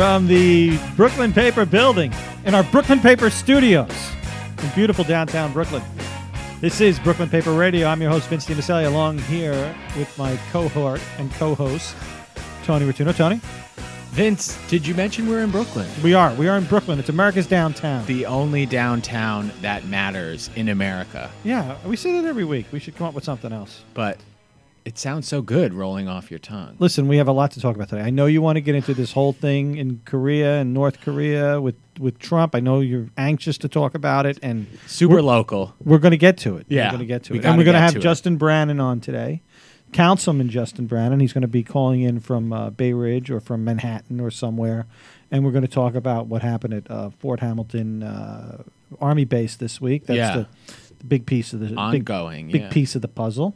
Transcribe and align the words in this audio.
from 0.00 0.26
the 0.26 0.78
Brooklyn 0.96 1.30
Paper 1.30 1.66
building 1.66 2.10
in 2.46 2.54
our 2.54 2.62
Brooklyn 2.62 3.00
Paper 3.00 3.28
studios 3.28 3.90
in 4.62 4.70
beautiful 4.74 5.04
downtown 5.04 5.52
Brooklyn. 5.52 5.82
This 6.62 6.80
is 6.80 6.98
Brooklyn 6.98 7.28
Paper 7.28 7.52
Radio. 7.52 7.86
I'm 7.86 8.00
your 8.00 8.10
host, 8.10 8.26
Vince 8.30 8.46
DiMiceli, 8.46 8.86
along 8.86 9.18
here 9.18 9.76
with 9.98 10.10
my 10.16 10.38
cohort 10.52 11.02
and 11.18 11.30
co-host, 11.32 11.94
Tony 12.64 12.86
Rotuno. 12.86 13.14
Tony? 13.14 13.42
Vince, 14.12 14.58
did 14.68 14.86
you 14.86 14.94
mention 14.94 15.28
we're 15.28 15.40
in 15.40 15.50
Brooklyn? 15.50 15.86
We 16.02 16.14
are. 16.14 16.32
We 16.32 16.48
are 16.48 16.56
in 16.56 16.64
Brooklyn. 16.64 16.98
It's 16.98 17.10
America's 17.10 17.46
downtown. 17.46 18.06
The 18.06 18.24
only 18.24 18.64
downtown 18.64 19.52
that 19.60 19.84
matters 19.84 20.48
in 20.56 20.70
America. 20.70 21.30
yeah, 21.44 21.76
we 21.84 21.96
say 21.96 22.18
that 22.18 22.26
every 22.26 22.44
week. 22.44 22.64
We 22.72 22.78
should 22.78 22.96
come 22.96 23.06
up 23.06 23.12
with 23.12 23.24
something 23.24 23.52
else. 23.52 23.84
But 23.92 24.16
it 24.90 24.98
sounds 24.98 25.28
so 25.28 25.40
good 25.40 25.72
rolling 25.72 26.08
off 26.08 26.30
your 26.32 26.40
tongue. 26.40 26.74
Listen, 26.80 27.06
we 27.06 27.16
have 27.18 27.28
a 27.28 27.32
lot 27.32 27.52
to 27.52 27.60
talk 27.60 27.76
about 27.76 27.88
today. 27.90 28.02
I 28.02 28.10
know 28.10 28.26
you 28.26 28.42
want 28.42 28.56
to 28.56 28.60
get 28.60 28.74
into 28.74 28.92
this 28.92 29.12
whole 29.12 29.32
thing 29.32 29.76
in 29.76 30.00
Korea 30.04 30.58
and 30.60 30.74
North 30.74 31.00
Korea 31.00 31.60
with, 31.60 31.76
with 32.00 32.18
Trump. 32.18 32.56
I 32.56 32.60
know 32.60 32.80
you're 32.80 33.08
anxious 33.16 33.56
to 33.58 33.68
talk 33.68 33.94
about 33.94 34.26
it, 34.26 34.40
and 34.42 34.66
Super 34.88 35.14
we're- 35.14 35.22
local. 35.22 35.74
We're 35.84 35.98
going 35.98 36.10
to 36.10 36.16
get 36.18 36.36
to 36.38 36.56
it. 36.56 36.66
Yeah, 36.68 36.86
we're 36.86 36.90
going 36.96 36.98
to 37.00 37.06
get 37.06 37.22
to 37.24 37.34
it, 37.34 37.44
and 37.44 37.56
we're 37.56 37.62
going 37.62 37.74
to 37.76 37.80
have 37.80 37.94
it. 37.94 38.00
Justin 38.00 38.36
Brannan 38.36 38.80
on 38.80 38.98
today, 39.00 39.42
Councilman 39.92 40.48
Justin 40.50 40.86
Brannan. 40.86 41.20
He's 41.20 41.32
going 41.32 41.42
to 41.42 41.46
be 41.48 41.62
calling 41.62 42.00
in 42.00 42.18
from 42.18 42.52
uh, 42.52 42.70
Bay 42.70 42.92
Ridge 42.92 43.30
or 43.30 43.38
from 43.38 43.62
Manhattan 43.64 44.18
or 44.20 44.32
somewhere, 44.32 44.86
and 45.30 45.44
we're 45.44 45.52
going 45.52 45.62
to 45.62 45.68
talk 45.68 45.94
about 45.94 46.26
what 46.26 46.42
happened 46.42 46.74
at 46.74 46.90
uh, 46.90 47.10
Fort 47.10 47.38
Hamilton 47.38 48.02
uh, 48.02 48.64
Army 49.00 49.24
Base 49.24 49.54
this 49.54 49.80
week. 49.80 50.06
That's 50.06 50.16
Yeah. 50.16 50.34
the, 50.36 50.48
the 50.98 51.04
big 51.04 51.26
piece 51.26 51.52
of 51.52 51.60
the 51.60 51.76
Ongoing, 51.76 52.50
big 52.50 52.62
yeah. 52.62 52.68
piece 52.70 52.96
of 52.96 53.02
the 53.02 53.08
puzzle. 53.08 53.54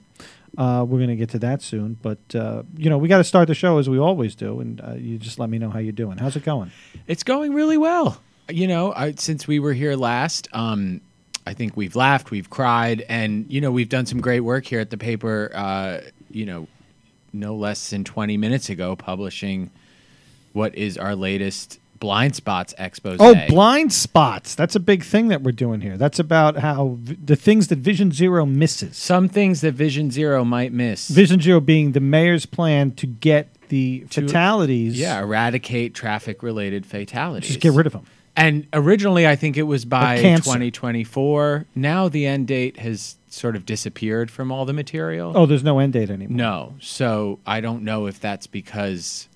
Uh, 0.57 0.85
we're 0.87 0.99
going 0.99 1.11
to 1.11 1.17
get 1.17 1.31
to 1.31 1.39
that 1.41 1.63
soon, 1.63 1.99
but 2.03 2.19
uh, 2.35 2.62
you 2.77 2.89
know 2.91 2.98
we 2.98 3.09
got 3.09 3.19
to 3.19 3.25
start 3.25 3.48
the 3.48 3.55
show 3.55 3.78
as 3.78 3.89
we 3.89 3.98
always 3.98 4.34
do, 4.34 4.61
and 4.61 4.81
uh, 4.81 4.92
you 4.92 5.19
just 5.19 5.39
let 5.39 5.51
me 5.51 5.59
know 5.59 5.70
how 5.70 5.78
you're 5.78 5.92
doing. 5.92 6.19
How's 6.19 6.37
it 6.37 6.45
going? 6.45 6.70
It's 7.06 7.23
going 7.23 7.55
really 7.55 7.77
well. 7.77 8.20
You 8.48 8.69
know, 8.69 8.93
I, 8.93 9.12
since 9.12 9.48
we 9.48 9.59
were 9.59 9.73
here 9.73 9.97
last, 9.97 10.48
um, 10.53 11.01
I 11.47 11.55
think 11.55 11.77
we've 11.77 11.97
laughed, 11.97 12.31
we've 12.31 12.51
cried, 12.51 13.05
and 13.09 13.51
you 13.51 13.61
know, 13.61 13.70
we've 13.70 13.89
done 13.89 14.06
some 14.06 14.20
great 14.20 14.41
work 14.41 14.67
here 14.67 14.81
at 14.81 14.91
the 14.91 14.98
paper. 14.98 15.51
Uh, 15.55 16.01
you 16.31 16.47
know, 16.47 16.69
no 17.33 17.55
less 17.56 17.91
than 17.91 18.05
20 18.05 18.37
minutes 18.37 18.69
ago, 18.69 18.97
publishing 18.97 19.71
what 20.53 20.75
is 20.77 20.97
our 20.97 21.17
latest 21.17 21.81
blind 22.00 22.37
spots 22.37 22.75
expose. 22.78 23.19
Oh, 23.20 23.34
blind 23.48 23.92
spots. 23.92 24.55
That's 24.55 24.75
a 24.77 24.81
big 24.81 25.03
thing 25.05 25.28
that 25.28 25.42
we're 25.42 25.53
doing 25.53 25.81
here. 25.81 25.97
That's 25.97 26.19
about 26.19 26.59
how 26.59 26.97
v- 27.00 27.17
the 27.25 27.37
things 27.37 27.69
that 27.69 27.78
Vision 27.78 28.12
Zero 28.12 28.45
misses. 28.47 28.97
Some 28.97 29.28
things 29.28 29.61
that 29.62 29.73
Vision 29.73 30.11
Zero 30.11 30.45
might 30.45 30.72
miss. 30.72 31.09
Vision 31.09 31.41
Zero 31.41 31.61
being 31.61 31.92
the 31.92 32.00
mayor's 32.00 32.47
plan 32.47 32.91
to 32.92 33.06
get 33.06 33.48
the 33.69 34.00
To- 34.11 34.22
fatalities. 34.22 34.98
yeah, 34.98 35.20
eradicate 35.20 35.95
traffic-related 35.95 36.84
fatalities. 36.87 37.48
Just 37.48 37.61
get 37.61 37.72
rid 37.72 37.87
of 37.87 37.92
them. 37.92 38.05
And 38.37 38.67
originally, 38.72 39.27
I 39.28 39.37
think 39.37 39.56
it 39.56 39.62
was 39.62 39.84
by 39.84 40.20
cancer. 40.20 40.45
2024. 40.45 41.67
Now 41.75 42.09
the 42.09 42.27
end 42.27 42.48
date 42.48 42.78
has 42.78 43.17
sort 43.28 43.56
of 43.56 43.65
disappeared 43.65 44.31
from 44.31 44.50
all 44.53 44.65
the 44.65 44.72
material. 44.72 45.33
Oh, 45.37 45.47
there's 45.47 45.62
no 45.65 45.78
end 45.78 45.92
date 45.92 46.11
anymore. 46.11 46.37
No. 46.37 46.75
So 46.81 47.39
I 47.47 47.61
don't 47.61 47.83
know 47.84 48.06
if 48.06 48.20
that's 48.20 48.47
because 48.47 49.28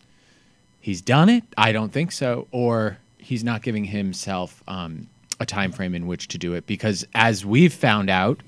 he's 0.89 1.03
done 1.03 1.29
it. 1.29 1.45
I 1.59 1.73
don't 1.73 1.93
think 1.93 2.13
so. 2.13 2.49
Or 2.51 2.97
he's 3.19 3.45
not 3.45 3.61
giving 3.61 3.85
himself 3.85 4.63
um, 4.67 5.07
a 5.39 5.45
time 5.45 5.71
frame 5.71 5.95
in 5.95 6.07
which 6.07 6.29
to 6.29 6.39
do 6.39 6.55
it. 6.55 6.67
Because 6.67 7.07
as 7.15 7.45
we've 7.45 7.75
found 7.75 8.09
out, 8.09 8.41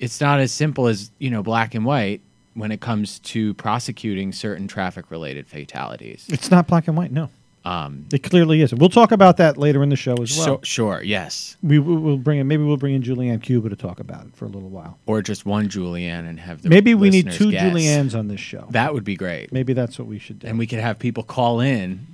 it's 0.00 0.20
not 0.20 0.40
as 0.40 0.50
simple 0.50 0.88
as, 0.88 1.12
you 1.20 1.30
know, 1.30 1.44
black 1.44 1.76
and 1.76 1.84
white 1.84 2.22
when 2.54 2.72
it 2.72 2.80
comes 2.80 3.20
to 3.20 3.54
prosecuting 3.54 4.32
certain 4.32 4.66
traffic 4.66 5.12
related 5.12 5.46
fatalities. 5.46 6.26
It's 6.28 6.50
not 6.50 6.66
black 6.66 6.88
and 6.88 6.96
white. 6.96 7.12
No, 7.12 7.30
Um, 7.64 8.06
it 8.12 8.24
clearly 8.24 8.60
isn't. 8.62 8.76
We'll 8.78 8.88
talk 8.88 9.12
about 9.12 9.36
that 9.36 9.56
later 9.56 9.82
in 9.84 9.88
the 9.88 9.96
show 9.96 10.14
as 10.14 10.36
well. 10.36 10.44
so, 10.44 10.60
sure, 10.64 11.00
yes. 11.02 11.56
we 11.62 11.78
we- 11.78 11.94
we'll 11.96 12.16
bring 12.16 12.40
in. 12.40 12.48
Maybe 12.48 12.64
we'll 12.64 12.76
bring 12.76 12.94
in 12.94 13.02
Julianne 13.02 13.40
Cuba 13.40 13.68
to 13.68 13.76
talk 13.76 14.00
about 14.00 14.26
it 14.26 14.34
for 14.34 14.46
a 14.46 14.48
little 14.48 14.68
while. 14.68 14.98
Or 15.06 15.22
just 15.22 15.46
one 15.46 15.68
Julianne 15.68 16.28
and 16.28 16.40
have 16.40 16.62
the 16.62 16.68
Maybe 16.68 16.94
we 16.94 17.08
need 17.10 17.30
two 17.30 17.52
guess. 17.52 17.62
Juliannes 17.72 18.18
on 18.18 18.26
this 18.28 18.40
show. 18.40 18.66
That 18.70 18.94
would 18.94 19.04
be 19.04 19.14
great. 19.14 19.52
Maybe 19.52 19.72
that's 19.74 19.96
what 19.98 20.08
we 20.08 20.18
should 20.18 20.40
do. 20.40 20.48
And 20.48 20.58
we 20.58 20.66
could 20.66 20.80
have 20.80 20.98
people 20.98 21.22
call 21.22 21.60
in 21.60 22.06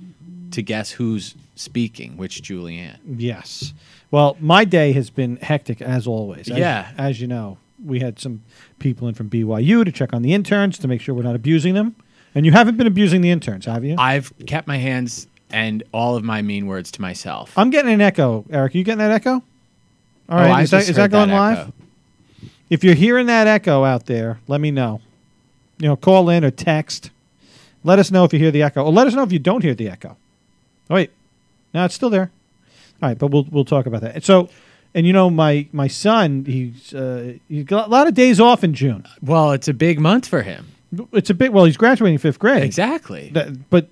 to 0.51 0.61
guess 0.61 0.91
who's 0.91 1.33
speaking, 1.55 2.15
which 2.17 2.41
Julianne. 2.43 2.97
Yes. 3.17 3.73
Well, 4.11 4.37
my 4.39 4.65
day 4.65 4.91
has 4.93 5.09
been 5.09 5.37
hectic 5.37 5.81
as 5.81 6.05
always. 6.07 6.49
As, 6.49 6.57
Yeah. 6.57 6.91
As 6.97 7.19
you 7.21 7.27
know, 7.27 7.57
we 7.83 7.99
had 7.99 8.19
some 8.19 8.41
people 8.79 9.07
in 9.07 9.13
from 9.15 9.29
BYU 9.29 9.83
to 9.85 9.91
check 9.91 10.13
on 10.13 10.21
the 10.21 10.33
interns 10.33 10.77
to 10.79 10.87
make 10.87 11.01
sure 11.01 11.15
we're 11.15 11.23
not 11.23 11.35
abusing 11.35 11.73
them. 11.73 11.95
And 12.35 12.45
you 12.45 12.51
haven't 12.51 12.77
been 12.77 12.85
abusing 12.87 13.21
the 13.21 13.31
interns, 13.31 13.65
have 13.65 13.83
you? 13.83 13.95
I've 13.97 14.31
kept 14.45 14.67
my 14.67 14.77
hands 14.77 15.27
and 15.51 15.83
all 15.91 16.15
of 16.15 16.23
my 16.23 16.41
mean 16.41 16.67
words 16.67 16.91
to 16.91 17.01
myself. 17.01 17.57
I'm 17.57 17.69
getting 17.69 17.91
an 17.93 18.01
echo, 18.01 18.45
Eric. 18.51 18.75
You 18.75 18.83
getting 18.83 18.99
that 18.99 19.11
echo? 19.11 19.31
All 19.33 19.41
Oh, 20.29 20.35
right. 20.35 20.51
I 20.51 20.61
is 20.63 20.71
that, 20.71 20.77
just 20.79 20.89
is 20.91 20.95
that 20.97 21.01
heard 21.03 21.11
going 21.11 21.29
live? 21.31 21.57
echo. 21.59 21.73
If 22.69 22.83
you're 22.83 22.93
hearing 22.95 23.25
that 23.27 23.47
echo 23.47 23.83
out 23.83 24.05
there, 24.05 24.39
let 24.47 24.61
me 24.61 24.69
know. 24.71 25.01
You 25.79 25.87
know, 25.87 25.95
call 25.95 26.29
in 26.29 26.43
or 26.43 26.51
text. 26.51 27.09
Let 27.83 27.97
us 27.99 28.11
know 28.11 28.25
if 28.25 28.33
you 28.33 28.39
hear 28.39 28.51
the 28.51 28.61
echo. 28.61 28.83
Or 28.83 28.91
let 28.91 29.07
us 29.07 29.13
know 29.15 29.23
if 29.23 29.31
you 29.31 29.39
don't 29.39 29.63
hear 29.63 29.73
the 29.73 29.89
echo. 29.89 30.17
Oh, 30.89 30.95
wait. 30.95 31.11
No, 31.73 31.85
it's 31.85 31.95
still 31.95 32.09
there. 32.09 32.29
All 33.01 33.09
right, 33.09 33.17
but 33.17 33.27
we'll 33.27 33.47
we'll 33.49 33.63
talk 33.65 33.85
about 33.85 34.01
that. 34.01 34.23
So, 34.25 34.49
and 34.93 35.07
you 35.07 35.13
know, 35.13 35.29
my 35.29 35.67
my 35.71 35.87
son, 35.87 36.43
he's 36.45 36.93
uh, 36.93 37.33
he's 37.47 37.63
got 37.63 37.87
a 37.87 37.89
lot 37.89 38.07
of 38.07 38.13
days 38.13 38.39
off 38.41 38.63
in 38.63 38.73
June. 38.73 39.05
Well, 39.21 39.51
it's 39.53 39.67
a 39.69 39.73
big 39.73 39.99
month 39.99 40.27
for 40.27 40.41
him. 40.41 40.67
It's 41.13 41.29
a 41.29 41.33
bit. 41.33 41.53
Well, 41.53 41.63
he's 41.65 41.77
graduating 41.77 42.17
fifth 42.17 42.39
grade. 42.39 42.63
Exactly. 42.63 43.29
That- 43.33 43.69
but 43.69 43.87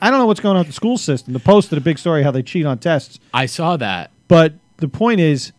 I 0.00 0.10
don't 0.10 0.18
know 0.18 0.26
what's 0.26 0.40
going 0.40 0.56
on 0.56 0.60
with 0.60 0.68
the 0.68 0.72
school 0.72 0.98
system. 0.98 1.32
The 1.32 1.40
Post 1.40 1.70
did 1.70 1.78
a 1.78 1.80
big 1.82 1.98
story 1.98 2.22
how 2.22 2.30
they 2.30 2.42
cheat 2.42 2.66
on 2.66 2.78
tests. 2.78 3.20
I 3.34 3.46
saw 3.46 3.76
that. 3.76 4.10
But 4.28 4.54
the 4.78 4.88
point 4.88 5.20
is, 5.20 5.52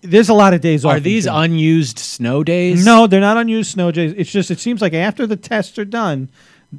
there's 0.00 0.28
a 0.28 0.34
lot 0.34 0.54
of 0.54 0.60
days 0.60 0.84
off. 0.84 0.94
Are 0.94 0.96
in 0.98 1.02
these 1.02 1.24
June. 1.24 1.34
unused 1.34 1.98
snow 1.98 2.42
days? 2.44 2.84
No, 2.84 3.06
they're 3.06 3.20
not 3.20 3.36
unused 3.36 3.72
snow 3.72 3.90
days. 3.90 4.14
It's 4.16 4.30
just 4.30 4.50
it 4.50 4.58
seems 4.58 4.80
like 4.80 4.94
after 4.94 5.26
the 5.26 5.36
tests 5.36 5.78
are 5.78 5.84
done, 5.84 6.28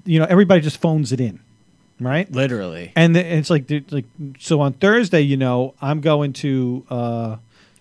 you 0.05 0.19
know, 0.19 0.25
everybody 0.25 0.61
just 0.61 0.79
phones 0.81 1.11
it 1.11 1.19
in, 1.19 1.39
right? 1.99 2.31
Literally. 2.31 2.91
And 2.95 3.15
the, 3.15 3.25
it's 3.25 3.49
like 3.49 3.69
like 3.91 4.05
so 4.39 4.61
on 4.61 4.73
Thursday, 4.73 5.21
you 5.21 5.37
know, 5.37 5.73
I'm 5.81 6.01
going 6.01 6.33
to 6.33 6.85
uh, 6.89 7.35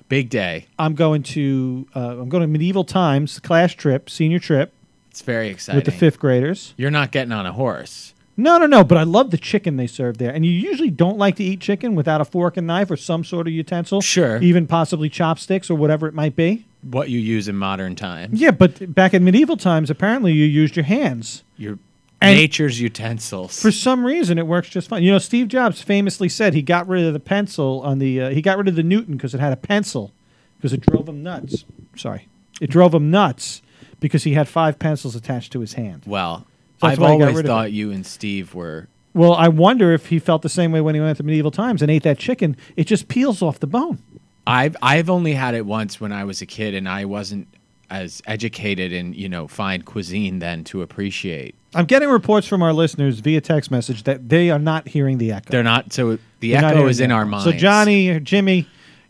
Big 0.08 0.30
day. 0.30 0.66
I'm 0.78 0.94
going 0.94 1.22
to 1.24 1.86
uh, 1.94 2.16
I'm 2.20 2.30
going 2.30 2.40
to 2.40 2.46
medieval 2.46 2.84
times 2.84 3.38
class 3.40 3.74
trip, 3.74 4.08
senior 4.08 4.38
trip 4.38 4.72
It's 5.10 5.20
very 5.20 5.48
exciting. 5.50 5.76
with 5.76 5.84
the 5.84 5.92
fifth 5.92 6.18
graders. 6.18 6.72
You're 6.78 6.90
not 6.90 7.12
getting 7.12 7.32
on 7.32 7.44
a 7.44 7.52
horse. 7.52 8.14
No, 8.38 8.56
no, 8.56 8.66
no. 8.66 8.84
But 8.84 8.96
I 8.96 9.02
love 9.02 9.30
the 9.32 9.36
chicken 9.36 9.76
they 9.76 9.86
serve 9.88 10.16
there, 10.18 10.30
and 10.32 10.46
you 10.46 10.52
usually 10.52 10.90
don't 10.90 11.18
like 11.18 11.36
to 11.36 11.44
eat 11.44 11.60
chicken 11.60 11.94
without 11.94 12.20
a 12.20 12.24
fork 12.24 12.56
and 12.56 12.66
knife 12.66 12.90
or 12.90 12.96
some 12.96 13.24
sort 13.24 13.46
of 13.48 13.52
utensil. 13.52 14.00
Sure. 14.00 14.40
even 14.40 14.66
possibly 14.66 15.08
chopsticks 15.10 15.68
or 15.68 15.74
whatever 15.74 16.06
it 16.06 16.14
might 16.14 16.36
be. 16.36 16.64
What 16.82 17.10
you 17.10 17.18
use 17.18 17.48
in 17.48 17.56
modern 17.56 17.96
times. 17.96 18.40
Yeah, 18.40 18.52
but 18.52 18.94
back 18.94 19.12
in 19.12 19.24
medieval 19.24 19.56
times, 19.56 19.90
apparently 19.90 20.32
you 20.32 20.44
used 20.44 20.76
your 20.76 20.84
hands. 20.84 21.42
Your 21.56 21.78
And- 22.20 22.36
nature's 22.38 22.80
utensils. 22.80 23.60
For 23.60 23.72
some 23.72 24.04
reason, 24.06 24.38
it 24.38 24.46
works 24.46 24.68
just 24.68 24.88
fine. 24.88 25.02
You 25.02 25.10
know, 25.10 25.18
Steve 25.18 25.48
Jobs 25.48 25.82
famously 25.82 26.28
said 26.28 26.54
he 26.54 26.62
got 26.62 26.86
rid 26.88 27.04
of 27.04 27.12
the 27.14 27.20
pencil 27.20 27.80
on 27.84 27.98
the. 27.98 28.20
Uh, 28.20 28.30
he 28.30 28.40
got 28.40 28.56
rid 28.56 28.68
of 28.68 28.76
the 28.76 28.82
Newton 28.84 29.16
because 29.16 29.34
it 29.34 29.40
had 29.40 29.52
a 29.52 29.56
pencil, 29.56 30.12
because 30.56 30.72
it 30.72 30.80
drove 30.82 31.08
him 31.08 31.22
nuts. 31.24 31.64
Sorry, 31.96 32.28
it 32.60 32.70
drove 32.70 32.94
him 32.94 33.10
nuts 33.10 33.60
because 33.98 34.22
he 34.22 34.34
had 34.34 34.46
five 34.48 34.78
pencils 34.78 35.16
attached 35.16 35.50
to 35.52 35.60
his 35.60 35.72
hand. 35.72 36.02
well, 36.06 36.46
That's 36.80 36.92
I've 36.92 36.98
why 36.98 37.14
I 37.14 37.18
got 37.18 37.28
always 37.28 37.46
thought 37.46 37.72
you 37.72 37.90
and 37.90 38.06
Steve 38.06 38.54
were 38.54 38.88
Well, 39.14 39.34
I 39.34 39.48
wonder 39.48 39.92
if 39.92 40.06
he 40.06 40.18
felt 40.18 40.42
the 40.42 40.48
same 40.48 40.72
way 40.72 40.80
when 40.80 40.94
he 40.94 41.00
went 41.00 41.16
to 41.18 41.22
medieval 41.22 41.50
times 41.50 41.82
and 41.82 41.90
ate 41.90 42.02
that 42.04 42.18
chicken. 42.18 42.56
It 42.76 42.84
just 42.84 43.08
peels 43.08 43.42
off 43.42 43.60
the 43.60 43.66
bone. 43.66 43.98
I've 44.46 44.76
I've 44.80 45.10
only 45.10 45.34
had 45.34 45.54
it 45.54 45.66
once 45.66 46.00
when 46.00 46.12
I 46.12 46.24
was 46.24 46.40
a 46.40 46.46
kid, 46.46 46.74
and 46.74 46.88
I 46.88 47.04
wasn't 47.04 47.48
as 47.90 48.22
educated 48.26 48.92
in 48.92 49.12
you 49.14 49.28
know 49.28 49.48
fine 49.48 49.82
cuisine 49.82 50.38
then 50.38 50.64
to 50.64 50.82
appreciate. 50.82 51.54
I'm 51.74 51.84
getting 51.84 52.08
reports 52.08 52.46
from 52.46 52.62
our 52.62 52.72
listeners 52.72 53.20
via 53.20 53.40
text 53.40 53.70
message 53.70 54.04
that 54.04 54.28
they 54.28 54.50
are 54.50 54.58
not 54.58 54.88
hearing 54.88 55.18
the 55.18 55.32
echo. 55.32 55.50
They're 55.50 55.62
not 55.62 55.92
so 55.92 56.18
the 56.40 56.52
They're 56.52 56.64
echo 56.64 56.86
is 56.86 57.00
in 57.00 57.12
our 57.12 57.26
minds. 57.26 57.44
So 57.44 57.52
Johnny, 57.52 58.08
or 58.08 58.20
Jimmy, 58.20 58.66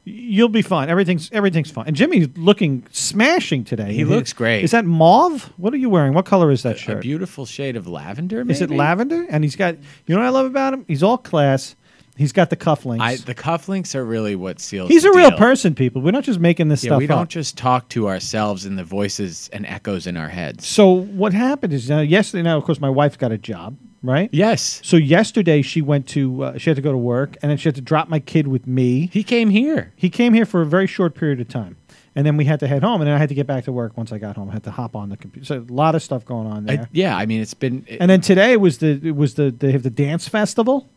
you'll 0.09 0.49
be 0.49 0.63
fine. 0.63 0.89
Everything's 0.89 1.31
everything's 1.33 1.71
fine. 1.71 1.87
And 1.87 1.97
Jimmy's 1.97 2.29
looking 2.37 2.87
smashing 2.91 3.65
today. 3.65 3.93
He 3.93 4.05
looks 4.05 4.33
great. 4.33 4.65
Is 4.65 4.71
that 4.73 4.85
mauve? 4.85 5.53
What 5.57 5.73
are 5.75 5.77
you 5.79 5.89
wearing? 5.91 6.15
What 6.15 6.25
color 6.27 6.51
is 6.51 6.63
that 6.63 6.77
a 6.77 6.79
shirt? 6.79 7.03
beautiful 7.03 7.47
shade 7.47 7.77
of 7.77 7.87
lavender. 7.87 8.45
Is 8.49 8.61
it 8.61 8.71
lavender? 8.71 9.27
And 9.31 9.45
he's 9.45 9.57
got. 9.57 9.77
You 10.07 10.15
know 10.15 10.21
what 10.21 10.27
I 10.27 10.31
love 10.31 10.47
about 10.47 10.75
him? 10.75 10.85
He's 10.89 11.03
all 11.03 11.19
class. 11.19 11.77
He's 12.17 12.33
got 12.33 12.51
the 12.51 12.57
cufflinks. 12.57 13.01
I, 13.01 13.15
the 13.15 13.35
cufflinks 13.35 13.95
are 13.95 14.05
really 14.05 14.35
what 14.35 14.59
seals. 14.59 14.89
he's 14.89 15.05
the 15.05 15.11
a 15.11 15.17
real 15.17 15.31
deal. 15.31 15.39
person, 15.39 15.77
people. 15.77 16.03
We're 16.03 16.11
not 16.11 16.25
just 16.25 16.41
making 16.41 16.67
this 16.69 16.83
Yeah, 16.83 16.89
stuff 16.89 16.99
we 16.99 17.07
don't 17.07 17.19
up. 17.23 17.29
just 17.29 17.57
talk 17.57 17.89
to 17.91 18.09
ourselves 18.09 18.67
in 18.67 18.75
the 18.75 18.83
voices 18.83 19.49
and 19.53 19.65
echoes 19.65 20.09
in 20.09 20.17
our 20.17 20.29
heads. 20.29 20.67
So 20.67 20.89
what 20.91 21.33
happened 21.33 21.73
is 21.73 21.89
uh, 21.93 21.99
yesterday. 21.99 22.43
Now, 22.43 22.57
of 22.59 22.65
course, 22.65 22.81
my 22.81 22.91
wife 22.91 23.19
got 23.19 23.31
a 23.31 23.39
job, 23.39 23.77
right? 24.03 24.29
Yes, 24.33 24.81
So 24.85 24.97
yesterday 24.97 25.63
she 25.63 25.81
went 25.83 26.07
to. 26.09 26.45
Uh, 26.45 26.59
she 26.59 26.71
had 26.71 26.77
to 26.77 26.83
go 26.83 26.93
to 26.93 26.99
work, 26.99 27.37
and 27.43 27.51
then 27.51 27.59
she 27.59 27.69
had 27.69 27.75
to 27.77 27.81
drop 27.81 28.09
my 28.09 28.21
kid 28.21 28.47
with 28.49 28.67
me. 28.67 29.09
he 29.13 29.23
came 29.23 29.51
here. 29.51 29.93
He 29.97 30.09
came 30.11 30.35
here 30.35 30.47
for 30.47 30.61
a 30.63 30.67
very 30.67 30.87
short 30.87 31.15
period 31.15 31.41
of 31.41 31.49
time. 31.49 31.77
and 32.17 32.27
then 32.27 32.37
we 32.37 32.45
had 32.45 32.59
to 32.61 32.67
head 32.67 32.83
home, 32.83 33.01
and 33.01 33.07
then 33.09 33.15
I 33.15 33.19
had 33.19 33.29
to 33.29 33.35
get 33.35 33.47
back 33.47 33.65
to 33.65 33.73
work 33.73 33.97
once 33.97 34.11
I 34.13 34.19
got 34.19 34.35
home. 34.37 34.49
I 34.51 34.53
had 34.55 34.65
to 34.65 34.71
hop 34.73 34.97
on 34.97 35.09
the 35.09 35.17
computer. 35.17 35.45
So 35.47 35.65
a 35.69 35.73
lot 35.73 35.95
of 35.95 36.03
stuff 36.03 36.25
going 36.25 36.47
on 36.49 36.69
I- 36.69 36.77
there. 36.77 36.89
yeah, 36.93 37.17
I 37.17 37.27
mean, 37.27 37.41
it's 37.41 37.55
been 37.55 37.85
and 38.01 38.11
then 38.11 38.21
today 38.21 38.57
was 38.57 38.79
the 38.79 39.01
it 39.03 39.15
was 39.17 39.35
the 39.35 39.51
they 39.57 39.71
have 39.73 39.83
the 39.85 39.91
dance 39.91 40.27
festival 40.27 40.89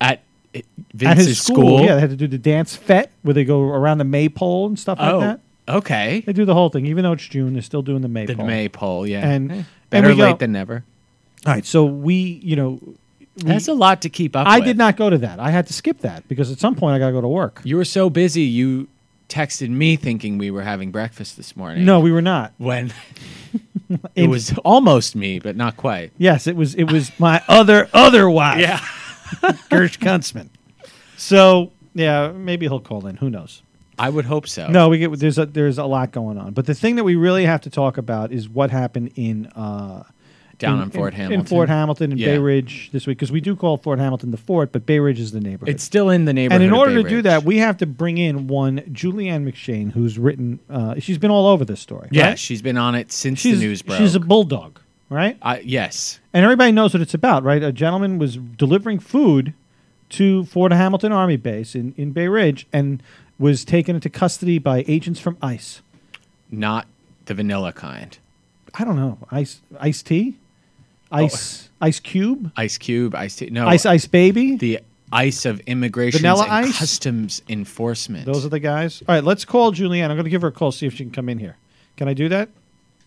at 0.00 0.20
it, 0.52 0.66
at 1.02 1.16
his 1.16 1.40
school. 1.40 1.56
school. 1.78 1.80
Yeah, 1.80 1.94
they 1.94 2.00
had 2.02 2.10
to 2.10 2.16
do 2.16 2.26
the 2.26 2.36
dance 2.38 2.76
fete 2.76 3.08
where 3.22 3.32
they 3.34 3.44
go 3.44 3.62
around 3.62 3.98
the 3.98 4.04
maypole 4.04 4.66
and 4.66 4.78
stuff 4.78 4.98
oh, 5.00 5.18
like 5.18 5.38
that. 5.66 5.74
okay. 5.76 6.22
They 6.26 6.32
do 6.34 6.44
the 6.44 6.54
whole 6.54 6.68
thing, 6.68 6.84
even 6.86 7.04
though 7.04 7.12
it's 7.12 7.26
June. 7.26 7.54
They're 7.54 7.62
still 7.62 7.82
doing 7.82 8.02
the 8.02 8.08
maypole. 8.08 8.36
The 8.36 8.44
maypole, 8.44 9.06
yeah. 9.06 9.26
And- 9.26 9.50
Eh, 9.50 9.54
and 9.54 9.64
better 10.04 10.14
go- 10.14 10.22
late 10.24 10.38
than 10.38 10.52
never. 10.52 10.84
All 11.46 11.52
right, 11.52 11.64
so 11.64 11.84
we, 11.84 12.14
you 12.42 12.56
know, 12.56 12.78
we- 12.82 12.96
That's 13.44 13.68
a 13.68 13.74
lot 13.74 14.02
to 14.02 14.08
keep 14.08 14.36
up. 14.36 14.46
I 14.46 14.58
with. 14.58 14.66
did 14.66 14.78
not 14.78 14.96
go 14.96 15.10
to 15.10 15.18
that. 15.18 15.40
I 15.40 15.50
had 15.50 15.66
to 15.68 15.72
skip 15.72 15.98
that 16.00 16.26
because 16.28 16.50
at 16.52 16.58
some 16.58 16.74
point 16.74 16.94
I 16.94 16.98
got 16.98 17.06
to 17.06 17.12
go 17.12 17.20
to 17.20 17.28
work. 17.28 17.60
You 17.64 17.76
were 17.76 17.84
so 17.84 18.10
busy. 18.10 18.42
You 18.42 18.88
texted 19.28 19.70
me 19.70 19.96
thinking 19.96 20.36
we 20.38 20.50
were 20.50 20.62
having 20.62 20.90
breakfast 20.90 21.36
this 21.38 21.56
morning. 21.56 21.84
No, 21.84 21.98
we 22.00 22.12
were 22.12 22.20
not. 22.22 22.52
when 22.58 22.92
it 24.14 24.28
was 24.28 24.52
almost 24.64 25.16
me, 25.16 25.38
but 25.38 25.56
not 25.56 25.76
quite. 25.76 26.12
Yes, 26.18 26.46
it 26.46 26.54
was. 26.56 26.74
It 26.74 26.92
was 26.92 27.10
my 27.18 27.42
other 27.48 27.88
other 27.94 28.28
wife, 28.28 28.58
Gersh 29.70 29.98
Kuntzman. 29.98 30.48
So 31.16 31.72
yeah, 31.94 32.30
maybe 32.32 32.66
he'll 32.66 32.80
call 32.80 33.06
in. 33.06 33.16
Who 33.16 33.30
knows? 33.30 33.62
I 33.98 34.10
would 34.10 34.24
hope 34.24 34.48
so. 34.48 34.68
No, 34.68 34.88
we 34.88 34.98
get 34.98 35.18
there's 35.18 35.38
a 35.38 35.46
there's 35.46 35.78
a 35.78 35.84
lot 35.86 36.12
going 36.12 36.38
on. 36.38 36.52
But 36.52 36.66
the 36.66 36.74
thing 36.74 36.96
that 36.96 37.04
we 37.04 37.16
really 37.16 37.44
have 37.46 37.62
to 37.62 37.70
talk 37.70 37.98
about 37.98 38.32
is 38.32 38.48
what 38.48 38.70
happened 38.70 39.12
in 39.16 39.46
uh, 39.48 40.04
down 40.58 40.78
in, 40.78 40.84
in 40.84 40.90
Fort 40.90 41.12
in, 41.14 41.20
Hamilton. 41.20 41.40
in 41.40 41.46
Fort 41.46 41.68
Hamilton 41.68 42.10
and 42.12 42.20
Yeah. 42.20 42.26
Bay 42.28 42.38
Ridge 42.38 42.90
this 42.92 43.06
week 43.06 43.18
because 43.18 43.32
we 43.32 43.40
do 43.40 43.56
call 43.56 43.76
Fort 43.76 43.98
Hamilton 43.98 44.30
the 44.30 44.36
fort, 44.36 44.70
but 44.72 44.86
Bay 44.86 44.98
Ridge 44.98 45.18
is 45.20 45.32
the 45.32 45.40
neighborhood. 45.40 45.68
It's 45.74 45.82
still 45.82 46.10
in 46.10 46.24
the 46.24 46.32
neighborhood. 46.32 46.62
and 46.62 46.70
in 46.72 46.76
order 46.76 47.02
to 47.02 47.08
do 47.08 47.22
that, 47.22 47.44
we 47.44 47.58
have 47.58 47.76
to 47.78 47.86
bring 47.86 48.18
in 48.18 48.46
one 48.46 48.78
Julianne 48.92 49.44
McShane, 49.50 49.92
who's 49.92 50.18
written. 50.18 50.60
Uh, 50.70 50.94
she's 50.98 51.18
been 51.18 51.30
all 51.30 51.46
over 51.46 51.64
this 51.64 51.80
story. 51.80 52.08
yeah, 52.12 52.28
right? 52.28 52.38
she's 52.38 52.62
been 52.62 52.76
on 52.78 52.94
it 52.94 53.10
since 53.12 53.38
she's 53.40 53.58
the 53.60 53.66
news 53.66 53.82
broke. 53.82 53.98
she's 53.98 54.14
a 54.14 54.20
bulldog, 54.20 54.78
right? 55.10 55.36
I- 55.42 55.60
yes, 55.60 56.20
And 56.32 56.44
everybody 56.44 56.72
knows 56.72 56.94
what 56.94 57.00
it's 57.00 57.14
about, 57.14 57.42
right? 57.42 57.62
A 57.62 57.72
gentleman 57.72 58.18
was 58.18 58.36
delivering 58.36 58.98
food 59.00 59.54
to 60.10 60.44
Fort 60.44 60.72
Hamilton 60.72 61.10
Army 61.12 61.36
Base 61.38 61.74
in, 61.74 61.94
in 61.96 62.12
Bay 62.12 62.28
Ridge 62.28 62.66
and 62.72 63.02
was 63.38 63.64
taken 63.64 63.94
into 63.96 64.08
custody 64.10 64.58
by 64.58 64.84
agents 64.86 65.18
from 65.18 65.36
ICE. 65.42 65.80
not 66.50 66.86
the 67.24 67.34
vanilla 67.34 67.72
kind. 67.72 68.18
I 68.74 68.84
don't 68.84 68.96
know. 68.96 69.18
Ice 69.30 69.60
Ice 69.80 70.02
Tea? 70.02 70.36
Oh. 71.12 71.16
Ice 71.18 71.68
Ice 71.80 72.00
Cube? 72.00 72.50
Ice 72.56 72.78
Cube, 72.78 73.14
Ice 73.14 73.36
Tea. 73.36 73.50
No, 73.50 73.66
Ice 73.68 73.86
Ice 73.86 74.06
Baby? 74.06 74.56
the 74.56 74.80
ice 75.12 75.44
of 75.44 75.60
immigration 75.60 76.20
Vanilla 76.20 76.44
and 76.44 76.66
ice? 76.66 76.78
customs 76.78 77.42
enforcement. 77.48 78.24
Those 78.24 78.46
are 78.46 78.48
the 78.48 78.60
guys. 78.60 79.02
All 79.06 79.14
right, 79.14 79.22
let's 79.24 79.44
call 79.44 79.72
Julianne. 79.72 80.04
I'm 80.08 80.16
going 80.16 80.24
to 80.24 80.30
give 80.30 80.42
her 80.42 80.48
a 80.48 80.52
call, 80.52 80.72
see 80.72 80.86
if 80.86 80.94
she 80.94 81.04
can 81.04 81.12
come 81.12 81.28
in 81.28 81.38
here. 81.38 81.56
Can 81.96 82.08
I 82.08 82.14
do 82.14 82.28
that? 82.30 82.48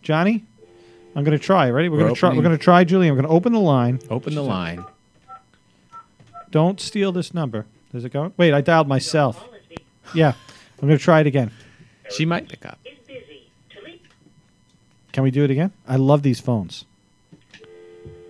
Johnny? 0.03 0.43
I'm 1.15 1.23
going 1.23 1.37
to 1.37 1.43
try. 1.43 1.69
Ready? 1.69 1.89
We're, 1.89 1.97
We're 1.97 2.03
going 2.03 2.13
to 2.13 2.19
try. 2.19 2.29
We're 2.29 2.33
opening- 2.33 2.43
going 2.49 2.57
to 2.59 2.63
try 2.63 2.85
Julianne. 2.85 3.09
We're 3.09 3.21
going 3.21 3.23
to 3.23 3.29
open 3.29 3.53
the 3.53 3.59
line. 3.59 3.99
Open 4.09 4.35
the 4.35 4.43
line. 4.43 4.85
Don't 6.51 6.79
steal 6.79 7.11
this 7.11 7.33
number. 7.33 7.65
Is 7.93 8.05
it 8.05 8.11
going? 8.13 8.33
Wait, 8.37 8.53
I 8.53 8.61
dialed 8.61 8.87
myself. 8.87 9.43
Yeah. 10.13 10.33
I'm 10.81 10.87
going 10.87 10.97
to 10.97 11.03
try 11.03 11.21
it 11.21 11.27
again. 11.27 11.51
She 12.11 12.25
might 12.25 12.47
pick 12.47 12.65
up. 12.65 12.77
is 12.85 12.97
busy. 13.07 13.49
To 13.71 13.81
leave 13.83 13.99
Can 15.13 15.23
we 15.23 15.31
do 15.31 15.43
it 15.43 15.49
again? 15.51 15.71
I 15.87 15.95
love 15.95 16.21
these 16.21 16.39
phones. 16.39 16.85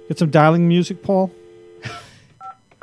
Get 0.08 0.20
some 0.20 0.30
dialing 0.30 0.68
music, 0.68 1.02
Paul. 1.04 1.32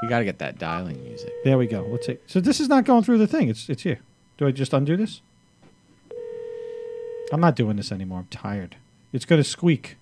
You 0.02 0.08
got 0.08 0.18
to 0.18 0.24
get 0.24 0.38
that 0.40 0.58
dialing 0.58 1.02
music. 1.04 1.32
There 1.44 1.56
we 1.56 1.68
go. 1.68 1.82
Let's 1.82 2.06
see. 2.06 2.18
So 2.26 2.40
this 2.40 2.58
is 2.58 2.68
not 2.68 2.84
going 2.84 3.04
through 3.04 3.18
the 3.18 3.28
thing. 3.28 3.48
It's 3.48 3.68
it's 3.68 3.84
here. 3.84 4.00
Do 4.36 4.46
I 4.48 4.50
just 4.50 4.72
undo 4.72 4.96
this? 4.96 5.20
I'm 7.32 7.40
not 7.40 7.54
doing 7.54 7.76
this 7.76 7.92
anymore. 7.92 8.20
I'm 8.20 8.26
tired. 8.26 8.76
It's 9.12 9.24
going 9.24 9.40
to 9.40 9.48
squeak. 9.48 9.96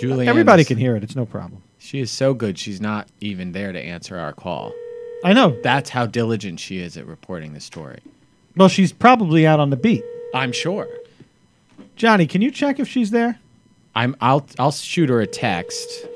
Julie, 0.00 0.26
Everybody 0.26 0.64
can 0.64 0.76
hear 0.76 0.96
it. 0.96 1.04
It's 1.04 1.14
no 1.14 1.24
problem. 1.24 1.62
She 1.78 2.00
is 2.00 2.10
so 2.10 2.34
good. 2.34 2.58
She's 2.58 2.80
not 2.80 3.08
even 3.20 3.52
there 3.52 3.70
to 3.72 3.78
answer 3.78 4.18
our 4.18 4.32
call. 4.32 4.72
I 5.24 5.32
know. 5.32 5.58
That's 5.62 5.90
how 5.90 6.06
diligent 6.06 6.58
she 6.58 6.78
is 6.78 6.96
at 6.96 7.06
reporting 7.06 7.52
the 7.52 7.60
story. 7.60 8.00
Well, 8.56 8.68
she's 8.68 8.92
probably 8.92 9.46
out 9.46 9.60
on 9.60 9.70
the 9.70 9.76
beat. 9.76 10.04
I'm 10.34 10.52
sure. 10.52 10.88
Johnny, 11.96 12.26
can 12.26 12.42
you 12.42 12.50
check 12.50 12.80
if 12.80 12.88
she's 12.88 13.10
there? 13.10 13.38
I'm. 13.94 14.16
I'll. 14.20 14.46
I'll 14.58 14.72
shoot 14.72 15.08
her 15.08 15.20
a 15.20 15.26
text. 15.26 16.06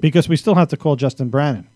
Because 0.00 0.28
we 0.28 0.36
still 0.36 0.54
have 0.54 0.68
to 0.68 0.76
call 0.76 0.96
Justin 0.96 1.28
Brannan. 1.28 1.66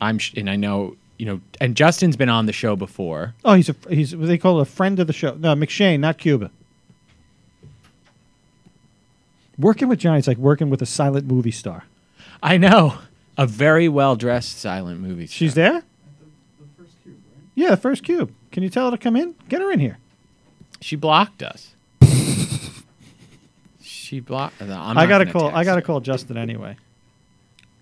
I'm. 0.00 0.18
Sh- 0.18 0.34
and 0.36 0.48
I 0.48 0.56
know. 0.56 0.96
You 1.18 1.26
know. 1.26 1.40
And 1.60 1.76
Justin's 1.76 2.16
been 2.16 2.28
on 2.28 2.46
the 2.46 2.52
show 2.52 2.76
before. 2.76 3.34
Oh, 3.44 3.54
he's 3.54 3.68
a 3.68 3.76
he's 3.88 4.16
what 4.16 4.26
they 4.26 4.38
call 4.38 4.58
it 4.58 4.62
a 4.62 4.66
friend 4.66 4.98
of 4.98 5.06
the 5.06 5.12
show. 5.12 5.34
No, 5.34 5.54
McShane, 5.54 6.00
not 6.00 6.18
Cuba. 6.18 6.50
Working 9.58 9.88
with 9.88 9.98
Johnny's 9.98 10.26
like 10.26 10.38
working 10.38 10.70
with 10.70 10.80
a 10.80 10.86
silent 10.86 11.26
movie 11.26 11.50
star. 11.50 11.84
I 12.42 12.56
know. 12.56 12.94
A 13.36 13.46
very 13.46 13.88
well 13.88 14.16
dressed 14.16 14.58
silent 14.58 15.00
movie. 15.00 15.26
Star. 15.26 15.36
She's 15.36 15.54
there? 15.54 15.82
The 15.82 16.82
first 16.82 16.92
cube. 17.02 17.16
Yeah, 17.54 17.70
the 17.70 17.76
first 17.76 18.04
cube. 18.04 18.32
Can 18.52 18.62
you 18.62 18.70
tell 18.70 18.86
her 18.86 18.96
to 18.96 19.02
come 19.02 19.16
in? 19.16 19.34
Get 19.48 19.60
her 19.60 19.70
in 19.70 19.80
here. 19.80 19.98
She 20.80 20.96
blocked 20.96 21.42
us. 21.42 21.74
She 24.10 24.18
blocked. 24.18 24.60
I'm 24.60 24.98
I 24.98 25.06
gotta 25.06 25.24
call. 25.26 25.54
I 25.54 25.62
gotta 25.62 25.82
call 25.82 26.00
Justin 26.00 26.36
anyway. 26.36 26.76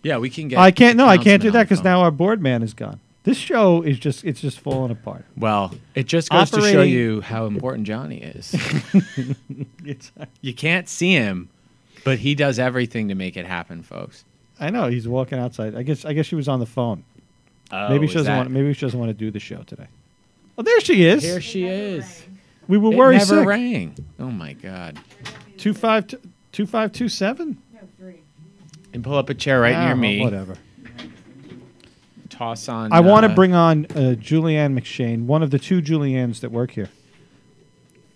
Yeah, 0.03 0.19
we 0.19 0.29
can 0.29 0.49
get. 0.49 0.59
I 0.59 0.71
can't. 0.71 0.99
No, 0.99 1.07
I 1.07 1.17
can't 1.17 1.41
do 1.41 1.51
that 1.53 1.63
because 1.63 1.83
now 1.83 2.01
our 2.03 2.11
board 2.11 2.43
man 2.43 2.63
is 2.63 2.75
gone. 2.75 3.01
This 3.25 3.39
show 3.39 3.81
is 3.83 3.99
just. 3.99 4.25
It's 4.25 4.41
just 4.43 4.61
falling 4.61 4.91
apart. 4.93 5.25
Well, 5.39 5.75
it 5.95 6.05
just 6.07 6.29
goes 6.31 6.51
to 6.51 6.61
show 6.61 6.83
you 6.83 7.23
how 7.23 7.47
important 7.47 7.87
Johnny 7.87 8.19
is. 8.19 8.55
It's. 9.85 10.13
you 10.43 10.53
can't 10.53 10.87
see 10.87 11.13
him, 11.13 11.49
but 12.05 12.19
he 12.19 12.35
does 12.35 12.59
everything 12.59 13.09
to 13.09 13.15
make 13.15 13.39
it 13.39 13.47
happen, 13.47 13.83
folks. 13.83 14.23
I 14.61 14.69
know 14.69 14.89
he's 14.89 15.09
walking 15.09 15.39
outside. 15.39 15.75
I 15.75 15.83
guess. 15.83 16.05
I 16.05 16.13
guess 16.13 16.27
she 16.27 16.35
was 16.35 16.47
on 16.47 16.61
the 16.61 16.67
phone. 16.67 17.05
Oh, 17.73 17.89
maybe 17.89 18.07
she 18.07 18.11
is 18.11 18.15
doesn't 18.17 18.33
that- 18.33 18.37
want. 18.37 18.51
Maybe 18.51 18.73
she 18.75 18.83
doesn't 18.83 18.99
want 19.01 19.09
to 19.09 19.15
do 19.15 19.31
the 19.31 19.41
show 19.41 19.63
today. 19.63 19.87
Oh, 20.59 20.63
there 20.63 20.81
she 20.81 21.05
is. 21.05 21.23
Here 21.23 21.41
she 21.41 21.65
is. 21.65 22.23
we 22.67 22.77
were 22.77 22.93
It 22.93 22.97
worried 22.97 23.19
never 23.19 23.39
sick. 23.39 23.47
rang. 23.47 23.95
Oh 24.21 24.31
my 24.31 24.53
god! 24.53 24.99
Two 25.59 25.75
five 25.75 26.07
two 26.07 26.21
two 26.53 26.67
five 26.67 26.93
two 26.93 27.09
seven. 27.09 27.59
And 28.95 29.05
pull 29.05 29.17
up 29.17 29.29
a 29.29 29.35
chair 29.35 29.61
right 29.61 29.75
Ah, 29.75 29.87
near 29.87 29.97
me. 29.97 30.21
Whatever. 30.23 30.57
Toss 32.31 32.69
on. 32.69 32.93
I 32.93 33.01
want 33.01 33.27
to 33.27 33.33
uh, 33.33 33.35
bring 33.35 33.53
on 33.55 33.85
uh, 33.87 34.15
Julianne 34.19 34.79
McShane, 34.79 35.27
one 35.27 35.43
of 35.43 35.51
the 35.51 35.59
two 35.59 35.83
Juliannes 35.83 36.41
that 36.41 36.51
work 36.51 36.71
here. 36.71 36.89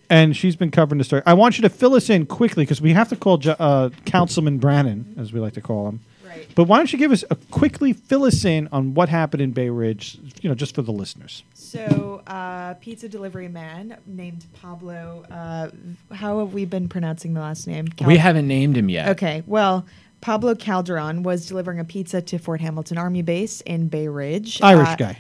And 0.09 0.37
she's 0.37 0.57
been 0.57 0.71
covering 0.71 0.99
the 0.99 1.05
story. 1.05 1.23
I 1.27 1.35
want 1.35 1.59
you 1.59 1.63
to 1.63 1.69
fill 1.69 1.95
us 1.95 2.09
in 2.09 2.27
quickly 2.27 2.65
because 2.65 2.81
we 2.81 2.93
have 2.93 3.09
to 3.11 3.17
call 3.17 3.39
Ju- 3.39 3.51
uh, 3.59 3.91
Councilman 4.05 4.59
Brannan, 4.59 5.15
as 5.19 5.33
we 5.33 5.41
like 5.41 5.55
to 5.55 5.61
call 5.61 5.89
him. 5.89 6.01
Right. 6.37 6.49
But 6.55 6.65
why 6.65 6.79
don't 6.79 6.93
you 6.93 6.99
give 6.99 7.13
us 7.13 7.25
a 7.31 7.37
quickly 7.51 7.93
fill 7.93 8.25
us 8.25 8.45
in 8.45 8.69
on 8.73 8.95
what 8.95 9.09
happened 9.09 9.43
in 9.43 9.53
Bay 9.53 9.69
Ridge, 9.71 10.19
you 10.41 10.49
know, 10.49 10.55
just 10.55 10.75
for 10.75 10.83
the 10.83 10.93
listeners. 10.93 11.43
So, 11.55 12.23
uh, 12.27 12.75
pizza 12.75 13.09
delivery 13.09 13.49
man 13.49 13.97
named 14.07 14.45
Pablo. 14.55 15.25
Uh, 15.31 15.69
how 16.15 16.39
have 16.41 16.53
we 16.53 16.65
been 16.65 16.89
pronouncing 16.89 17.35
the 17.35 17.41
last 17.41 17.67
name? 17.67 17.89
Cal- 17.89 18.09
We 18.09 18.17
haven't 18.19 18.47
named 18.49 18.77
him 18.77 18.89
yet. 18.89 19.09
Okay, 19.11 19.43
well, 19.47 19.87
Pablo 20.21 20.55
Calderon 20.55 21.23
was 21.23 21.47
delivering 21.47 21.81
a 21.81 21.85
pizza 21.85 22.23
to 22.23 22.39
Fort 22.39 22.61
Hamilton 22.61 22.99
Army 22.99 23.23
Base 23.23 23.61
in 23.63 23.89
Bay 23.89 24.09
Ridge. 24.09 24.61
Irish 24.63 24.89
Uh, 24.89 24.97
guy. 24.97 25.19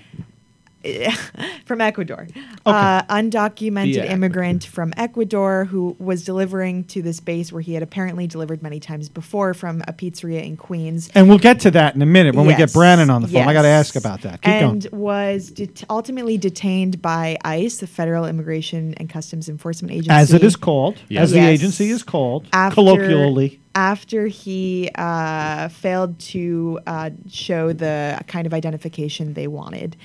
from 1.67 1.81
Ecuador. 1.81 2.27
Uh, 2.67 3.03
undocumented 3.05 3.95
Via 3.95 4.11
immigrant 4.13 4.65
from 4.65 4.93
Ecuador 4.97 5.65
who 5.67 5.97
was 5.99 6.25
delivering 6.25 6.85
to 6.85 7.03
this 7.03 7.21
base 7.21 7.53
where 7.53 7.63
he 7.63 7.75
had 7.75 7.83
apparently 7.83 8.27
delivered 8.27 8.63
many 8.63 8.81
times 8.81 9.09
before 9.09 9.55
from 9.55 9.83
a 9.89 9.93
pizzeria 9.93 10.45
in 10.45 10.57
Queens. 10.57 11.11
And 11.15 11.29
we'll 11.29 11.39
get 11.39 11.61
to 11.61 11.71
that 11.73 11.95
in 11.95 12.03
a 12.03 12.07
minute 12.07 12.35
when 12.35 12.47
we 12.47 12.53
get 12.53 12.61
Yes, 12.63 12.73
Brannan 12.75 13.11
on 13.11 13.23
the 13.23 13.29
phone. 13.29 13.49
I 13.49 13.53
got 13.53 13.63
to 13.63 13.69
ask 13.69 13.97
about 13.97 14.23
that. 14.23 14.43
Keep 14.43 14.53
and 14.53 14.91
going. 14.91 15.01
was 15.01 15.51
det- 15.51 15.85
ultimately 15.91 16.39
detained 16.39 17.03
by 17.03 17.37
ICE, 17.45 17.77
the 17.79 17.87
Federal 17.87 18.25
Immigration 18.27 18.95
and 18.99 19.09
Customs 19.09 19.49
Enforcement 19.49 19.93
Agency. 19.93 20.11
As 20.11 20.33
it 20.33 20.43
is 20.45 20.57
called, 20.57 20.99
Yes. 21.09 21.25
as 21.25 21.31
the 21.33 21.37
Yes. 21.39 21.49
agency 21.49 21.91
is 21.91 22.03
called, 22.03 22.47
After- 22.53 22.75
colloquially. 22.75 23.59
After 23.75 24.27
he 24.27 24.91
uh, 24.97 25.69
failed 25.69 26.19
to 26.19 26.79
uh, 26.87 27.09
show 27.31 27.73
the 27.73 28.21
kind 28.27 28.47
of 28.47 28.53
identification 28.53 29.33
they 29.33 29.47
wanted. 29.47 29.97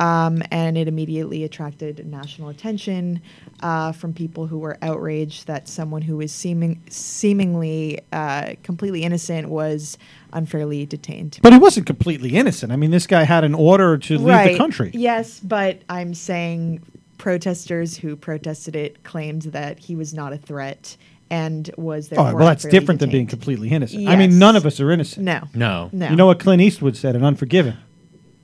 Um, 0.00 0.42
and 0.50 0.78
it 0.78 0.88
immediately 0.88 1.44
attracted 1.44 2.06
national 2.06 2.48
attention 2.48 3.20
uh, 3.62 3.92
from 3.92 4.14
people 4.14 4.46
who 4.46 4.58
were 4.58 4.78
outraged 4.80 5.46
that 5.46 5.68
someone 5.68 6.00
who 6.00 6.16
was 6.16 6.32
seeming 6.32 6.80
seemingly 6.88 8.00
uh, 8.10 8.54
completely 8.62 9.02
innocent 9.02 9.50
was 9.50 9.98
unfairly 10.32 10.86
detained. 10.86 11.38
But 11.42 11.52
he 11.52 11.58
wasn't 11.58 11.86
completely 11.86 12.30
innocent. 12.30 12.72
I 12.72 12.76
mean, 12.76 12.90
this 12.90 13.06
guy 13.06 13.24
had 13.24 13.44
an 13.44 13.54
order 13.54 13.98
to 13.98 14.18
leave 14.18 14.52
the 14.52 14.56
country. 14.56 14.90
Yes, 14.94 15.38
but 15.38 15.82
I'm 15.90 16.14
saying 16.14 16.82
protesters 17.18 17.98
who 17.98 18.16
protested 18.16 18.74
it 18.74 19.02
claimed 19.04 19.42
that 19.42 19.78
he 19.78 19.94
was 19.96 20.14
not 20.14 20.32
a 20.32 20.38
threat 20.38 20.96
and 21.28 21.70
was 21.76 22.06
Oh, 22.06 22.16
therefore 22.16 22.34
well, 22.38 22.46
that's 22.46 22.64
unfairly 22.64 22.80
different 22.80 23.00
than 23.00 23.10
being 23.10 23.26
completely 23.26 23.68
innocent. 23.68 24.08
I 24.08 24.16
mean, 24.16 24.38
none 24.38 24.56
of 24.56 24.64
us 24.64 24.80
are 24.80 24.90
innocent. 24.90 25.26
No. 25.26 25.42
No. 25.54 25.90
No. 25.92 26.08
You 26.08 26.16
know 26.16 26.26
what 26.26 26.40
Clint 26.40 26.62
Eastwood 26.62 26.96
said 26.96 27.14
in 27.14 27.22
Unforgiven? 27.22 27.76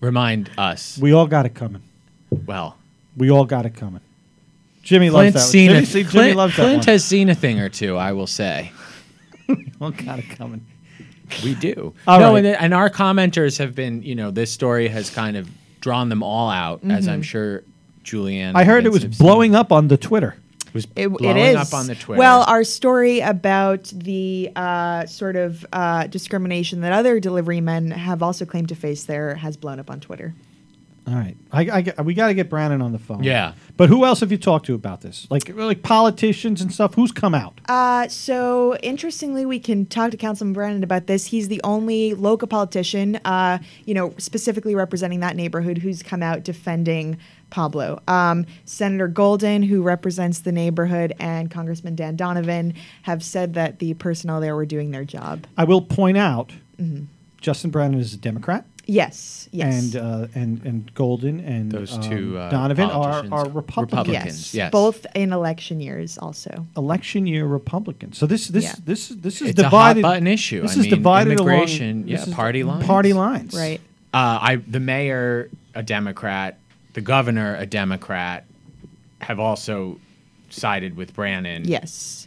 Remind 0.01 0.51
us. 0.59 0.99
We 0.99 1.13
all 1.13 1.27
got 1.27 1.47
it 1.47 1.55
coming. 1.55 1.83
well, 2.31 2.77
We 3.17 3.31
all 3.31 3.45
got 3.45 3.67
it 3.67 3.75
coming. 3.75 4.01
Jimmy 4.83 5.11
Clint's 5.11 5.35
loves 5.35 5.47
that. 5.47 5.51
seen 5.51 5.71
Jimmy, 5.71 5.83
a, 5.83 5.87
see, 5.87 6.03
Jimmy 6.03 6.11
Clint, 6.11 6.37
loves 6.37 6.57
that 6.57 6.63
Clint 6.63 6.79
one. 6.79 6.87
has 6.87 7.05
seen 7.05 7.29
a 7.29 7.35
thing 7.35 7.59
or 7.61 7.69
two, 7.69 7.97
I 7.97 8.13
will 8.13 8.27
say. 8.27 8.73
We 9.49 9.73
all 9.81 9.93
got 9.93 10.19
it 10.19 10.29
coming. 10.31 10.67
We 11.45 11.55
do. 11.55 11.95
All 12.09 12.19
no, 12.19 12.33
right. 12.33 12.45
and, 12.45 12.57
and 12.57 12.75
our 12.75 12.91
commenters 12.91 13.59
have 13.59 13.77
been, 13.77 14.03
you 14.03 14.17
know, 14.17 14.33
this 14.33 14.51
story 14.51 14.89
has 14.89 15.09
kind 15.09 15.37
of 15.37 15.49
drawn 15.81 16.09
them 16.09 16.23
all 16.25 16.51
out, 16.51 16.81
as 16.83 17.05
mm-hmm. 17.05 17.11
I'm 17.11 17.23
sure 17.23 17.63
Julianne. 18.03 18.57
I 18.57 18.65
heard 18.65 18.87
it 18.87 18.93
was 18.93 19.05
blowing 19.05 19.55
up 19.55 19.71
on 19.71 19.87
the 19.87 19.97
Twitter. 19.97 20.37
It 20.77 20.85
was 20.85 20.87
It, 20.97 21.09
blowing 21.09 21.37
it 21.37 21.57
is 21.57 21.57
up 21.57 21.79
on 21.79 21.87
the 21.87 21.95
Twitter. 21.95 22.19
Well, 22.19 22.45
our 22.47 22.65
story 22.65 23.21
about 23.21 23.85
the 23.95 24.51
uh, 24.55 25.07
sort 25.07 25.37
of 25.37 25.65
uh, 25.73 26.07
discrimination 26.07 26.81
that 26.83 26.93
other 26.93 27.19
delivery 27.21 27.61
men 27.61 27.91
have 27.91 28.23
also 28.23 28.45
claimed 28.45 28.69
to 28.69 28.75
face 28.75 29.05
there 29.05 29.37
has 29.37 29.57
blown 29.57 29.81
up 29.81 29.91
on 29.91 30.01
Twitter. 30.01 30.35
All 31.09 31.15
right, 31.15 31.37
I, 31.53 31.93
I, 31.97 32.03
we 32.03 32.15
got 32.15 32.27
to 32.29 32.35
get 32.35 32.51
Brannan 32.51 32.83
on 32.83 32.91
the 32.91 32.99
phone. 32.99 33.23
Yeah. 33.23 33.53
but 33.77 33.89
who 33.89 34.05
else 34.05 34.19
have 34.21 34.33
you 34.33 34.39
talked 34.39 34.67
to 34.67 34.75
about 34.75 35.03
this? 35.03 35.29
Like, 35.31 35.49
like 35.55 35.85
politicians 35.85 36.61
and 36.61 36.75
stuff. 36.75 36.95
Who's 36.95 37.13
come 37.13 37.33
out? 37.33 37.61
Uh, 37.69 38.09
so 38.09 38.77
interestingly, 38.79 39.47
we 39.47 39.61
can 39.61 39.87
talk 39.87 40.11
to 40.11 40.17
Councilman 40.17 40.53
Brannan 40.53 40.83
about 40.83 41.07
this. 41.07 41.27
He's 41.27 41.47
the 41.47 41.61
only 41.63 42.15
local 42.15 42.49
politician, 42.49 43.21
uh, 43.25 43.59
you 43.85 43.95
know, 43.95 44.15
specifically 44.19 44.75
representing 44.75 45.21
that 45.21 45.37
neighborhood, 45.37 45.79
who's 45.79 46.03
come 46.03 46.25
out 46.25 46.43
defending 46.43 47.19
Pablo. 47.61 48.03
Um, 48.07 48.45
Senator 48.67 49.09
Golden, 49.09 49.63
who 49.63 49.81
represents 49.81 50.41
the 50.41 50.53
neighborhood, 50.53 51.15
and 51.19 51.51
Congressman 51.51 51.95
Dan 51.97 52.15
Donovan 52.15 52.75
have 53.05 53.25
said 53.25 53.55
that 53.55 53.79
the 53.79 53.95
personnel 53.95 54.43
there 54.43 54.55
were 54.55 54.67
doing 54.67 54.91
their 54.91 55.05
job. 55.05 55.47
I 55.57 55.65
will 55.65 55.81
point 55.81 56.19
out, 56.19 56.53
Mm-hmm. 56.79 57.05
Justin 57.41 57.71
Brannan 57.71 57.99
is 57.99 58.13
a 58.13 58.19
Democrat. 58.19 58.67
Yes, 58.85 59.49
yes. 59.51 59.95
and 59.95 59.97
uh, 59.97 60.27
and 60.35 60.63
and 60.65 60.95
Golden 60.95 61.41
and 61.41 61.73
Those 61.73 61.95
um, 61.95 62.03
two, 62.03 62.37
uh, 62.39 62.51
Donovan 62.51 62.91
are 62.91 63.25
are 63.33 63.49
Republicans. 63.49 64.07
Republicans. 64.09 64.55
yes. 64.55 64.71
both 64.71 65.07
in 65.15 65.33
election 65.33 65.81
years 65.81 66.19
also. 66.19 66.67
Election 66.77 67.27
year 67.27 67.47
Republicans. 67.47 68.19
So 68.19 68.27
this 68.27 68.49
this 68.49 68.65
Yeah. 68.65 68.75
this 68.85 69.09
this 69.09 69.41
is 69.41 69.51
It's 69.51 69.61
a 69.61 69.63
divided. 69.63 70.05
hot 70.05 70.11
button 70.11 70.27
issue. 70.27 70.61
This 70.61 70.73
I 70.77 70.81
is 70.81 70.87
mean, 70.87 70.91
divided 70.91 71.39
along- 71.41 71.49
immigration, 71.49 72.07
this 72.07 72.27
yeah, 72.29 72.35
party 72.37 72.63
lines. 72.63 72.85
Party 72.87 73.13
lines. 73.15 73.55
Right. 73.55 73.81
Uh, 74.13 74.39
I 74.49 74.57
the 74.57 74.81
mayor 74.81 75.49
a 75.75 75.83
Democrat, 75.83 76.59
the 76.97 77.03
governor 77.03 77.55
a 77.57 77.67
Democrat, 77.67 78.47
have 79.21 79.39
also 79.39 80.01
sided 80.49 80.97
with 80.97 81.13
Brannan 81.15 81.69
Yes. 81.69 82.27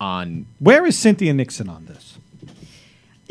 on 0.00 0.44
Where 0.58 0.84
is 0.84 0.98
Cynthia 0.98 1.32
Nixon 1.32 1.68
on 1.68 1.86
this? 1.86 2.18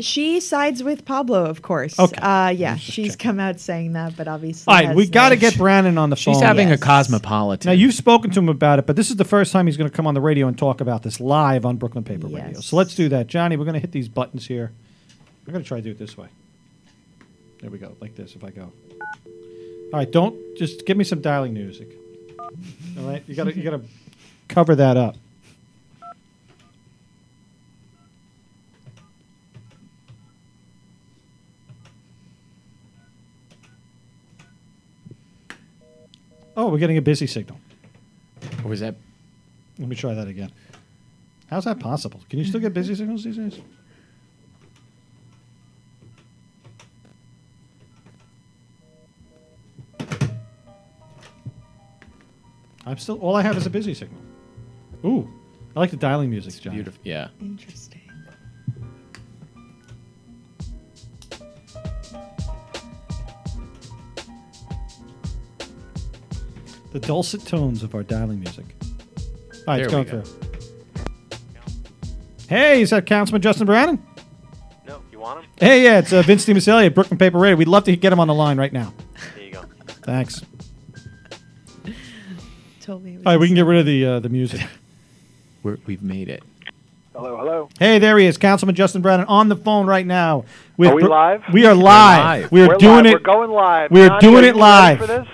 She 0.00 0.40
sides 0.40 0.82
with 0.82 1.04
Pablo, 1.04 1.44
of 1.44 1.60
course. 1.60 1.98
Okay. 1.98 2.16
Uh, 2.20 2.48
yeah, 2.48 2.76
she's 2.76 3.16
come 3.16 3.38
out 3.38 3.60
saying 3.60 3.92
that, 3.92 4.16
but 4.16 4.26
obviously. 4.28 4.72
All 4.72 4.78
right, 4.78 4.86
has 4.88 4.96
we 4.96 5.06
got 5.06 5.28
to 5.28 5.36
get 5.36 5.58
Brannan 5.58 5.98
on 5.98 6.08
the 6.08 6.16
phone. 6.16 6.34
She's 6.34 6.42
having 6.42 6.70
Yes. 6.70 6.80
a 6.80 6.82
cosmopolitan. 6.82 7.68
Now 7.68 7.74
you've 7.74 7.92
spoken 7.94 8.30
to 8.30 8.40
him 8.40 8.48
about 8.48 8.78
it, 8.78 8.86
but 8.86 8.96
this 8.96 9.10
is 9.10 9.16
the 9.16 9.26
first 9.26 9.52
time 9.52 9.66
he's 9.66 9.76
going 9.76 9.90
to 9.90 9.94
come 9.94 10.06
on 10.06 10.14
the 10.14 10.22
radio 10.22 10.48
and 10.48 10.56
talk 10.56 10.80
about 10.80 11.02
this 11.02 11.20
live 11.20 11.66
on 11.66 11.76
Brooklyn 11.76 12.02
Paper 12.02 12.28
Radio. 12.28 12.60
So 12.60 12.76
let's 12.76 12.94
do 12.94 13.10
that, 13.10 13.26
Johnny. 13.26 13.58
We're 13.58 13.66
going 13.66 13.74
to 13.74 13.80
hit 13.80 13.92
these 13.92 14.08
buttons 14.08 14.46
here. 14.46 14.72
I'm 15.46 15.52
going 15.52 15.62
to 15.62 15.68
try 15.68 15.78
to 15.78 15.84
do 15.84 15.90
it 15.90 15.98
this 15.98 16.16
way. 16.16 16.28
There 17.60 17.70
we 17.70 17.76
go, 17.78 17.94
like 18.00 18.16
this. 18.16 18.34
If 18.34 18.42
I 18.42 18.50
go. 18.50 18.72
All 19.92 19.98
right, 19.98 20.10
don't 20.10 20.56
just 20.56 20.86
give 20.86 20.96
me 20.96 21.04
some 21.04 21.20
dialing 21.20 21.52
music. 21.52 21.98
All 22.98 23.04
right, 23.04 23.22
you 23.26 23.34
got 23.34 23.44
to 23.44 23.54
you 23.54 23.62
got 23.62 23.70
to 23.76 23.82
cover 24.48 24.74
that 24.74 24.96
up. 24.96 25.16
Oh, 36.56 36.68
we're 36.68 36.78
getting 36.78 36.96
a 36.96 37.02
busy 37.02 37.26
signal. 37.26 37.58
Oh, 38.42 38.64
or 38.64 38.68
was 38.70 38.80
that 38.80 38.94
Let 39.78 39.88
me 39.88 39.96
try 39.96 40.14
that 40.14 40.28
again. 40.28 40.52
How's 41.48 41.64
that 41.64 41.80
possible? 41.80 42.20
Can 42.30 42.38
you 42.38 42.46
still 42.46 42.60
get 42.60 42.72
busy 42.72 42.94
signals 42.94 43.24
these 43.24 43.36
days? 43.36 43.60
I'm 52.86 52.98
still. 52.98 53.18
All 53.20 53.36
I 53.36 53.42
have 53.42 53.56
is 53.56 53.66
a 53.66 53.70
busy 53.70 53.94
signal. 53.94 54.20
Ooh, 55.04 55.28
I 55.76 55.80
like 55.80 55.90
the 55.90 55.96
dialing 55.96 56.30
music, 56.30 56.60
John. 56.60 56.74
beautiful? 56.74 57.00
Yeah. 57.04 57.28
Interesting. 57.40 58.00
The 66.92 67.00
dulcet 67.00 67.46
tones 67.46 67.82
of 67.82 67.94
our 67.94 68.02
dialing 68.02 68.40
music. 68.40 68.66
All 69.66 69.74
right, 69.74 69.80
it's 69.80 69.90
There 69.92 70.04
going 70.04 70.04
go. 70.04 70.22
through. 70.22 70.38
Hey, 72.48 72.82
is 72.82 72.90
that 72.90 73.06
Councilman 73.06 73.40
Justin 73.40 73.66
Brannan? 73.66 74.04
No, 74.86 75.02
you 75.10 75.18
want 75.18 75.42
him? 75.44 75.50
Hey, 75.58 75.84
yeah, 75.84 76.00
it's 76.00 76.12
uh, 76.12 76.20
Vince 76.22 76.44
DiMiceli 76.44 76.86
at 76.86 76.94
Brooklyn 76.94 77.16
Paper 77.18 77.38
Radio. 77.38 77.56
We'd 77.56 77.68
love 77.68 77.84
to 77.84 77.96
get 77.96 78.12
him 78.12 78.20
on 78.20 78.28
the 78.28 78.34
line 78.34 78.58
right 78.58 78.72
now. 78.72 78.92
Here 79.36 79.44
you 79.46 79.52
go. 79.52 79.64
Thanks. 80.02 80.42
Totally. 82.92 83.16
All 83.16 83.22
right, 83.24 83.36
we 83.40 83.46
can 83.46 83.54
get 83.54 83.64
rid 83.64 83.78
of 83.80 83.86
the 83.86 84.04
uh, 84.04 84.20
the 84.20 84.28
music. 84.28 84.60
We're, 85.62 85.78
we've 85.86 86.02
made 86.02 86.28
it. 86.28 86.42
Hello, 87.14 87.36
hello. 87.38 87.68
Hey, 87.78 87.98
there 87.98 88.18
he 88.18 88.26
is, 88.26 88.36
Councilman 88.36 88.74
Justin 88.74 89.00
Brannan, 89.00 89.26
on 89.26 89.48
the 89.48 89.56
phone 89.56 89.86
right 89.86 90.06
now. 90.06 90.44
With 90.76 90.90
Are 90.90 90.94
we 90.96 91.02
Bro- 91.02 91.10
live? 91.10 91.42
We 91.52 91.64
are 91.66 91.74
live. 91.74 92.42
live. 92.42 92.52
We 92.52 92.62
are 92.62 92.68
We're 92.68 92.76
doing 92.76 92.96
live. 93.04 93.06
it 93.06 93.12
We're 93.14 93.18
going 93.20 93.50
live. 93.50 93.90
we 93.90 94.02
are 94.02 94.08
Johnny, 94.08 94.20
doing 94.20 94.44
it 94.44 94.56
live. 94.56 94.98
for 94.98 95.06
this? 95.06 95.28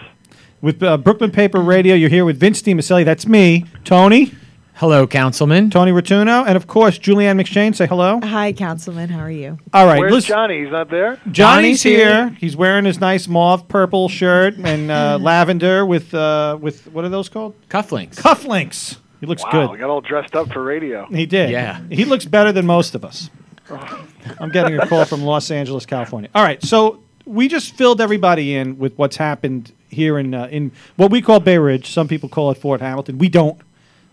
with 0.60 0.82
uh, 0.82 0.96
Brooklyn 0.98 1.30
Paper 1.32 1.60
Radio. 1.60 1.94
You're 1.94 2.10
here 2.10 2.24
with 2.24 2.38
Vince 2.38 2.60
DiMiceli. 2.62 3.04
That's 3.04 3.26
me, 3.26 3.64
Tony, 3.84 4.32
Hello, 4.78 5.08
Councilman. 5.08 5.70
Tony 5.70 5.90
Rotuno, 5.90 6.44
and 6.47 6.56
of 6.56 6.68
course 6.68 7.00
Julianne 7.00 7.40
McShane. 7.40 7.75
Say 7.75 7.88
hello. 7.88 8.20
Hi, 8.23 8.52
Councilman. 8.52 9.08
How 9.08 9.18
are 9.18 9.30
you? 9.30 9.58
All 9.75 9.87
right, 9.87 9.99
Where's 9.99 10.12
listen. 10.12 10.28
Johnny? 10.28 10.61
He's 10.62 10.70
not 10.70 10.88
there. 10.88 11.16
Johnny's 11.32 11.35
Johnny's 11.35 11.82
here. 11.82 12.28
here. 12.28 12.37
He's 12.38 12.56
wearing 12.56 12.85
his 12.85 13.00
nice 13.00 13.26
mauve 13.26 13.66
purple 13.66 14.08
shirt 14.08 14.54
and 14.56 14.88
uh, 14.88 15.18
lavender 15.20 15.85
with 15.85 16.14
uh, 16.14 16.58
with 16.61 16.87
what 16.92 17.04
are 17.04 17.08
those 17.08 17.28
called? 17.28 17.54
Cufflinks. 17.68 18.14
Cufflinks. 18.20 18.99
He 19.20 19.26
looks 19.26 19.42
Wow, 19.42 19.50
good. 19.50 19.70
we 19.73 19.78
got 19.78 19.90
all 19.90 20.00
dressed 20.00 20.37
up 20.37 20.52
for 20.52 20.62
radio. 20.62 21.06
He 21.06 21.26
did. 21.26 21.50
Yeah. 21.50 21.80
He 21.90 22.04
looks 22.04 22.25
better 22.25 22.52
than 22.52 22.64
most 22.64 22.94
of 22.94 23.04
us. 23.04 23.30
I'm 24.38 24.50
getting 24.50 24.78
a 24.78 24.87
call 24.87 25.04
from 25.06 25.23
Los 25.25 25.50
Angeles, 25.50 25.87
California. 25.87 26.30
All 26.37 26.44
right, 26.44 26.62
so 26.62 27.00
we 27.26 27.49
just 27.49 27.75
filled 27.75 28.00
everybody 28.00 28.54
in 28.54 28.78
with 28.78 28.97
what's 28.97 29.16
happened 29.16 29.73
here 29.88 30.20
in 30.20 30.35
uh, 30.35 30.47
in 30.52 30.70
what 30.94 31.11
we 31.11 31.20
call 31.20 31.40
Bay 31.40 31.58
Ridge. 31.58 31.90
Some 31.90 32.06
people 32.06 32.28
call 32.28 32.52
it 32.52 32.58
Fort 32.58 32.80
Hamilton. 32.80 33.18
We 33.18 33.28
don't. 33.28 33.61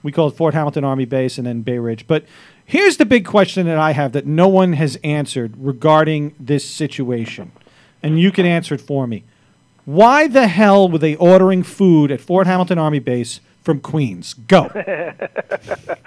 We 0.05 0.11
call 0.11 0.27
it 0.27 0.35
Fort 0.35 0.53
Hamilton 0.53 0.83
Army 0.83 1.05
Base 1.05 1.37
and 1.37 1.45
then 1.45 1.61
Bay 1.61 1.79
Ridge. 1.79 2.07
But 2.07 2.25
here's 2.63 2.97
the 2.97 3.05
big 3.05 3.25
question 3.25 3.65
that 3.67 3.77
I 3.77 3.91
have 3.91 4.13
that 4.13 4.25
no 4.25 4.47
one 4.47 4.73
has 4.73 4.97
answered 5.03 5.53
regarding 5.57 6.35
this 6.39 6.63
situation, 6.63 7.51
and 8.01 8.19
you 8.19 8.31
can 8.31 8.45
answer 8.45 8.75
it 8.75 8.81
for 8.81 9.07
me. 9.07 9.23
Why 9.83 10.27
the 10.27 10.47
hell 10.47 10.89
were 10.89 10.97
they 10.97 11.15
ordering 11.15 11.63
food 11.63 12.11
at 12.11 12.21
Fort 12.21 12.47
Hamilton 12.47 12.77
Army 12.77 12.99
Base 12.99 13.41
from 13.61 13.81
Queens? 13.81 14.33
Go. 14.33 14.69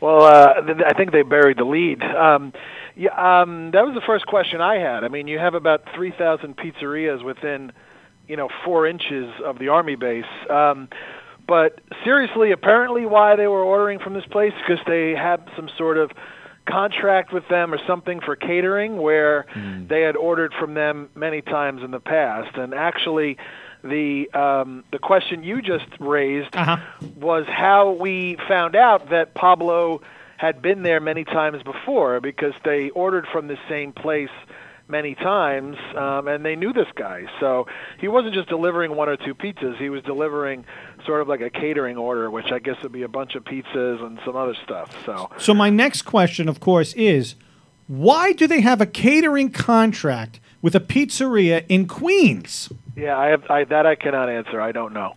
Well, 0.00 0.22
uh, 0.22 0.54
I 0.86 0.94
think 0.94 1.12
they 1.12 1.22
buried 1.22 1.58
the 1.58 1.64
lead. 1.64 2.02
Um, 2.02 2.52
yeah, 2.96 3.42
um, 3.42 3.70
that 3.72 3.84
was 3.84 3.94
the 3.94 4.00
first 4.00 4.26
question 4.26 4.60
I 4.60 4.76
had. 4.76 5.04
I 5.04 5.08
mean, 5.08 5.28
you 5.28 5.38
have 5.38 5.54
about 5.54 5.84
3,000 5.94 6.56
pizzerias 6.56 7.22
within, 7.22 7.72
you 8.26 8.36
know, 8.36 8.48
four 8.64 8.86
inches 8.86 9.30
of 9.44 9.58
the 9.58 9.68
army 9.68 9.96
base. 9.96 10.24
Um, 10.48 10.88
but 11.50 11.80
seriously, 12.04 12.52
apparently, 12.52 13.06
why 13.06 13.34
they 13.34 13.48
were 13.48 13.64
ordering 13.64 13.98
from 13.98 14.14
this 14.14 14.24
place 14.26 14.52
because 14.60 14.78
they 14.86 15.16
had 15.16 15.40
some 15.56 15.68
sort 15.76 15.98
of 15.98 16.12
contract 16.64 17.32
with 17.32 17.48
them 17.48 17.74
or 17.74 17.78
something 17.88 18.20
for 18.20 18.36
catering 18.36 18.98
where 18.98 19.46
they 19.88 20.02
had 20.02 20.14
ordered 20.14 20.52
from 20.54 20.74
them 20.74 21.08
many 21.16 21.42
times 21.42 21.82
in 21.82 21.90
the 21.90 21.98
past. 21.98 22.56
And 22.56 22.72
actually, 22.72 23.36
the 23.82 24.30
um, 24.32 24.84
the 24.92 25.00
question 25.00 25.42
you 25.42 25.60
just 25.60 25.88
raised 25.98 26.54
Uh-huh. 26.54 26.76
was 27.16 27.46
how 27.48 27.90
we 27.90 28.36
found 28.46 28.76
out 28.76 29.10
that 29.10 29.34
Pablo 29.34 30.02
had 30.36 30.62
been 30.62 30.82
there 30.84 31.00
many 31.00 31.24
times 31.24 31.62
before 31.64 32.20
because 32.20 32.54
they 32.64 32.90
ordered 32.90 33.26
from 33.26 33.48
the 33.48 33.58
same 33.68 33.92
place 33.92 34.30
many 34.88 35.14
times 35.14 35.76
um, 35.94 36.26
and 36.26 36.44
they 36.44 36.56
knew 36.56 36.72
this 36.72 36.88
guy. 36.96 37.24
So 37.38 37.66
he 37.98 38.08
wasn't 38.08 38.34
just 38.34 38.48
delivering 38.48 38.96
one 38.96 39.08
or 39.08 39.16
two 39.16 39.34
pizzas, 39.34 39.76
he 39.78 39.88
was 39.88 40.02
delivering 40.02 40.64
sort 41.04 41.20
of 41.20 41.28
like 41.28 41.40
a 41.40 41.50
catering 41.50 41.96
order, 41.96 42.30
which 42.30 42.50
I 42.52 42.58
guess 42.58 42.82
would 42.82 42.92
be 42.92 43.02
a 43.02 43.08
bunch 43.08 43.34
of 43.34 43.44
pizzas 43.44 44.02
and 44.02 44.18
some 44.24 44.36
other 44.36 44.54
stuff. 44.64 44.94
So 45.04 45.30
So 45.38 45.54
my 45.54 45.70
next 45.70 46.02
question, 46.02 46.48
of 46.48 46.60
course, 46.60 46.92
is 46.94 47.34
why 47.86 48.32
do 48.32 48.46
they 48.46 48.60
have 48.60 48.80
a 48.80 48.86
catering 48.86 49.50
contract 49.50 50.40
with 50.62 50.74
a 50.74 50.80
pizzeria 50.80 51.64
in 51.68 51.86
Queens? 51.86 52.70
yeah, 52.96 53.16
I 53.18 53.26
have 53.28 53.50
I, 53.50 53.64
that 53.64 53.86
I 53.86 53.94
cannot 53.94 54.28
answer. 54.28 54.60
I 54.60 54.72
don't 54.72 54.92
know. 54.92 55.14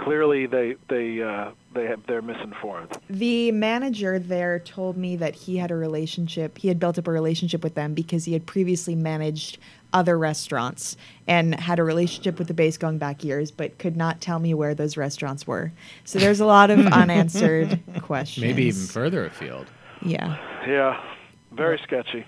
Clearly, 0.00 0.46
they 0.46 0.74
they 0.88 1.22
uh, 1.22 1.50
they 1.72 1.86
have, 1.86 2.04
they're 2.08 2.22
misinformed. 2.22 2.98
The 3.08 3.52
manager 3.52 4.18
there 4.18 4.58
told 4.58 4.96
me 4.96 5.14
that 5.16 5.36
he 5.36 5.58
had 5.58 5.70
a 5.70 5.76
relationship. 5.76 6.58
He 6.58 6.66
had 6.66 6.80
built 6.80 6.98
up 6.98 7.06
a 7.06 7.12
relationship 7.12 7.62
with 7.62 7.74
them 7.74 7.94
because 7.94 8.24
he 8.24 8.32
had 8.32 8.46
previously 8.46 8.96
managed 8.96 9.58
other 9.96 10.18
restaurants 10.18 10.96
and 11.26 11.58
had 11.58 11.78
a 11.78 11.82
relationship 11.82 12.38
with 12.38 12.48
the 12.48 12.54
base 12.54 12.76
going 12.76 12.98
back 12.98 13.24
years, 13.24 13.50
but 13.50 13.78
could 13.78 13.96
not 13.96 14.20
tell 14.20 14.38
me 14.38 14.52
where 14.52 14.74
those 14.74 14.96
restaurants 14.96 15.46
were. 15.46 15.72
So 16.04 16.18
there's 16.18 16.38
a 16.40 16.46
lot 16.46 16.70
of 16.70 16.86
unanswered 16.86 17.80
questions. 18.02 18.44
Maybe 18.44 18.64
even 18.64 18.86
further 18.86 19.24
afield. 19.24 19.66
Yeah. 20.02 20.36
Yeah, 20.68 21.02
very 21.52 21.80
sketchy. 21.82 22.26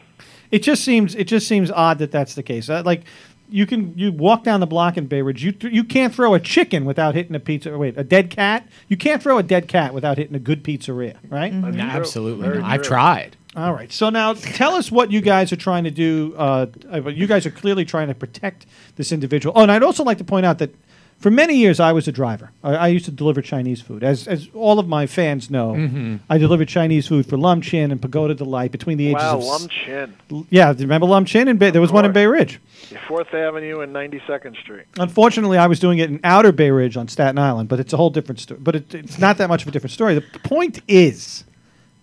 It 0.51 0.63
just 0.63 0.83
seems 0.85 1.15
it 1.15 1.25
just 1.25 1.47
seems 1.47 1.71
odd 1.71 1.99
that 1.99 2.11
that's 2.11 2.35
the 2.35 2.43
case. 2.43 2.71
Uh, 2.71 2.83
like 2.85 3.03
you 3.51 3.67
can 3.67 3.97
you 3.97 4.13
walk 4.13 4.45
down 4.45 4.61
the 4.61 4.67
block 4.67 4.97
in 4.97 5.07
Bay 5.07 5.23
Ridge, 5.23 5.45
you 5.45 5.53
th- 5.53 5.73
you 5.73 5.85
can't 5.85 6.15
throw 6.15 6.35
a 6.35 6.41
chicken 6.41 6.85
without 6.85 7.15
hitting 7.15 7.35
a 7.35 7.41
pizza. 7.41 7.77
Wait, 7.77 7.99
a 7.99 8.05
dead 8.05 8.31
cat? 8.31 8.67
You 8.89 8.97
can't 8.97 9.23
throw 9.23 9.39
a 9.39 9.43
dead 9.43 9.69
cat 9.69 9.93
without 9.93 10.17
hitting 10.19 10.35
a 10.35 10.39
good 10.39 10.63
pizzeria, 10.65 11.17
right? 11.29 11.53
That's 11.53 11.77
No, 11.77 11.83
absolutely 11.85 12.49
not. 12.49 12.65
I've 12.71 12.83
tried. 12.83 13.37
All 13.57 13.73
right. 13.73 13.90
So 13.90 14.11
now 14.11 14.35
tell 14.35 14.75
us 14.75 14.90
what 14.93 15.11
you 15.11 15.21
guys 15.21 15.52
are 15.52 15.57
trying 15.57 15.85
to 15.85 15.90
do. 15.90 16.35
Uh, 16.37 16.67
uh, 16.93 17.09
you 17.09 17.26
guys 17.26 17.47
are 17.47 17.50
clearly 17.50 17.85
trying 17.85 18.09
to 18.09 18.14
protect 18.14 18.67
this 18.97 19.11
individual. 19.11 19.52
Oh, 19.57 19.62
and 19.62 19.73
I'd 19.73 19.83
also 19.83 20.05
like 20.05 20.19
to 20.19 20.25
point 20.25 20.45
out 20.47 20.59
that 20.59 20.71
for 21.19 21.31
many 21.31 21.57
years 21.57 21.81
I 21.81 21.93
was 21.93 22.07
a 22.07 22.12
driver. 22.12 22.52
I, 22.62 22.75
I 22.75 22.88
used 22.88 23.07
to 23.07 23.11
deliver 23.11 23.43
Chinese 23.43 23.81
food. 23.81 24.05
As, 24.05 24.28
as 24.28 24.49
all 24.55 24.78
of 24.78 24.87
my 24.87 25.07
fans 25.07 25.50
know, 25.50 26.19
I 26.31 26.38
delivered 26.38 26.69
Chinese 26.69 27.09
food 27.09 27.26
for 27.26 27.37
Lum 27.37 27.61
Chin 27.61 27.90
and 27.90 28.00
Pagoda 28.00 28.35
Delight 28.35 28.71
between 28.71 28.99
the 28.99 29.09
ages 29.09 29.23
Wow, 29.23 29.38
of. 29.38 29.45
Lum 29.45 29.69
Chin, 29.69 30.14
Yeah, 30.50 30.73
do 30.73 30.81
you 30.81 30.85
remember 30.85 31.07
Lum 31.07 31.25
Chin? 31.25 31.49
In 31.49 31.57
Bay, 31.57 31.71
there 31.71 31.81
was 31.81 31.90
one 31.90 32.05
in. 32.05 32.12
Bay 32.12 32.26
Ridge. 32.26 32.61
Fourth 33.09 33.35
Avenue 33.35 33.81
and 33.81 33.93
92nd 33.95 34.57
Street. 34.61 34.85
Unfortunately, 34.99 35.59
I 35.59 35.67
was 35.67 35.81
doing 35.81 35.99
it 35.99 36.09
in 36.11 36.21
Outer 36.23 36.52
Bay 36.52 36.71
Ridge 36.71 36.97
on 36.97 37.09
Staten 37.09 37.38
Island, 37.38 37.69
but 37.71 37.81
it's 37.81 37.93
a 37.93 37.97
whole 37.97 38.11
different 38.11 38.38
story. 38.40 38.61
But 38.62 38.76
it, 38.76 38.95
it's 38.95 39.19
not 39.19 39.38
that 39.38 39.49
much 39.49 39.62
of 39.62 39.69
a 39.69 39.71
different 39.73 39.93
story. 39.93 40.14
The 40.14 40.21
point 40.45 40.81
is, 40.87 41.45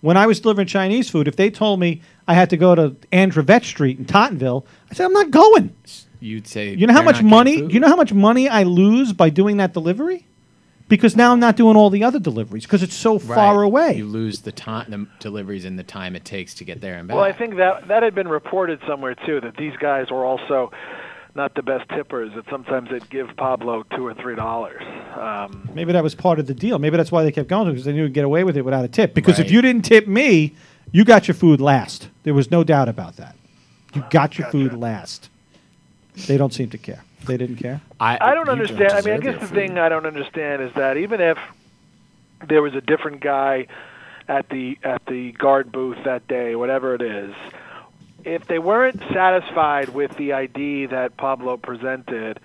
when 0.05 0.17
I 0.17 0.27
was 0.27 0.39
delivering 0.39 0.67
Chinese 0.67 1.09
food, 1.09 1.27
if 1.27 1.35
they 1.35 1.49
told 1.49 1.79
me 1.79 2.01
I 2.27 2.35
had 2.35 2.51
to 2.51 2.57
go 2.57 2.75
to 2.75 2.91
Androvette 3.11 3.63
Street 3.65 3.97
in 3.97 4.05
Tottenville, 4.05 4.63
I 4.89 4.93
said 4.93 5.05
I'm 5.05 5.13
not 5.13 5.31
going. 5.31 5.73
You'd 6.19 6.47
say. 6.47 6.73
You 6.75 6.85
know 6.85 6.93
how 6.93 6.99
they're 6.99 7.05
much 7.05 7.15
not 7.15 7.21
getting 7.23 7.29
money? 7.29 7.57
food? 7.61 7.73
You 7.73 7.79
know 7.79 7.87
how 7.87 7.95
much 7.95 8.13
money 8.13 8.47
I 8.47 8.63
lose 8.63 9.13
by 9.13 9.29
doing 9.31 9.57
that 9.57 9.73
delivery? 9.73 10.27
Because 10.87 11.15
now 11.15 11.31
I'm 11.31 11.39
not 11.39 11.55
doing 11.55 11.75
all 11.75 11.89
the 11.89 12.03
other 12.03 12.19
deliveries 12.19 12.63
because 12.65 12.83
it's 12.83 12.93
so 12.93 13.13
Right. 13.13 13.21
far 13.35 13.63
away. 13.63 13.95
You 13.95 14.05
lose 14.05 14.41
the 14.41 14.51
time, 14.51 14.85
the 14.89 15.07
deliveries, 15.19 15.65
and 15.65 15.79
the 15.79 15.83
time 15.83 16.15
it 16.15 16.23
takes 16.23 16.53
to 16.55 16.63
get 16.63 16.79
there 16.81 16.97
and 16.97 17.07
back. 17.07 17.15
Well, 17.15 17.23
I 17.23 17.31
think 17.33 17.55
that 17.57 17.87
that 17.87 18.03
had 18.03 18.13
been 18.13 18.27
reported 18.27 18.79
somewhere 18.87 19.15
too 19.25 19.41
that 19.41 19.57
these 19.57 19.73
guys 19.81 20.11
were 20.11 20.23
also 20.23 20.71
not 21.35 21.53
the 21.53 21.61
best 21.61 21.89
tippers. 21.89 22.31
That 22.35 22.45
sometimes 22.49 22.89
they'd 22.89 23.09
give 23.09 23.35
Pablo 23.35 23.83
two 23.95 24.07
or 24.07 24.13
three 24.13 24.35
dollars. 24.35 24.81
Um, 25.15 25.69
Maybe 25.73 25.91
that 25.93 26.03
was 26.03 26.15
part 26.15 26.39
of 26.39 26.47
the 26.47 26.53
deal. 26.53 26.79
Maybe 26.79 26.97
that's 26.97 27.11
why 27.11 27.23
they 27.23 27.31
kept 27.31 27.49
going 27.49 27.69
because 27.69 27.85
they 27.85 27.93
knew 27.93 28.03
you'd 28.03 28.13
get 28.13 28.25
away 28.25 28.43
with 28.43 28.57
it 28.57 28.63
without 28.63 28.85
a 28.85 28.87
tip. 28.87 29.13
Because 29.13 29.39
if 29.39 29.51
you 29.51 29.61
didn't 29.61 29.83
tip 29.83 30.07
me, 30.07 30.55
you 30.91 31.03
got 31.03 31.27
your 31.27 31.35
food 31.35 31.61
last. 31.61 32.09
There 32.23 32.33
was 32.33 32.49
no 32.51 32.63
doubt 32.63 32.89
about 32.89 33.17
that. 33.17 33.35
You 33.93 34.03
got 34.09 34.37
your 34.37 34.47
food 34.49 34.73
last. 34.73 35.29
They 36.27 36.37
don't 36.37 36.53
seem 36.53 36.69
to 36.69 36.77
care. 36.77 37.03
They 37.25 37.37
didn't 37.37 37.57
care. 37.57 37.81
I 37.99 38.33
don't 38.33 38.45
you 38.45 38.51
understand. 38.51 38.93
I 38.93 39.01
mean, 39.01 39.13
I 39.15 39.17
guess 39.17 39.39
the 39.39 39.47
food. 39.47 39.55
thing 39.55 39.77
I 39.77 39.89
don't 39.89 40.05
understand 40.05 40.61
is 40.61 40.73
that 40.73 40.97
even 40.97 41.21
if 41.21 41.37
there 42.47 42.61
was 42.61 42.75
a 42.75 42.81
different 42.81 43.21
guy 43.21 43.67
at 44.27 44.49
the 44.49 44.77
at 44.83 45.05
the 45.07 45.31
guard 45.33 45.71
booth 45.71 45.97
that 46.05 46.27
day, 46.27 46.55
whatever 46.55 46.95
it 46.95 47.01
is, 47.01 47.33
if 48.25 48.47
they 48.47 48.59
weren't 48.59 48.99
satisfied 49.13 49.89
with 49.89 50.15
the 50.17 50.33
ID 50.33 50.87
that 50.87 51.17
Pablo 51.17 51.57
presented, 51.57 52.39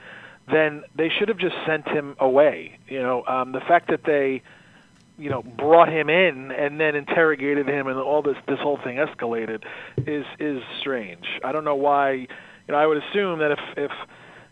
then 0.50 0.82
they 0.94 1.08
should 1.08 1.28
have 1.28 1.38
just 1.38 1.56
sent 1.66 1.88
him 1.88 2.16
away. 2.18 2.78
You 2.88 3.02
know, 3.02 3.24
um, 3.26 3.52
the 3.52 3.60
fact 3.60 3.88
that 3.88 4.04
they 4.04 4.42
you 5.18 5.28
know 5.28 5.42
brought 5.42 5.88
him 5.88 6.08
in 6.08 6.50
and 6.50 6.80
then 6.80 6.94
interrogated 6.94 7.68
him 7.68 7.86
and 7.86 7.98
all 7.98 8.22
this 8.22 8.36
this 8.46 8.58
whole 8.58 8.78
thing 8.78 8.96
escalated 8.96 9.64
is 10.06 10.24
is 10.38 10.62
strange. 10.80 11.26
I 11.44 11.52
don't 11.52 11.64
know 11.64 11.76
why. 11.76 12.12
You 12.12 12.74
know, 12.74 12.76
I 12.76 12.86
would 12.86 13.02
assume 13.02 13.40
that 13.40 13.52
if 13.52 13.60
if 13.76 13.90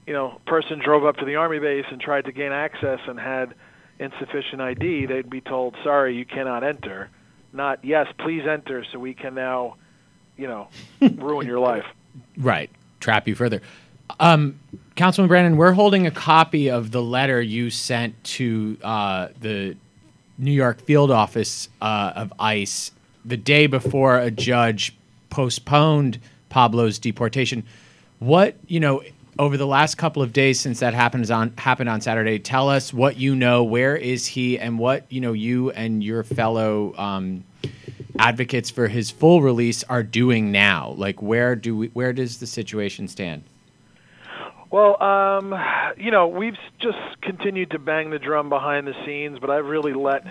you 0.09 0.15
know, 0.15 0.41
person 0.47 0.81
drove 0.83 1.05
up 1.05 1.19
to 1.19 1.27
the 1.27 1.37
army 1.37 1.59
base 1.59 1.85
and 1.91 2.01
tried 2.01 2.25
to 2.25 2.33
gain 2.33 2.51
access 2.51 2.99
and 3.07 3.21
had 3.21 3.55
insufficient 3.99 4.63
ID, 4.63 5.05
they'd 5.05 5.29
be 5.29 5.43
told, 5.43 5.77
"Sorry, 5.85 6.17
you 6.17 6.25
cannot 6.25 6.65
enter." 6.65 7.11
Not, 7.53 7.85
"Yes, 7.85 8.07
please 8.19 8.47
enter 8.47 8.85
so 8.85 8.99
we 8.99 9.13
can 9.13 9.35
now, 9.35 9.77
you 10.38 10.46
know, 10.46 10.68
ruin 11.16 11.46
your 11.46 11.59
life." 11.59 11.85
Right. 12.38 12.70
Trap 13.01 13.29
you 13.29 13.35
further. 13.35 13.61
Um, 14.18 14.59
Councilman 14.96 15.29
Brannan, 15.29 15.57
we're 15.57 15.72
holding 15.72 16.07
a 16.07 16.11
copy 16.11 16.70
of 16.70 16.90
the 16.90 17.03
letter 17.03 17.40
you 17.40 17.70
sent 17.70 18.22
to 18.24 18.77
uh, 18.83 19.29
the 19.40 19.77
New 20.38 20.53
York 20.53 20.81
field 20.81 21.11
office 21.11 21.68
uh, 21.81 22.12
of 22.16 22.33
ICE 22.38 22.90
the 23.24 23.37
day 23.37 23.66
before 23.66 24.18
a 24.18 24.31
judge 24.31 24.96
postponed 25.31 26.18
Pablo's 26.48 26.98
deportation. 26.98 27.64
What, 28.18 28.57
you 28.66 28.81
know, 28.81 29.03
over 29.38 29.57
the 29.57 29.66
last 29.66 29.96
couple 29.96 30.22
of 30.22 30.33
days 30.33 30.59
since 30.59 30.81
that 30.81 30.94
happened 30.94 31.31
on 31.31 31.53
happened 31.59 31.88
on 31.88 32.01
Saturday, 32.01 32.38
tell 32.38 32.68
us 32.68 32.92
what 32.92 33.16
you 33.16 33.37
know. 33.37 33.62
Where 33.62 33.96
is 33.96 34.27
he, 34.27 34.59
and 34.59 34.79
what 34.79 35.05
you 35.11 35.20
know 35.20 35.33
you 35.33 35.70
and 35.70 36.03
your 36.03 36.24
fellow 36.24 36.92
um, 36.96 37.44
advocates 38.18 38.70
for 38.70 38.88
his 38.88 39.11
full 39.11 39.42
release 39.42 39.85
are 39.85 40.02
doing 40.02 40.52
now. 40.52 40.94
Like, 40.96 41.22
where 41.22 41.57
do 41.57 41.76
we? 41.76 41.87
Where 41.88 42.12
does 42.12 42.38
the 42.38 42.46
situation 42.46 43.09
stand? 43.09 43.44
Well, 44.70 45.02
um, 45.02 45.54
you 45.96 46.11
know, 46.11 46.28
we've 46.28 46.59
just 46.78 46.98
continued 47.22 47.70
to 47.70 47.78
bang 47.78 48.11
the 48.11 48.18
drum 48.18 48.50
behind 48.50 48.87
the 48.87 48.94
scenes, 49.07 49.38
but 49.38 49.48
I've 49.48 49.64
really 49.64 49.94
let 49.94 50.24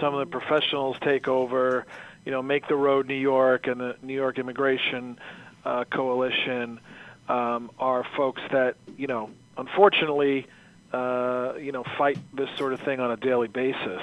some 0.00 0.14
of 0.14 0.20
the 0.20 0.38
professionals 0.38 0.96
take 1.02 1.28
over. 1.28 1.84
You 2.24 2.32
know, 2.32 2.42
make 2.42 2.68
the 2.68 2.76
road 2.76 3.08
New 3.08 3.14
York 3.14 3.66
and 3.66 3.80
the 3.80 3.96
New 4.00 4.14
York 4.14 4.38
Immigration 4.38 5.18
uh, 5.64 5.84
Coalition 5.84 6.80
um, 7.28 7.70
are 7.78 8.04
folks 8.16 8.40
that 8.52 8.76
you 8.96 9.08
know, 9.08 9.30
unfortunately, 9.58 10.46
uh, 10.92 11.54
you 11.60 11.72
know, 11.72 11.84
fight 11.98 12.18
this 12.32 12.48
sort 12.56 12.72
of 12.72 12.80
thing 12.80 13.00
on 13.00 13.10
a 13.10 13.16
daily 13.16 13.48
basis. 13.48 14.00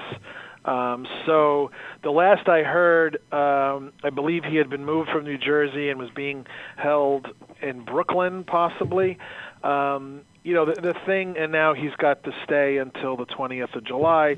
Um, 0.65 1.07
so 1.25 1.71
the 2.03 2.11
last 2.11 2.47
I 2.47 2.63
heard, 2.63 3.15
um, 3.31 3.93
I 4.03 4.09
believe 4.13 4.43
he 4.43 4.57
had 4.57 4.69
been 4.69 4.85
moved 4.85 5.09
from 5.09 5.23
New 5.23 5.37
Jersey 5.37 5.89
and 5.89 5.99
was 5.99 6.09
being 6.11 6.45
held 6.75 7.27
in 7.61 7.81
Brooklyn, 7.83 8.43
possibly. 8.43 9.17
Um, 9.63 10.21
you 10.43 10.53
know, 10.53 10.65
the, 10.65 10.81
the 10.81 10.93
thing, 11.05 11.37
and 11.37 11.51
now 11.51 11.73
he's 11.73 11.95
got 11.95 12.23
to 12.23 12.33
stay 12.43 12.77
until 12.77 13.17
the 13.17 13.25
20th 13.25 13.75
of 13.75 13.83
July, 13.83 14.37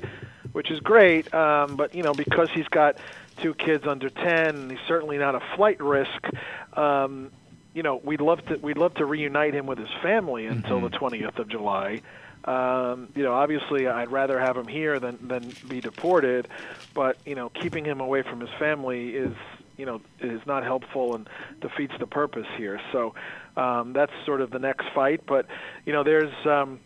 which 0.52 0.70
is 0.70 0.80
great. 0.80 1.32
Um, 1.32 1.76
but 1.76 1.94
you 1.94 2.02
know, 2.02 2.14
because 2.14 2.50
he's 2.50 2.68
got 2.68 2.96
two 3.40 3.54
kids 3.54 3.86
under 3.86 4.10
10, 4.10 4.26
and 4.26 4.70
he's 4.70 4.80
certainly 4.86 5.18
not 5.18 5.34
a 5.34 5.42
flight 5.56 5.80
risk. 5.82 6.28
Um, 6.74 7.30
you 7.74 7.82
know, 7.82 7.96
we'd 7.96 8.20
love 8.20 8.44
to 8.46 8.56
we'd 8.56 8.78
love 8.78 8.94
to 8.94 9.06
reunite 9.06 9.54
him 9.54 9.66
with 9.66 9.78
his 9.78 9.88
family 10.02 10.46
until 10.46 10.80
the 10.80 10.90
20th 10.90 11.38
of 11.38 11.48
July. 11.48 12.02
Um, 12.44 13.08
you 13.14 13.22
know, 13.22 13.34
obviously, 13.34 13.86
I'd 13.86 14.10
rather 14.10 14.38
have 14.38 14.56
him 14.56 14.66
here 14.66 14.98
than 14.98 15.18
than 15.28 15.52
be 15.68 15.80
deported, 15.80 16.48
but 16.94 17.16
you 17.24 17.34
know, 17.34 17.48
keeping 17.48 17.84
him 17.84 18.00
away 18.00 18.22
from 18.22 18.40
his 18.40 18.50
family 18.58 19.10
is 19.10 19.34
you 19.76 19.86
know 19.86 20.00
is 20.20 20.40
not 20.46 20.64
helpful 20.64 21.14
and 21.14 21.28
defeats 21.60 21.94
the 21.98 22.06
purpose 22.06 22.46
here. 22.56 22.80
So 22.90 23.14
um, 23.56 23.92
that's 23.92 24.12
sort 24.26 24.40
of 24.40 24.50
the 24.50 24.58
next 24.58 24.86
fight. 24.94 25.24
But 25.26 25.46
you 25.86 25.92
know, 25.92 26.02
there's 26.02 26.34
um, 26.46 26.80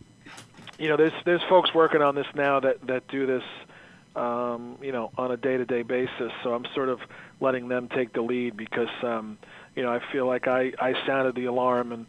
you 0.77 0.89
know, 0.89 0.97
there's 0.97 1.13
there's 1.25 1.43
folks 1.49 1.73
working 1.73 2.01
on 2.01 2.15
this 2.15 2.27
now 2.35 2.59
that 2.59 2.85
that 2.87 3.07
do 3.07 3.25
this 3.25 3.43
um, 4.17 4.77
you 4.81 4.91
know, 4.91 5.11
on 5.17 5.31
a 5.31 5.37
day-to-day 5.37 5.83
basis. 5.83 6.31
So 6.43 6.53
I'm 6.53 6.65
sort 6.73 6.89
of 6.89 6.99
letting 7.39 7.67
them 7.67 7.87
take 7.87 8.13
the 8.13 8.21
lead 8.21 8.57
because, 8.57 8.89
um, 9.03 9.37
you 9.75 9.83
know, 9.83 9.93
I 9.93 10.01
feel 10.11 10.25
like 10.25 10.47
I, 10.47 10.73
I 10.79 10.95
sounded 11.05 11.35
the 11.35 11.45
alarm 11.45 11.91
and, 11.91 12.07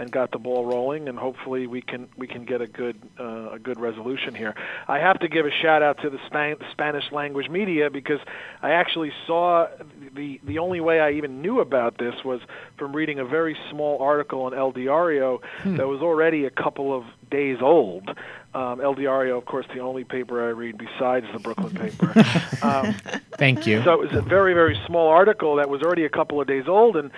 and 0.00 0.10
got 0.10 0.30
the 0.30 0.38
ball 0.38 0.64
rolling, 0.64 1.10
and 1.10 1.18
hopefully 1.18 1.66
we 1.66 1.82
can 1.82 2.08
we 2.16 2.26
can 2.26 2.46
get 2.46 2.62
a 2.62 2.66
good 2.66 2.96
uh, 3.20 3.50
a 3.50 3.58
good 3.58 3.78
resolution 3.78 4.34
here. 4.34 4.54
I 4.88 4.98
have 4.98 5.20
to 5.20 5.28
give 5.28 5.44
a 5.44 5.50
shout 5.50 5.82
out 5.82 6.00
to 6.00 6.08
the 6.08 6.18
Span- 6.26 6.56
Spanish 6.72 7.12
language 7.12 7.50
media 7.50 7.90
because 7.90 8.18
I 8.62 8.70
actually 8.70 9.12
saw 9.26 9.68
the 10.14 10.40
the 10.42 10.58
only 10.58 10.80
way 10.80 11.00
I 11.00 11.12
even 11.12 11.42
knew 11.42 11.60
about 11.60 11.98
this 11.98 12.14
was 12.24 12.40
from 12.78 12.96
reading 12.96 13.18
a 13.18 13.26
very 13.26 13.58
small 13.70 14.00
article 14.00 14.40
on 14.42 14.54
El 14.54 14.72
Diario 14.72 15.42
that 15.66 15.86
was 15.86 16.00
already 16.00 16.46
a 16.46 16.50
couple 16.50 16.96
of 16.96 17.04
days 17.30 17.58
old. 17.60 18.08
Um, 18.54 18.80
El 18.80 18.94
Diario, 18.94 19.36
of 19.36 19.44
course, 19.44 19.66
the 19.72 19.80
only 19.80 20.04
paper 20.04 20.42
I 20.42 20.48
read 20.48 20.78
besides 20.78 21.26
the 21.32 21.38
Brooklyn 21.38 21.74
paper. 21.74 22.12
um, 22.66 22.94
Thank 23.36 23.66
you. 23.66 23.82
so 23.84 23.92
it 23.92 24.00
was 24.00 24.12
a 24.12 24.22
very, 24.22 24.54
very 24.54 24.80
small 24.86 25.08
article 25.08 25.56
that 25.56 25.68
was 25.68 25.82
already 25.82 26.04
a 26.04 26.08
couple 26.08 26.40
of 26.40 26.48
days 26.48 26.66
old, 26.66 26.96
and 26.96 27.10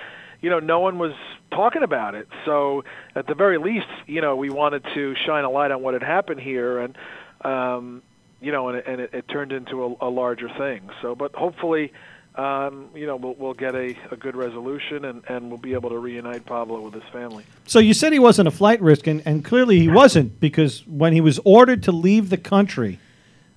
you 0.43 0.51
know, 0.51 0.59
no 0.59 0.81
one 0.81 0.99
was 0.99 1.15
talking 1.51 1.83
about 1.83 2.15
it. 2.15 2.29
So 2.45 2.85
at 3.15 3.27
the 3.27 3.35
very 3.35 3.59
least, 3.59 3.87
you 4.07 4.21
know, 4.21 4.37
we 4.37 4.51
wanted 4.51 4.85
to 4.95 5.15
shine 5.15 5.45
a 5.45 5.51
light 5.51 5.71
on 5.71 5.83
what 5.83 5.95
had 5.95 6.03
happened 6.03 6.41
here, 6.41 6.81
and 6.81 6.99
um, 7.43 8.03
you 8.41 8.53
know, 8.53 8.69
and, 8.69 8.79
it, 8.79 8.85
and 8.87 9.01
it, 9.01 9.15
it 9.15 9.29
turned 9.29 9.53
into 9.53 9.85
a, 9.85 10.09
a 10.09 10.11
larger 10.11 10.51
thing. 10.59 10.91
So, 11.01 11.15
but 11.15 11.35
hopefully. 11.35 11.93
Um, 12.35 12.89
you 12.95 13.07
know, 13.07 13.17
we'll, 13.17 13.35
we'll 13.35 13.53
get 13.53 13.75
a, 13.75 13.95
a 14.11 14.17
good 14.17 14.35
resolution 14.35 15.05
and, 15.05 15.23
and 15.29 15.51
we'll 15.51 15.59
be 15.59 15.75
able 15.75 15.91
to 15.91 15.99
reunite 15.99 16.47
Pablo 16.47 16.81
with 16.81 16.95
his 16.95 17.03
family. 17.13 17.45
So 17.67 17.79
you 17.79 17.93
said 17.93 18.15
he 18.15 18.19
wasn't 18.19 18.49
a 18.49 18.51
flight 18.51 18.81
risk, 18.81 19.07
and, 19.07 19.21
and 19.27 19.45
clearly 19.45 19.79
he 19.79 19.91
wasn't 19.91 20.41
because 20.41 20.83
when 20.87 21.13
he 21.13 21.21
was 21.21 21.39
ordered 21.45 21.83
to 21.83 21.93
leave 21.93 22.31
the 22.31 22.39
country, 22.39 22.99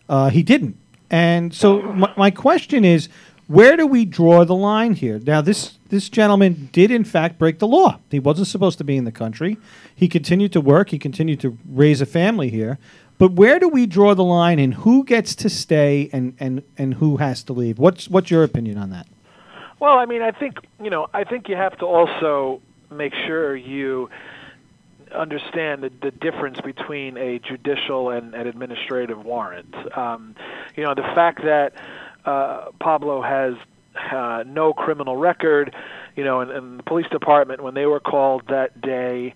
uh, 0.09 0.29
he 0.29 0.43
didn't. 0.43 0.75
And 1.09 1.53
so 1.53 1.81
my, 1.81 2.13
my 2.17 2.31
question 2.31 2.83
is, 2.83 3.07
Where 3.47 3.77
do 3.77 3.85
we 3.85 4.05
draw 4.05 4.43
the 4.43 4.55
line 4.55 4.95
here? 4.95 5.19
Now, 5.19 5.41
this 5.41 5.77
this 5.89 6.09
gentleman 6.09 6.69
did 6.71 6.89
in 6.89 7.03
fact 7.03 7.37
break 7.37 7.59
the 7.59 7.67
law. 7.67 7.99
He 8.09 8.19
wasn't 8.19 8.47
supposed 8.47 8.79
to 8.79 8.83
be 8.83 8.97
in 8.97 9.05
the 9.05 9.11
country. 9.11 9.57
He 9.95 10.07
continued 10.07 10.51
to 10.53 10.61
work. 10.61 10.89
He 10.89 10.97
continued 10.97 11.39
to 11.41 11.57
raise 11.69 12.01
a 12.01 12.05
family 12.07 12.49
here. 12.49 12.79
But 13.17 13.33
where 13.33 13.59
do 13.59 13.69
we 13.69 13.85
draw 13.85 14.13
the 14.13 14.23
line 14.23 14.59
and 14.59 14.73
who 14.73 15.05
gets 15.05 15.35
to 15.35 15.49
stay 15.49 16.09
and, 16.11 16.35
and, 16.39 16.63
and 16.77 16.95
who 16.95 17.17
has 17.17 17.43
to 17.43 17.53
leave? 17.53 17.79
What's 17.79 18.09
what's 18.09 18.31
your 18.31 18.43
opinion 18.43 18.77
on 18.77 18.89
that? 18.89 19.07
Well, 19.79 19.99
I 19.99 20.05
mean, 20.05 20.21
I 20.21 20.31
think 20.31 20.57
you 20.81 20.89
know, 20.89 21.07
I 21.13 21.23
think 21.23 21.47
you 21.47 21.55
have 21.55 21.77
to 21.79 21.85
also 21.85 22.61
make 22.89 23.13
sure 23.27 23.55
you 23.55 24.09
understand 25.13 25.83
the, 25.83 25.91
the 26.01 26.11
difference 26.11 26.59
between 26.61 27.17
a 27.17 27.39
judicial 27.39 28.09
and 28.09 28.33
an 28.33 28.47
administrative 28.47 29.23
warrant. 29.23 29.73
Um, 29.97 30.35
you 30.75 30.83
know, 30.83 30.93
the 30.93 31.03
fact 31.03 31.43
that 31.43 31.73
uh, 32.25 32.71
Pablo 32.79 33.21
has 33.21 33.55
uh, 34.11 34.43
no 34.45 34.73
criminal 34.73 35.15
record, 35.17 35.73
you 36.15 36.23
know, 36.23 36.41
and, 36.41 36.51
and 36.51 36.79
the 36.79 36.83
police 36.83 37.07
department 37.11 37.63
when 37.63 37.73
they 37.73 37.85
were 37.85 37.99
called 37.99 38.43
that 38.49 38.81
day, 38.81 39.33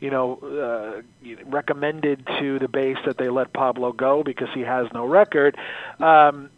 you 0.00 0.10
know, 0.10 0.38
uh, 0.42 1.02
recommended 1.46 2.26
to 2.40 2.58
the 2.58 2.68
base 2.68 2.98
that 3.06 3.18
they 3.18 3.28
let 3.28 3.52
Pablo 3.52 3.92
go 3.92 4.22
because 4.22 4.48
he 4.54 4.60
has 4.60 4.86
no 4.92 5.06
record. 5.06 5.56
Um, 6.00 6.50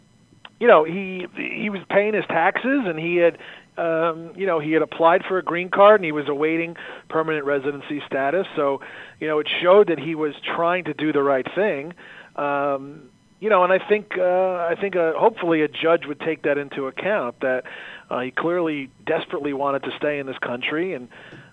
you 0.58 0.66
know, 0.66 0.84
he 0.84 1.26
he 1.36 1.68
was 1.68 1.82
paying 1.90 2.14
his 2.14 2.24
taxes 2.26 2.84
and 2.86 2.98
he 2.98 3.16
had 3.16 3.38
um, 3.76 4.32
you 4.36 4.46
know, 4.46 4.60
he 4.60 4.72
had 4.72 4.82
applied 4.82 5.24
for 5.24 5.38
a 5.38 5.42
green 5.42 5.68
card 5.68 6.00
and 6.00 6.04
he 6.04 6.12
was 6.12 6.28
awaiting 6.28 6.76
permanent 7.08 7.44
residency 7.44 8.00
status. 8.06 8.46
So, 8.54 8.80
you 9.18 9.26
know, 9.26 9.40
it 9.40 9.48
showed 9.60 9.88
that 9.88 9.98
he 9.98 10.14
was 10.14 10.34
trying 10.44 10.84
to 10.84 10.94
do 10.94 11.12
the 11.12 11.22
right 11.22 11.46
thing. 11.54 11.92
Um, 12.36 13.10
you 13.44 13.50
know, 13.50 13.62
and 13.62 13.70
I 13.70 13.78
think 13.78 14.16
uh, 14.16 14.22
I 14.70 14.74
think 14.80 14.96
uh, 14.96 15.12
hopefully 15.18 15.60
a 15.60 15.68
judge 15.68 16.06
would 16.06 16.18
take 16.18 16.44
that 16.44 16.56
into 16.56 16.86
account 16.86 17.40
that 17.40 17.64
uh, 18.08 18.20
he 18.20 18.30
clearly 18.30 18.88
desperately 19.04 19.52
wanted 19.52 19.82
to 19.82 19.90
stay 19.98 20.18
in 20.18 20.24
this 20.24 20.38
country, 20.38 20.94
and 20.94 21.10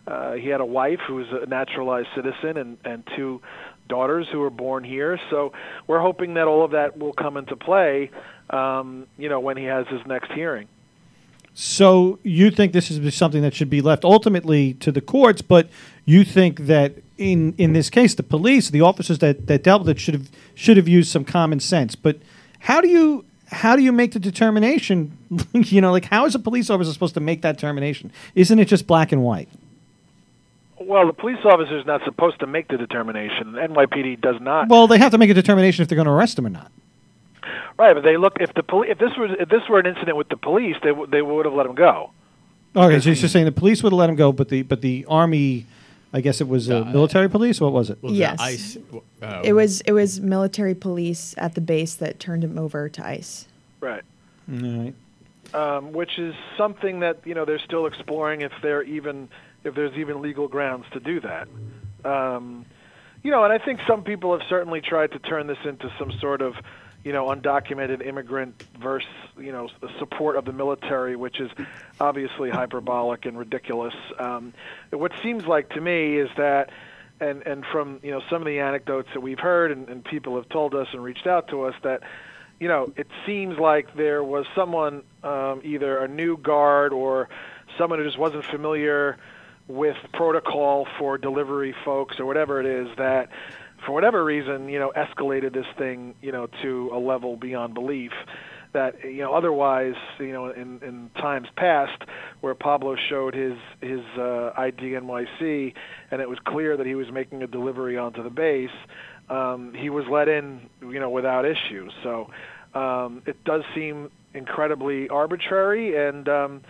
uh, 0.08 0.32
he 0.36 0.48
had 0.48 0.62
a 0.62 0.66
wife 0.66 1.02
who 1.06 1.16
was 1.16 1.28
a 1.34 1.46
naturalized 1.48 2.08
citizen 2.16 2.56
and 2.56 2.78
and 2.86 3.04
two 3.18 3.42
daughters 3.90 4.26
who 4.32 4.40
were 4.40 4.50
born 4.50 4.86
here. 4.86 5.20
So 5.30 5.52
we're 5.86 6.00
hoping 6.00 6.36
that 6.36 6.48
all 6.48 6.64
of 6.64 6.72
that 6.72 6.98
will 6.98 7.12
come 7.12 7.36
into 7.36 7.58
play. 7.58 8.10
Um, 8.50 9.08
you 9.18 9.28
know, 9.28 9.42
when 9.42 9.58
he 9.58 9.66
has 9.66 9.86
his 9.88 10.00
next 10.06 10.32
hearing. 10.32 10.70
So 11.54 12.20
you 12.24 12.52
think 12.52 12.72
this 12.72 12.90
is 12.90 13.16
something 13.16 13.42
that 13.42 13.54
should 13.54 13.70
be 13.70 13.82
left 13.82 14.06
ultimately 14.06 14.76
to 14.76 14.94
the 14.94 15.02
courts, 15.02 15.42
but 15.42 15.70
you 16.06 16.24
think 16.24 16.62
that 16.68 16.94
in 17.22 17.54
in 17.58 17.74
this 17.74 17.90
case, 17.90 18.16
the 18.16 18.24
police, 18.24 18.70
the 18.70 18.82
officers 18.82 19.20
that, 19.20 19.48
that 19.48 19.64
dealt 19.64 19.84
with 19.84 19.90
it 19.90 20.00
should 20.00 20.16
have 20.16 20.30
should 20.56 20.78
have 20.78 20.88
used 20.88 21.12
some 21.12 21.24
common 21.24 21.60
sense. 21.60 21.96
But 21.96 22.18
how 22.60 22.82
do 22.82 22.88
you 22.88 23.26
how 23.48 23.76
do 23.76 23.84
you 23.84 23.92
make 23.92 24.14
the 24.14 24.20
determination? 24.20 25.18
you 25.54 25.82
know, 25.82 25.92
like 25.92 26.06
how 26.06 26.26
is 26.26 26.34
a 26.36 26.40
police 26.40 26.70
officer 26.70 26.92
supposed 26.92 27.14
to 27.14 27.20
make 27.20 27.44
that 27.44 27.58
determination? 27.58 28.12
Isn't 28.34 28.60
it 28.60 28.66
just 28.66 28.88
black 28.88 29.12
and 29.12 29.24
white? 29.24 29.50
Well, 30.80 31.06
the 31.06 31.14
police 31.14 31.38
officer 31.46 31.78
is 31.78 31.86
not 31.86 32.04
supposed 32.06 32.40
to 32.40 32.48
make 32.48 32.68
the 32.68 32.78
determination. 32.78 33.54
NYPD 33.54 34.20
does 34.20 34.42
not. 34.42 34.68
Well, 34.68 34.88
they 34.88 34.98
have 34.98 35.12
to 35.12 35.20
make 35.20 35.30
a 35.30 35.34
determination 35.36 35.84
if 35.84 35.90
they're 35.90 35.96
going 35.96 36.08
to 36.08 36.12
arrest 36.12 36.40
him 36.40 36.48
or 36.48 36.50
not. 36.50 36.72
Right, 37.78 37.94
but 37.94 38.04
they 38.04 38.18
look 38.18 38.38
if 38.40 38.54
the 38.56 38.64
poli- 38.64 38.90
if 38.90 38.98
this 38.98 39.12
was 39.16 39.32
if 39.40 39.48
this 39.50 39.62
were 39.70 39.80
an 39.80 39.86
incident 39.86 40.18
with 40.18 40.30
the 40.30 40.38
police, 40.38 40.76
they 40.82 40.90
w- 40.90 41.08
they 41.10 41.22
would 41.22 41.46
have 41.46 41.54
let 41.54 41.68
him 41.68 41.76
go. 41.76 42.12
Okay, 42.76 43.00
so 43.00 43.10
you're 43.10 43.16
just 43.16 43.34
saying 43.34 43.46
the 43.46 43.52
police 43.52 43.84
would 43.84 43.92
have 43.92 43.98
let 43.98 44.10
him 44.10 44.16
go, 44.16 44.32
but 44.32 44.50
the 44.50 44.62
but 44.62 44.82
the 44.82 45.06
army, 45.08 45.66
I 46.14 46.22
guess 46.22 46.42
it 46.42 46.48
was 46.48 46.70
uh, 46.70 46.84
military 46.86 47.30
police. 47.30 47.62
What 47.62 47.72
was 47.72 47.90
it? 47.90 48.02
Was 48.04 48.14
Yes. 48.14 48.40
it 48.40 48.44
ICE? 48.44 48.78
Uh, 49.22 49.42
It 49.44 49.54
was 49.54 49.82
it 49.82 49.94
was 49.94 50.20
military 50.20 50.76
police 50.76 51.34
at 51.38 51.56
the 51.56 51.62
base 51.62 51.96
that 51.96 52.20
turned 52.20 52.44
him 52.44 52.58
over 52.58 52.90
to 52.90 53.06
ICE. 53.06 53.48
Right. 53.80 54.04
All 54.52 54.58
right. 54.60 54.94
Um, 55.54 55.92
which 55.94 56.18
is 56.18 56.34
something 56.58 57.00
that 57.02 57.20
you 57.26 57.34
know 57.34 57.46
they're 57.46 57.60
still 57.60 57.86
exploring 57.86 58.42
if 58.42 58.52
they're 58.62 58.84
even 58.84 59.30
if 59.64 59.76
there's 59.76 59.96
even 59.98 60.22
legal 60.22 60.48
grounds 60.48 60.86
to 60.94 61.00
do 61.00 61.20
that. 61.22 61.48
Um, 62.04 62.66
you 63.24 63.32
know, 63.32 63.44
and 63.44 63.54
I 63.54 63.64
think 63.64 63.80
some 63.88 64.04
people 64.04 64.32
have 64.38 64.48
certainly 64.50 64.82
tried 64.82 65.12
to 65.12 65.20
turn 65.20 65.48
this 65.48 65.60
into 65.66 65.90
some 66.00 66.12
sort 66.20 66.42
of 66.42 66.56
you 67.04 67.14
know, 67.14 67.28
undocumented 67.28 68.06
immigrant 68.06 68.64
versus, 68.80 69.10
you 69.38 69.52
know, 69.52 69.70
the 69.80 69.90
support 69.98 70.36
of 70.36 70.46
the 70.46 70.54
military, 70.54 71.16
which 71.16 71.40
is 71.40 71.50
obviously 72.00 72.50
hyperbolic 72.52 73.26
and 73.26 73.38
ridiculous. 73.38 73.96
Um, 74.20 74.54
what 74.92 75.12
seems 75.24 75.46
like 75.46 75.70
to 75.70 75.82
me 75.82 76.18
is 76.18 76.30
that, 76.38 76.70
and 77.20 77.46
and 77.46 77.64
from 77.72 78.00
you 78.04 78.12
know 78.12 78.22
some 78.30 78.42
of 78.42 78.48
the 78.48 78.60
anecdotes 78.60 79.10
that 79.14 79.22
we've 79.22 79.40
heard 79.40 79.72
and, 79.72 79.90
and 79.90 80.04
people 80.04 80.36
have 80.36 80.50
told 80.50 80.74
us 80.74 80.88
and 80.92 81.04
reached 81.04 81.28
out 81.28 81.50
to 81.50 81.64
us 81.64 81.76
that, 81.84 82.02
you 82.60 82.68
know, 82.68 82.92
it 82.96 83.08
seems 83.26 83.58
like 83.60 83.96
there 83.96 84.24
was 84.24 84.46
someone, 84.56 85.04
um, 85.24 85.62
either 85.64 85.98
a 86.00 86.08
new 86.08 86.38
guard 86.38 86.94
or 86.94 87.30
someone 87.78 88.00
who 88.00 88.06
just 88.06 88.18
wasn't 88.18 88.46
familiar 88.46 89.18
with 89.68 89.98
protocol 90.14 90.88
for 91.00 91.18
delivery 91.18 91.74
folks 91.86 92.20
or 92.20 92.26
whatever 92.26 92.60
it 92.60 92.66
is 92.66 92.88
that 92.98 93.30
for 93.86 93.94
whatever 93.94 94.24
reason, 94.24 94.70
you 94.70 94.80
know, 94.80 94.92
escalated 94.96 95.54
this 95.54 95.66
thing, 95.78 96.16
you 96.22 96.32
know, 96.32 96.48
to 96.62 96.90
a 96.94 97.00
level 97.00 97.36
beyond 97.36 97.74
belief 97.74 98.12
that 98.74 99.04
you 99.04 99.18
know 99.18 99.34
otherwise 99.34 99.96
you 100.18 100.32
know 100.32 100.50
in 100.50 100.80
in 100.82 101.10
times 101.16 101.48
past 101.58 102.04
where 102.40 102.56
Pablo 102.56 102.96
showed 103.10 103.34
his 103.34 103.58
his 103.82 104.00
uh, 104.18 104.52
ID 104.56 104.94
NYC 104.94 105.74
and 106.10 106.22
it 106.22 106.30
was 106.30 106.38
clear 106.48 106.78
that 106.78 106.86
he 106.86 106.96
was 106.96 107.08
making 107.12 107.44
a 107.44 107.48
delivery 107.48 107.98
onto 107.98 108.24
the 108.24 108.30
base 108.30 108.70
um, 109.32 109.74
he 109.76 109.90
was 109.90 110.06
let 110.12 110.28
in 110.28 110.70
you 110.82 111.00
know 111.00 111.10
without 111.10 111.46
issue. 111.46 111.88
So 112.04 112.28
um, 112.78 113.24
it 113.26 113.44
does 113.44 113.62
seem 113.74 114.12
incredibly 114.34 115.10
arbitrary 115.10 116.08
and 116.08 116.28
um, 116.28 116.62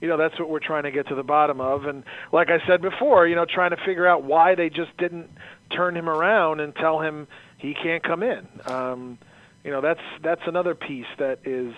you 0.00 0.08
know 0.08 0.18
that's 0.18 0.38
what 0.38 0.50
we're 0.50 0.60
trying 0.60 0.82
to 0.84 0.90
get 0.90 1.08
to 1.08 1.14
the 1.14 1.22
bottom 1.22 1.60
of. 1.60 1.84
And 1.84 2.04
like 2.32 2.48
I 2.48 2.58
said 2.66 2.82
before 2.82 3.26
you 3.26 3.34
know 3.34 3.46
trying 3.46 3.70
to 3.70 3.78
figure 3.86 4.06
out 4.06 4.24
why 4.24 4.54
they 4.54 4.68
just 4.68 4.96
didn't 4.98 5.30
turn 5.74 5.96
him 5.96 6.08
around 6.08 6.60
and 6.60 6.74
tell 6.74 7.00
him 7.00 7.26
he 7.58 7.74
can't 7.74 8.02
come 8.02 8.22
in. 8.22 8.46
Um, 8.66 9.18
you 9.64 9.70
know, 9.70 9.80
that's 9.80 10.00
that's 10.22 10.42
another 10.46 10.74
piece 10.74 11.06
that 11.18 11.40
is 11.44 11.74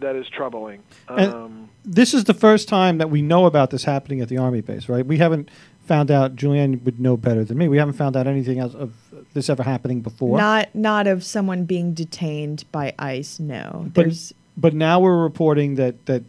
that 0.00 0.16
is 0.16 0.28
troubling. 0.28 0.82
Um, 1.08 1.70
this 1.84 2.12
is 2.12 2.24
the 2.24 2.34
first 2.34 2.68
time 2.68 2.98
that 2.98 3.10
we 3.10 3.22
know 3.22 3.46
about 3.46 3.70
this 3.70 3.84
happening 3.84 4.20
at 4.20 4.28
the 4.28 4.38
army 4.38 4.60
base, 4.60 4.88
right? 4.88 5.06
We 5.06 5.18
haven't 5.18 5.48
found 5.86 6.10
out. 6.10 6.36
Julianne 6.36 6.82
would 6.84 7.00
know 7.00 7.16
better 7.16 7.44
than 7.44 7.58
me. 7.58 7.68
We 7.68 7.78
haven't 7.78 7.94
found 7.94 8.16
out 8.16 8.26
anything 8.26 8.58
else 8.58 8.74
of 8.74 8.92
this 9.34 9.48
ever 9.48 9.62
happening 9.62 10.00
before. 10.00 10.38
Not 10.38 10.74
not 10.74 11.06
of 11.06 11.24
someone 11.24 11.64
being 11.64 11.94
detained 11.94 12.64
by 12.72 12.94
ICE. 12.98 13.40
No, 13.40 13.90
but 13.94 14.02
there's 14.02 14.34
but 14.56 14.74
now 14.74 15.00
we're 15.00 15.22
reporting 15.22 15.76
that 15.76 16.06
that 16.06 16.24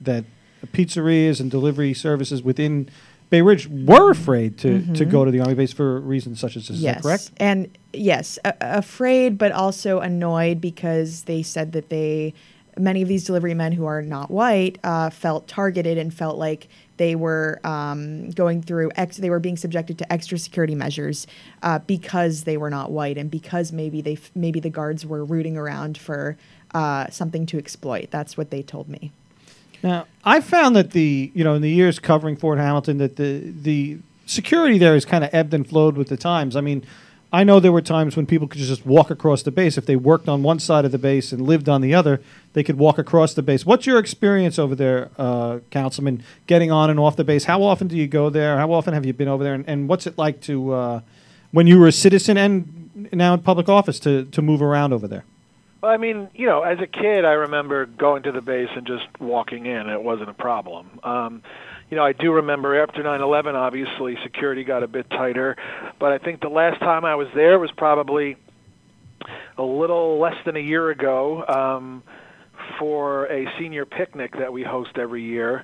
that 0.00 0.24
pizzerias 0.72 1.40
and 1.40 1.50
delivery 1.50 1.94
services 1.94 2.42
within 2.42 2.88
Bay 3.28 3.42
Ridge 3.42 3.66
were 3.68 4.10
afraid 4.10 4.58
to, 4.58 4.94
to 4.94 5.04
go 5.04 5.24
to 5.24 5.30
the 5.30 5.40
army 5.40 5.54
base 5.54 5.72
for 5.72 6.00
reasons 6.00 6.38
such 6.38 6.56
as 6.56 6.68
this. 6.68 6.76
Is 6.76 6.82
yes, 6.82 6.96
that 6.96 7.02
correct? 7.02 7.30
and 7.38 7.76
yes, 7.92 8.38
a- 8.44 8.54
afraid 8.60 9.36
but 9.36 9.52
also 9.52 10.00
annoyed 10.00 10.60
because 10.60 11.22
they 11.22 11.42
said 11.42 11.72
that 11.72 11.88
they 11.88 12.34
many 12.78 13.02
of 13.02 13.08
these 13.08 13.24
delivery 13.24 13.54
men 13.54 13.72
who 13.72 13.86
are 13.86 14.02
not 14.02 14.30
white 14.30 14.78
uh, 14.84 15.10
felt 15.10 15.48
targeted 15.48 15.98
and 15.98 16.12
felt 16.12 16.38
like 16.38 16.68
they 16.98 17.14
were 17.14 17.60
um, 17.64 18.30
going 18.30 18.62
through 18.62 18.90
ex- 18.96 19.16
they 19.16 19.30
were 19.30 19.40
being 19.40 19.56
subjected 19.56 19.98
to 19.98 20.12
extra 20.12 20.38
security 20.38 20.74
measures 20.74 21.26
uh, 21.62 21.78
because 21.80 22.44
they 22.44 22.56
were 22.56 22.70
not 22.70 22.90
white 22.90 23.18
and 23.18 23.30
because 23.30 23.72
maybe 23.72 24.00
they 24.00 24.12
f- 24.14 24.30
maybe 24.34 24.60
the 24.60 24.70
guards 24.70 25.04
were 25.04 25.24
rooting 25.24 25.56
around 25.56 25.98
for 25.98 26.36
uh, 26.74 27.08
something 27.10 27.46
to 27.46 27.58
exploit. 27.58 28.10
That's 28.10 28.36
what 28.36 28.50
they 28.50 28.62
told 28.62 28.88
me. 28.88 29.12
Now, 29.82 30.06
I 30.24 30.40
found 30.40 30.74
that 30.76 30.90
the 30.92 31.30
you 31.34 31.44
know 31.44 31.54
in 31.54 31.62
the 31.62 31.70
years 31.70 31.98
covering 31.98 32.36
Fort 32.36 32.58
Hamilton 32.58 32.98
that 32.98 33.16
the 33.16 33.52
the 33.62 33.98
security 34.26 34.78
there 34.78 34.94
has 34.94 35.04
kind 35.04 35.24
of 35.24 35.32
ebbed 35.32 35.54
and 35.54 35.66
flowed 35.66 35.96
with 35.96 36.08
the 36.08 36.16
times. 36.16 36.56
I 36.56 36.60
mean, 36.60 36.84
I 37.32 37.44
know 37.44 37.60
there 37.60 37.72
were 37.72 37.82
times 37.82 38.16
when 38.16 38.26
people 38.26 38.48
could 38.48 38.60
just 38.60 38.86
walk 38.86 39.10
across 39.10 39.42
the 39.42 39.50
base 39.50 39.76
if 39.76 39.86
they 39.86 39.96
worked 39.96 40.28
on 40.28 40.42
one 40.42 40.58
side 40.58 40.84
of 40.84 40.92
the 40.92 40.98
base 40.98 41.32
and 41.32 41.42
lived 41.42 41.68
on 41.68 41.80
the 41.80 41.94
other. 41.94 42.20
They 42.52 42.62
could 42.62 42.78
walk 42.78 42.98
across 42.98 43.34
the 43.34 43.42
base. 43.42 43.66
What's 43.66 43.86
your 43.86 43.98
experience 43.98 44.58
over 44.58 44.74
there, 44.74 45.10
uh, 45.18 45.58
Councilman, 45.70 46.22
getting 46.46 46.70
on 46.70 46.88
and 46.88 46.98
off 46.98 47.16
the 47.16 47.24
base? 47.24 47.44
How 47.44 47.62
often 47.62 47.88
do 47.88 47.96
you 47.96 48.06
go 48.06 48.30
there? 48.30 48.56
How 48.58 48.72
often 48.72 48.94
have 48.94 49.04
you 49.04 49.12
been 49.12 49.28
over 49.28 49.44
there? 49.44 49.54
And, 49.54 49.68
and 49.68 49.88
what's 49.88 50.06
it 50.06 50.16
like 50.16 50.40
to 50.42 50.72
uh, 50.72 51.00
when 51.50 51.66
you 51.66 51.78
were 51.78 51.88
a 51.88 51.92
citizen 51.92 52.36
and 52.36 53.10
now 53.12 53.34
in 53.34 53.40
public 53.40 53.68
office 53.68 54.00
to 54.00 54.24
to 54.26 54.40
move 54.40 54.62
around 54.62 54.92
over 54.92 55.06
there? 55.06 55.24
Well, 55.86 55.94
I 55.94 55.98
mean, 55.98 56.30
you 56.34 56.46
know, 56.46 56.62
as 56.62 56.80
a 56.80 56.88
kid, 56.88 57.24
I 57.24 57.34
remember 57.34 57.86
going 57.86 58.24
to 58.24 58.32
the 58.32 58.40
base 58.40 58.70
and 58.74 58.84
just 58.88 59.04
walking 59.20 59.66
in. 59.66 59.88
It 59.88 60.02
wasn't 60.02 60.30
a 60.30 60.34
problem. 60.34 60.98
Um, 61.04 61.44
you 61.88 61.96
know, 61.96 62.04
I 62.04 62.10
do 62.10 62.32
remember 62.32 62.82
after 62.82 63.04
9/11, 63.04 63.54
obviously 63.54 64.18
security 64.24 64.64
got 64.64 64.82
a 64.82 64.88
bit 64.88 65.08
tighter, 65.08 65.56
but 66.00 66.10
I 66.10 66.18
think 66.18 66.40
the 66.40 66.48
last 66.48 66.80
time 66.80 67.04
I 67.04 67.14
was 67.14 67.28
there 67.36 67.60
was 67.60 67.70
probably 67.70 68.36
a 69.56 69.62
little 69.62 70.18
less 70.18 70.34
than 70.44 70.56
a 70.56 70.60
year 70.60 70.90
ago 70.90 71.46
um, 71.46 72.02
for 72.80 73.26
a 73.26 73.46
senior 73.56 73.86
picnic 73.86 74.36
that 74.38 74.52
we 74.52 74.64
host 74.64 74.98
every 74.98 75.22
year, 75.22 75.62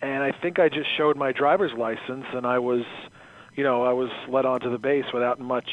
and 0.00 0.22
I 0.22 0.30
think 0.30 0.60
I 0.60 0.68
just 0.68 0.88
showed 0.96 1.16
my 1.16 1.32
driver's 1.32 1.72
license 1.72 2.26
and 2.32 2.46
I 2.46 2.60
was, 2.60 2.84
you 3.56 3.64
know, 3.64 3.82
I 3.82 3.92
was 3.92 4.10
let 4.28 4.46
onto 4.46 4.70
the 4.70 4.78
base 4.78 5.06
without 5.12 5.40
much 5.40 5.68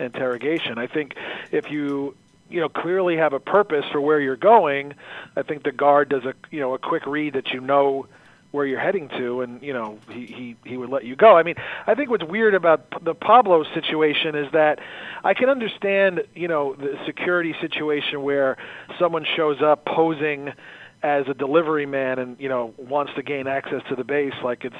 interrogation. 0.00 0.78
I 0.78 0.88
think 0.88 1.14
if 1.52 1.70
you 1.70 2.16
you 2.48 2.60
know 2.60 2.68
clearly 2.68 3.16
have 3.16 3.32
a 3.32 3.40
purpose 3.40 3.84
for 3.92 4.00
where 4.00 4.20
you're 4.20 4.36
going, 4.36 4.94
I 5.36 5.42
think 5.42 5.64
the 5.64 5.72
guard 5.72 6.08
does 6.08 6.24
a 6.24 6.34
you 6.50 6.60
know 6.60 6.74
a 6.74 6.78
quick 6.78 7.06
read 7.06 7.34
that 7.34 7.48
you 7.50 7.60
know 7.60 8.06
where 8.52 8.64
you're 8.64 8.80
heading 8.80 9.08
to, 9.10 9.42
and 9.42 9.62
you 9.62 9.72
know 9.72 9.98
he 10.10 10.26
he 10.26 10.56
he 10.64 10.76
would 10.76 10.90
let 10.90 11.04
you 11.04 11.16
go. 11.16 11.36
I 11.36 11.42
mean, 11.42 11.56
I 11.86 11.94
think 11.94 12.10
what's 12.10 12.24
weird 12.24 12.54
about 12.54 13.04
the 13.04 13.14
Pablo 13.14 13.64
situation 13.74 14.34
is 14.34 14.50
that 14.52 14.78
I 15.24 15.34
can 15.34 15.48
understand 15.48 16.22
you 16.34 16.48
know 16.48 16.74
the 16.74 16.98
security 17.06 17.54
situation 17.60 18.22
where 18.22 18.56
someone 18.98 19.26
shows 19.36 19.60
up 19.60 19.84
posing 19.84 20.52
as 21.02 21.28
a 21.28 21.34
delivery 21.34 21.86
man 21.86 22.18
and 22.18 22.40
you 22.40 22.48
know 22.48 22.74
wants 22.78 23.12
to 23.14 23.22
gain 23.22 23.46
access 23.46 23.82
to 23.88 23.96
the 23.96 24.04
base 24.04 24.34
like 24.42 24.64
it's 24.64 24.74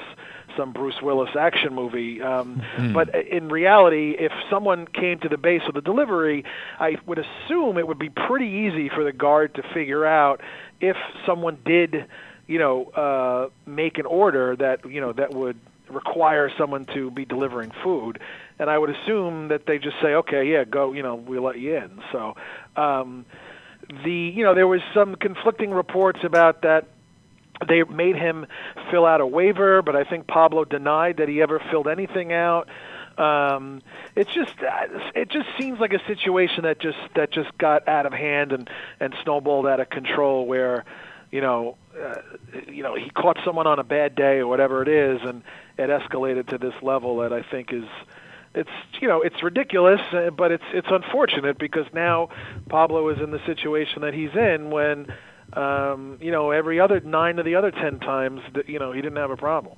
some 0.57 0.73
Bruce 0.73 1.01
Willis 1.01 1.29
action 1.39 1.73
movie. 1.73 2.21
Um, 2.21 2.61
But 2.93 3.15
in 3.15 3.49
reality, 3.49 4.15
if 4.17 4.31
someone 4.49 4.87
came 4.87 5.19
to 5.19 5.29
the 5.29 5.37
base 5.37 5.61
with 5.67 5.77
a 5.77 5.81
delivery, 5.81 6.43
I 6.79 6.97
would 7.05 7.19
assume 7.19 7.77
it 7.77 7.87
would 7.87 7.99
be 7.99 8.09
pretty 8.09 8.47
easy 8.47 8.89
for 8.89 9.03
the 9.03 9.13
guard 9.13 9.55
to 9.55 9.63
figure 9.73 10.05
out 10.05 10.41
if 10.81 10.97
someone 11.25 11.57
did, 11.65 12.05
you 12.47 12.59
know, 12.59 12.85
uh, 12.85 13.49
make 13.65 13.97
an 13.97 14.05
order 14.05 14.55
that 14.55 14.89
you 14.89 14.99
know 14.99 15.13
that 15.13 15.33
would 15.33 15.57
require 15.89 16.51
someone 16.57 16.85
to 16.93 17.11
be 17.11 17.23
delivering 17.23 17.71
food. 17.83 18.19
And 18.59 18.69
I 18.69 18.77
would 18.77 18.89
assume 18.89 19.49
that 19.49 19.65
they 19.67 19.77
just 19.77 19.95
say, 20.01 20.15
okay, 20.15 20.43
yeah, 20.51 20.65
go, 20.65 20.91
you 20.91 21.03
know, 21.03 21.15
we'll 21.15 21.43
let 21.43 21.59
you 21.59 21.77
in. 21.77 22.01
So. 22.11 22.35
Um, 22.75 23.25
the 24.03 24.11
you 24.11 24.43
know 24.43 24.53
there 24.53 24.67
was 24.67 24.81
some 24.93 25.15
conflicting 25.15 25.71
reports 25.71 26.19
about 26.23 26.63
that 26.63 26.87
they 27.67 27.83
made 27.83 28.15
him 28.15 28.45
fill 28.91 29.05
out 29.05 29.21
a 29.21 29.25
waiver, 29.25 29.81
but 29.81 29.95
I 29.95 30.03
think 30.03 30.27
Pablo 30.27 30.65
denied 30.65 31.17
that 31.17 31.29
he 31.29 31.41
ever 31.41 31.61
filled 31.71 31.87
anything 31.87 32.33
out. 32.33 32.67
Um, 33.17 33.81
it's 34.15 34.31
just 34.31 34.53
it 35.15 35.29
just 35.29 35.47
seems 35.57 35.79
like 35.79 35.93
a 35.93 36.05
situation 36.05 36.63
that 36.63 36.79
just 36.79 36.99
that 37.15 37.31
just 37.31 37.57
got 37.57 37.87
out 37.87 38.05
of 38.05 38.13
hand 38.13 38.51
and 38.51 38.69
and 38.99 39.15
snowballed 39.23 39.65
out 39.65 39.79
of 39.79 39.89
control 39.89 40.45
where 40.45 40.85
you 41.31 41.41
know 41.41 41.77
uh, 41.99 42.21
you 42.67 42.83
know 42.83 42.93
he 42.93 43.09
caught 43.09 43.37
someone 43.43 43.65
on 43.65 43.79
a 43.79 43.83
bad 43.83 44.13
day 44.13 44.37
or 44.37 44.45
whatever 44.45 44.83
it 44.83 44.87
is 44.87 45.19
and 45.23 45.41
it 45.79 45.89
escalated 45.89 46.47
to 46.49 46.59
this 46.59 46.75
level 46.83 47.17
that 47.17 47.33
I 47.33 47.41
think 47.41 47.73
is 47.73 47.85
it's 48.53 48.69
you 49.01 49.07
know 49.07 49.21
it's 49.21 49.41
ridiculous, 49.43 50.01
uh, 50.11 50.29
but 50.29 50.51
it's 50.51 50.63
it's 50.73 50.87
unfortunate 50.89 51.57
because 51.57 51.85
now 51.93 52.29
Pablo 52.69 53.09
is 53.09 53.19
in 53.19 53.31
the 53.31 53.43
situation 53.45 54.01
that 54.01 54.13
he's 54.13 54.35
in 54.35 54.69
when 54.69 55.07
um, 55.53 56.17
you 56.21 56.31
know 56.31 56.51
every 56.51 56.79
other 56.79 56.99
nine 57.01 57.39
of 57.39 57.45
the 57.45 57.55
other 57.55 57.71
ten 57.71 57.99
times 57.99 58.41
that 58.53 58.67
you 58.69 58.79
know 58.79 58.91
he 58.91 59.01
didn't 59.01 59.17
have 59.17 59.31
a 59.31 59.37
problem. 59.37 59.77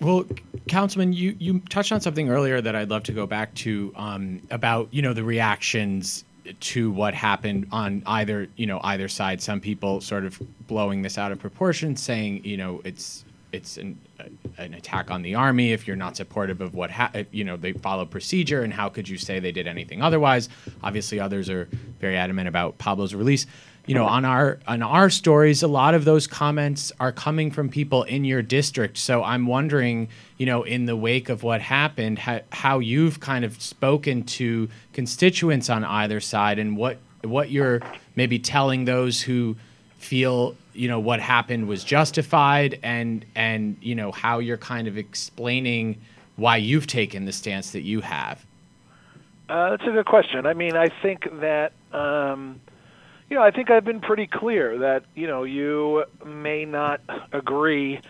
Well, 0.00 0.24
Councilman, 0.68 1.12
you, 1.12 1.34
you 1.40 1.58
touched 1.70 1.90
on 1.90 2.00
something 2.00 2.30
earlier 2.30 2.60
that 2.60 2.76
I'd 2.76 2.88
love 2.88 3.02
to 3.04 3.12
go 3.12 3.26
back 3.26 3.52
to 3.56 3.92
um, 3.96 4.40
about 4.50 4.88
you 4.92 5.02
know 5.02 5.12
the 5.12 5.24
reactions 5.24 6.24
to 6.60 6.90
what 6.90 7.14
happened 7.14 7.66
on 7.72 8.02
either 8.06 8.48
you 8.56 8.66
know 8.66 8.80
either 8.84 9.08
side. 9.08 9.42
Some 9.42 9.60
people 9.60 10.00
sort 10.00 10.24
of 10.24 10.40
blowing 10.66 11.02
this 11.02 11.18
out 11.18 11.32
of 11.32 11.38
proportion, 11.38 11.96
saying 11.96 12.44
you 12.44 12.56
know 12.56 12.80
it's 12.84 13.24
it's 13.50 13.78
an, 13.78 13.98
an 14.58 14.74
attack 14.74 15.10
on 15.10 15.22
the 15.22 15.34
army 15.34 15.72
if 15.72 15.86
you're 15.86 15.96
not 15.96 16.16
supportive 16.16 16.60
of 16.60 16.74
what 16.74 16.90
ha- 16.90 17.10
you 17.30 17.44
know 17.44 17.56
they 17.56 17.72
follow 17.72 18.04
procedure 18.04 18.62
and 18.62 18.72
how 18.72 18.88
could 18.88 19.08
you 19.08 19.16
say 19.16 19.40
they 19.40 19.52
did 19.52 19.66
anything 19.66 20.02
otherwise 20.02 20.48
obviously 20.82 21.18
others 21.18 21.48
are 21.48 21.66
very 21.98 22.16
adamant 22.16 22.46
about 22.46 22.76
pablo's 22.76 23.14
release 23.14 23.46
you 23.88 23.94
know 23.94 24.04
on 24.04 24.24
our 24.24 24.58
on 24.68 24.82
our 24.82 25.08
stories 25.08 25.62
a 25.62 25.68
lot 25.68 25.94
of 25.94 26.04
those 26.04 26.26
comments 26.26 26.92
are 27.00 27.10
coming 27.10 27.50
from 27.50 27.68
people 27.68 28.02
in 28.04 28.24
your 28.24 28.42
district 28.42 28.98
so 28.98 29.24
i'm 29.24 29.46
wondering 29.46 30.08
you 30.36 30.46
know 30.46 30.62
in 30.62 30.84
the 30.84 30.94
wake 30.94 31.28
of 31.28 31.42
what 31.42 31.60
happened 31.60 32.18
how, 32.18 32.40
how 32.52 32.78
you've 32.78 33.18
kind 33.18 33.44
of 33.44 33.60
spoken 33.60 34.22
to 34.22 34.68
constituents 34.92 35.70
on 35.70 35.84
either 35.84 36.20
side 36.20 36.58
and 36.58 36.76
what 36.76 36.98
what 37.22 37.50
you're 37.50 37.80
maybe 38.14 38.38
telling 38.38 38.84
those 38.84 39.22
who 39.22 39.56
feel 39.96 40.54
you 40.74 40.86
know 40.86 41.00
what 41.00 41.18
happened 41.18 41.66
was 41.66 41.82
justified 41.82 42.78
and 42.82 43.24
and 43.34 43.76
you 43.80 43.94
know 43.94 44.12
how 44.12 44.38
you're 44.38 44.58
kind 44.58 44.86
of 44.86 44.98
explaining 44.98 45.98
why 46.36 46.56
you've 46.56 46.86
taken 46.86 47.24
the 47.24 47.32
stance 47.32 47.72
that 47.72 47.82
you 47.82 48.00
have 48.00 48.44
Uh, 49.48 49.70
that's 49.70 49.82
a 49.84 49.92
good 49.92 50.04
question. 50.04 50.44
I 50.44 50.52
mean, 50.52 50.76
I 50.76 50.88
think 51.00 51.26
that 51.40 51.72
um, 51.92 52.60
you 53.30 53.36
know, 53.36 53.42
I 53.42 53.50
think 53.50 53.70
I've 53.70 53.84
been 53.84 54.00
pretty 54.00 54.26
clear 54.26 54.78
that 54.78 55.04
you 55.14 55.26
know 55.26 55.44
you 55.44 56.04
may 56.24 56.64
not 56.64 57.00
agree 57.32 58.00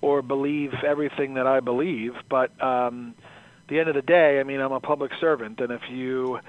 or 0.00 0.22
believe 0.22 0.72
everything 0.86 1.34
that 1.34 1.46
I 1.46 1.60
believe, 1.60 2.14
but 2.28 2.50
um, 2.62 3.14
at 3.62 3.68
the 3.68 3.80
end 3.80 3.88
of 3.88 3.94
the 3.94 4.02
day, 4.02 4.38
I 4.38 4.42
mean, 4.42 4.60
I'm 4.60 4.72
a 4.72 4.80
public 4.80 5.12
servant, 5.20 5.60
and 5.60 5.72
if 5.72 5.80
you 5.90 6.40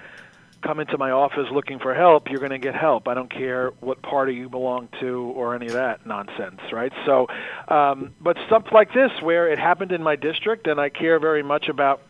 come 0.62 0.80
into 0.80 0.98
my 0.98 1.12
office 1.12 1.48
looking 1.52 1.80
for 1.80 1.94
help, 1.94 2.30
you're 2.30 2.40
going 2.40 2.52
to 2.52 2.58
get 2.58 2.76
help. 2.76 3.08
I 3.08 3.14
don't 3.14 3.32
care 3.32 3.70
what 3.80 4.02
party 4.02 4.34
you 4.34 4.50
belong 4.50 4.90
to 5.00 5.32
or 5.36 5.56
any 5.56 5.68
of 5.68 5.74
that 5.74 6.06
nonsense, 6.06 6.60
right? 6.72 6.92
So, 7.06 7.28
um, 7.68 8.14
but 8.20 8.38
stuff 8.48 8.66
like 8.72 8.94
this, 8.94 9.12
where 9.22 9.50
it 9.50 9.60
happened 9.60 9.92
in 9.92 10.04
my 10.04 10.16
district, 10.16 10.68
and 10.68 10.80
I 10.80 10.90
care 10.90 11.20
very 11.20 11.44
much 11.44 11.70
about 11.70 12.02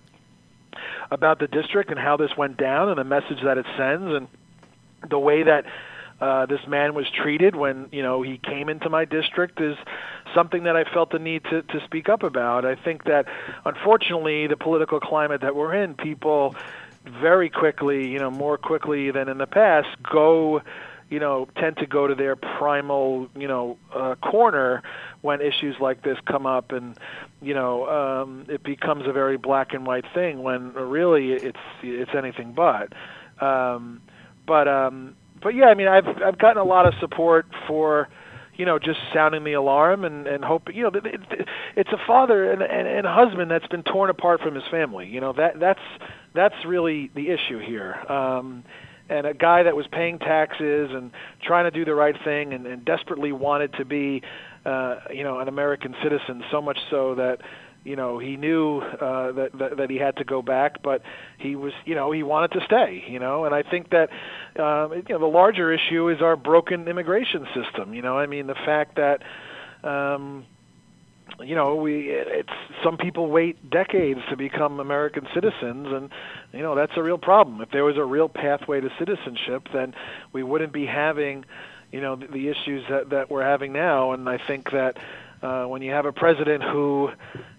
about 1.10 1.40
the 1.40 1.48
district 1.48 1.90
and 1.90 2.00
how 2.00 2.18
this 2.18 2.36
went 2.38 2.58
down 2.58 2.90
and 2.90 2.98
the 2.98 3.04
message 3.04 3.42
that 3.44 3.58
it 3.58 3.66
sends 3.78 4.14
and 4.14 4.28
the 5.10 5.18
way 5.18 5.44
that 5.44 5.66
uh, 6.20 6.46
this 6.46 6.62
man 6.68 6.94
was 6.94 7.06
treated 7.10 7.56
when 7.56 7.90
you 7.92 8.02
know 8.02 8.22
he 8.22 8.38
came 8.38 8.70
into 8.70 8.90
my 8.90 9.06
district 9.06 9.62
is 9.62 9.78
something 10.34 10.64
that 10.64 10.76
I 10.76 10.84
felt 10.84 11.12
the 11.12 11.20
need 11.20 11.44
to, 11.46 11.62
to 11.62 11.80
speak 11.86 12.10
up 12.10 12.24
about. 12.24 12.66
I 12.66 12.76
think 12.76 13.04
that 13.06 13.26
unfortunately 13.66 14.48
the 14.48 14.58
political 14.58 15.00
climate 15.00 15.42
that 15.42 15.56
we're 15.56 15.76
in, 15.76 15.94
people 15.94 16.56
very 17.04 17.50
quickly, 17.50 18.10
you 18.10 18.20
know, 18.20 18.32
more 18.32 18.58
quickly 18.58 19.12
than 19.12 19.30
in 19.30 19.38
the 19.38 19.48
past, 19.48 19.88
go 20.04 20.62
you 21.10 21.20
know, 21.20 21.48
tend 21.56 21.78
to 21.78 21.86
go 21.86 22.08
to 22.08 22.16
their 22.16 22.36
primal, 22.36 23.30
you 23.36 23.48
know, 23.48 23.78
uh, 23.94 24.16
corner 24.16 24.84
when 25.22 25.42
issues 25.42 25.76
like 25.80 26.04
this 26.04 26.18
come 26.26 26.46
up, 26.46 26.72
and 26.72 26.98
you 27.42 27.54
know, 27.54 27.88
um, 27.88 28.46
it 28.50 28.62
becomes 28.64 29.08
a 29.08 29.14
very 29.14 29.38
black 29.38 29.74
and 29.74 29.86
white 29.86 30.06
thing 30.14 30.44
when 30.44 30.74
really 30.74 31.32
it's 31.32 31.60
it's 31.82 32.12
anything 32.14 32.54
but. 32.54 32.92
Um, 33.42 34.02
but 34.46 34.68
um, 34.68 35.16
but 35.42 35.50
yeah, 35.56 35.66
I 35.66 35.74
mean, 35.74 35.88
I've 35.88 36.08
I've 36.24 36.38
gotten 36.38 36.62
a 36.62 36.66
lot 36.66 36.88
of 36.88 36.94
support 37.00 37.46
for 37.68 38.08
you 38.58 38.66
know, 38.66 38.80
just 38.80 39.00
sounding 39.14 39.44
the 39.44 39.54
alarm 39.54 40.04
and 40.04 40.28
and 40.28 40.44
hope. 40.44 40.64
You 40.74 40.84
know, 40.84 40.90
it, 40.90 41.06
it, 41.06 41.48
it's 41.76 41.90
a 41.92 42.08
father 42.08 42.52
and, 42.52 42.62
and 42.62 42.88
and 42.88 43.06
husband 43.08 43.52
that's 43.52 43.68
been 43.68 43.84
torn 43.84 44.10
apart 44.10 44.42
from 44.42 44.56
his 44.56 44.64
family. 44.70 45.08
You 45.08 45.22
know, 45.22 45.34
that 45.34 45.60
that's 45.60 45.80
that's 46.34 46.56
really 46.66 47.12
the 47.16 47.30
issue 47.30 47.60
here. 47.60 47.96
Um, 48.10 48.64
and 49.10 49.26
a 49.26 49.34
guy 49.34 49.64
that 49.64 49.76
was 49.76 49.86
paying 49.92 50.20
taxes 50.20 50.90
and 50.92 51.12
trying 51.42 51.64
to 51.64 51.72
do 51.72 51.86
the 51.86 51.96
right 51.96 52.16
thing 52.26 52.54
and, 52.54 52.68
and 52.68 52.84
desperately 52.84 53.32
wanted 53.32 53.72
to 53.74 53.86
be, 53.86 54.22
uh, 54.66 54.98
you 55.14 55.24
know, 55.24 55.40
an 55.40 55.48
American 55.48 55.96
citizen. 56.04 56.44
So 56.52 56.62
much 56.62 56.78
so 56.90 57.16
that 57.16 57.38
you 57.88 57.96
know 57.96 58.20
he 58.20 58.36
knew 58.36 58.80
uh, 58.80 59.32
that, 59.32 59.50
that 59.58 59.78
that 59.78 59.90
he 59.90 59.96
had 59.96 60.18
to 60.18 60.26
go 60.26 60.42
back, 60.42 60.84
but 60.84 61.02
he 61.38 61.56
was 61.56 61.72
you 61.86 61.96
know 61.96 62.12
he 62.12 62.22
wanted 62.22 62.52
to 62.52 62.66
stay. 62.66 63.04
You 63.08 63.20
know, 63.20 63.46
and 63.46 63.56
I 63.56 63.64
think 63.64 63.92
that 63.92 64.10
um, 64.62 64.92
you 64.94 65.04
know 65.10 65.20
the 65.20 65.26
larger 65.26 65.72
issue 65.74 66.10
is 66.10 66.22
our 66.22 66.36
broken 66.36 66.88
immigration 66.88 67.48
system. 67.56 67.94
You 67.94 68.02
know, 68.02 68.18
I 68.18 68.28
mean 68.28 68.48
the 68.48 68.56
fact 68.56 68.98
that. 68.98 69.24
Um, 69.84 70.46
you 71.44 71.56
know 71.56 71.76
we 71.76 72.10
it's 72.10 72.50
some 72.84 72.98
people 72.98 73.30
wait 73.30 73.70
decades 73.70 74.22
to 74.30 74.38
become 74.38 74.80
american 74.80 75.28
citizens 75.36 75.86
and 75.92 76.10
you 76.52 76.62
know 76.62 76.74
that's 76.74 76.94
a 76.96 77.04
real 77.04 77.18
problem 77.18 77.62
if 77.62 77.70
there 77.70 77.84
was 77.84 77.96
a 77.96 78.04
real 78.04 78.28
pathway 78.28 78.80
to 78.82 78.90
citizenship 78.98 79.68
then 79.72 79.94
we 80.34 80.42
wouldn't 80.42 80.74
be 80.74 80.86
having 80.86 81.46
you 81.92 82.02
know 82.02 82.16
the, 82.16 82.26
the 82.28 82.48
issues 82.48 82.84
that 82.90 83.10
that 83.12 83.30
we're 83.30 83.44
having 83.44 83.72
now 83.72 84.14
and 84.14 84.28
i 84.28 84.40
think 84.48 84.72
that 84.72 84.98
uh, 85.42 85.66
when 85.66 85.82
you 85.82 85.92
have 85.92 86.06
a 86.06 86.12
president 86.12 86.64
who, 86.64 87.10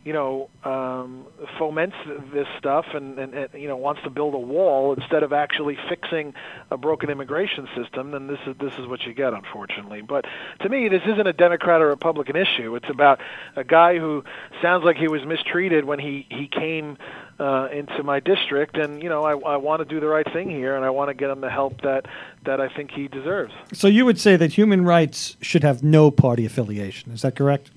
you 0.04 0.12
know, 0.12 0.50
um, 0.64 1.26
foments 1.58 1.94
this 2.32 2.46
stuff 2.58 2.86
and, 2.92 3.18
and, 3.18 3.34
and 3.34 3.48
you 3.54 3.68
know 3.68 3.76
wants 3.76 4.02
to 4.02 4.10
build 4.10 4.34
a 4.34 4.38
wall 4.38 4.92
instead 4.94 5.22
of 5.22 5.32
actually 5.32 5.76
fixing 5.88 6.34
a 6.70 6.76
broken 6.76 7.10
immigration 7.10 7.68
system, 7.76 8.10
then 8.10 8.26
this 8.26 8.38
is 8.46 8.56
this 8.60 8.72
is 8.78 8.86
what 8.86 9.02
you 9.02 9.14
get, 9.14 9.32
unfortunately. 9.32 10.02
But 10.02 10.24
to 10.60 10.68
me, 10.68 10.88
this 10.88 11.02
isn't 11.06 11.26
a 11.26 11.32
Democrat 11.32 11.80
or 11.80 11.88
Republican 11.88 12.36
issue. 12.36 12.74
It's 12.74 12.90
about 12.90 13.20
a 13.54 13.64
guy 13.64 13.98
who 13.98 14.24
sounds 14.60 14.84
like 14.84 14.96
he 14.96 15.08
was 15.08 15.24
mistreated 15.24 15.84
when 15.84 15.98
he 15.98 16.26
he 16.30 16.48
came 16.48 16.98
uh, 17.38 17.68
into 17.72 18.02
my 18.02 18.20
district, 18.20 18.76
and 18.76 19.02
you 19.02 19.08
know, 19.08 19.24
I, 19.24 19.32
I 19.38 19.56
want 19.56 19.80
to 19.80 19.84
do 19.84 20.00
the 20.00 20.08
right 20.08 20.30
thing 20.32 20.50
here, 20.50 20.74
and 20.74 20.84
I 20.84 20.90
want 20.90 21.08
to 21.08 21.14
get 21.14 21.30
him 21.30 21.40
the 21.40 21.50
help 21.50 21.82
that 21.82 22.06
that 22.44 22.60
I 22.60 22.68
think 22.68 22.90
he 22.90 23.08
deserves. 23.08 23.52
So 23.72 23.86
you 23.86 24.04
would 24.04 24.20
say 24.20 24.36
that 24.36 24.52
human 24.54 24.84
rights 24.84 25.36
should 25.40 25.62
have 25.62 25.82
no 25.82 26.10
party 26.10 26.44
affiliation. 26.44 27.12
Is 27.12 27.22
that 27.22 27.36
correct? 27.36 27.70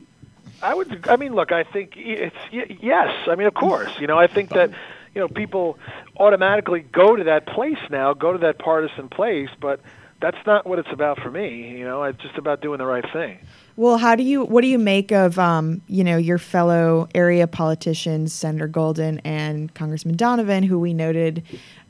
I 0.62 0.74
would. 0.74 1.08
I 1.08 1.16
mean, 1.16 1.34
look. 1.34 1.52
I 1.52 1.64
think 1.64 1.94
it's 1.96 2.36
yes. 2.52 3.28
I 3.28 3.36
mean, 3.36 3.48
of 3.48 3.54
course. 3.54 3.92
You 4.00 4.08
know, 4.08 4.18
I 4.18 4.28
think 4.28 4.50
that 4.50 4.72
you 5.14 5.22
know 5.22 5.28
people 5.28 5.78
automatically 6.18 6.82
go 6.82 7.16
to 7.16 7.26
that 7.26 7.46
place 7.46 7.80
now, 7.90 8.14
go 8.14 8.32
to 8.32 8.40
that 8.40 8.60
partisan 8.60 9.10
place, 9.10 9.50
but 9.60 9.80
that's 10.22 10.38
not 10.46 10.66
what 10.66 10.80
it's 10.80 10.92
about 10.92 11.20
for 11.20 11.32
me. 11.32 11.78
You 11.78 11.86
know, 11.86 12.04
it's 12.04 12.22
just 12.22 12.38
about 12.38 12.62
doing 12.62 12.78
the 12.78 12.86
right 12.86 13.06
thing. 13.12 13.40
Well, 13.78 13.98
how 13.98 14.16
do 14.16 14.24
you 14.24 14.44
what 14.44 14.62
do 14.62 14.68
you 14.68 14.78
make 14.78 15.12
of 15.12 15.40
um, 15.40 15.82
you 15.88 16.04
know 16.04 16.18
your 16.18 16.38
fellow 16.38 17.08
area 17.16 17.48
politicians, 17.48 18.34
Senator 18.34 18.68
Golden 18.68 19.20
and 19.20 19.74
Congressman 19.74 20.18
Donovan, 20.18 20.64
who 20.64 20.78
we 20.78 20.94
noted 20.94 21.44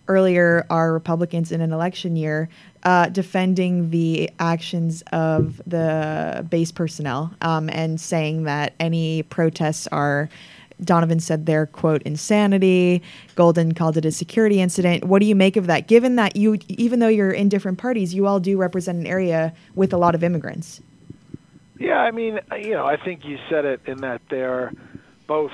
earlier 0.08 0.66
are 0.70 0.94
Republicans 0.94 1.52
in 1.52 1.62
an 1.62 1.72
election 1.72 2.16
year 2.16 2.50
uh, 2.84 3.10
defending 3.10 3.90
the 3.90 4.30
actions 4.40 5.04
of 5.12 5.62
the 5.66 6.46
base 6.50 6.72
personnel 6.72 7.34
um, 7.42 7.70
and 7.70 8.00
saying 8.00 8.44
that 8.44 8.74
any 8.80 9.24
protests 9.24 9.88
are. 9.88 10.30
Donovan 10.84 11.20
said 11.20 11.46
they're 11.46 11.68
quote 11.68 12.02
insanity. 12.04 13.04
Golden 13.36 13.74
called 13.74 13.98
it 13.98 14.06
a 14.06 14.12
security 14.12 14.62
incident. 14.62 15.06
What 15.06 15.20
do 15.20 15.28
you 15.28 15.36
make 15.36 15.56
of 15.56 15.68
that? 15.68 15.88
Given 15.88 16.16
that 16.16 16.36
you, 16.36 16.58
even 16.70 17.00
though 17.00 17.08
you're 17.08 17.30
in 17.30 17.50
different 17.50 17.78
parties, 17.78 18.16
you 18.16 18.26
all 18.26 18.40
do 18.40 18.58
represent 18.58 18.98
an 18.98 19.06
area 19.06 19.54
with 19.76 19.94
a 19.94 19.98
lot 19.98 20.16
of 20.16 20.24
immigrants. 20.24 20.82
Yeah, 21.82 21.98
I 22.00 22.12
mean, 22.12 22.40
you 22.60 22.72
know, 22.72 22.86
I 22.86 22.96
think 22.98 23.26
you 23.26 23.38
said 23.50 23.66
it 23.66 23.82
in 23.88 24.02
that 24.02 24.22
they're 24.30 24.72
both 25.28 25.52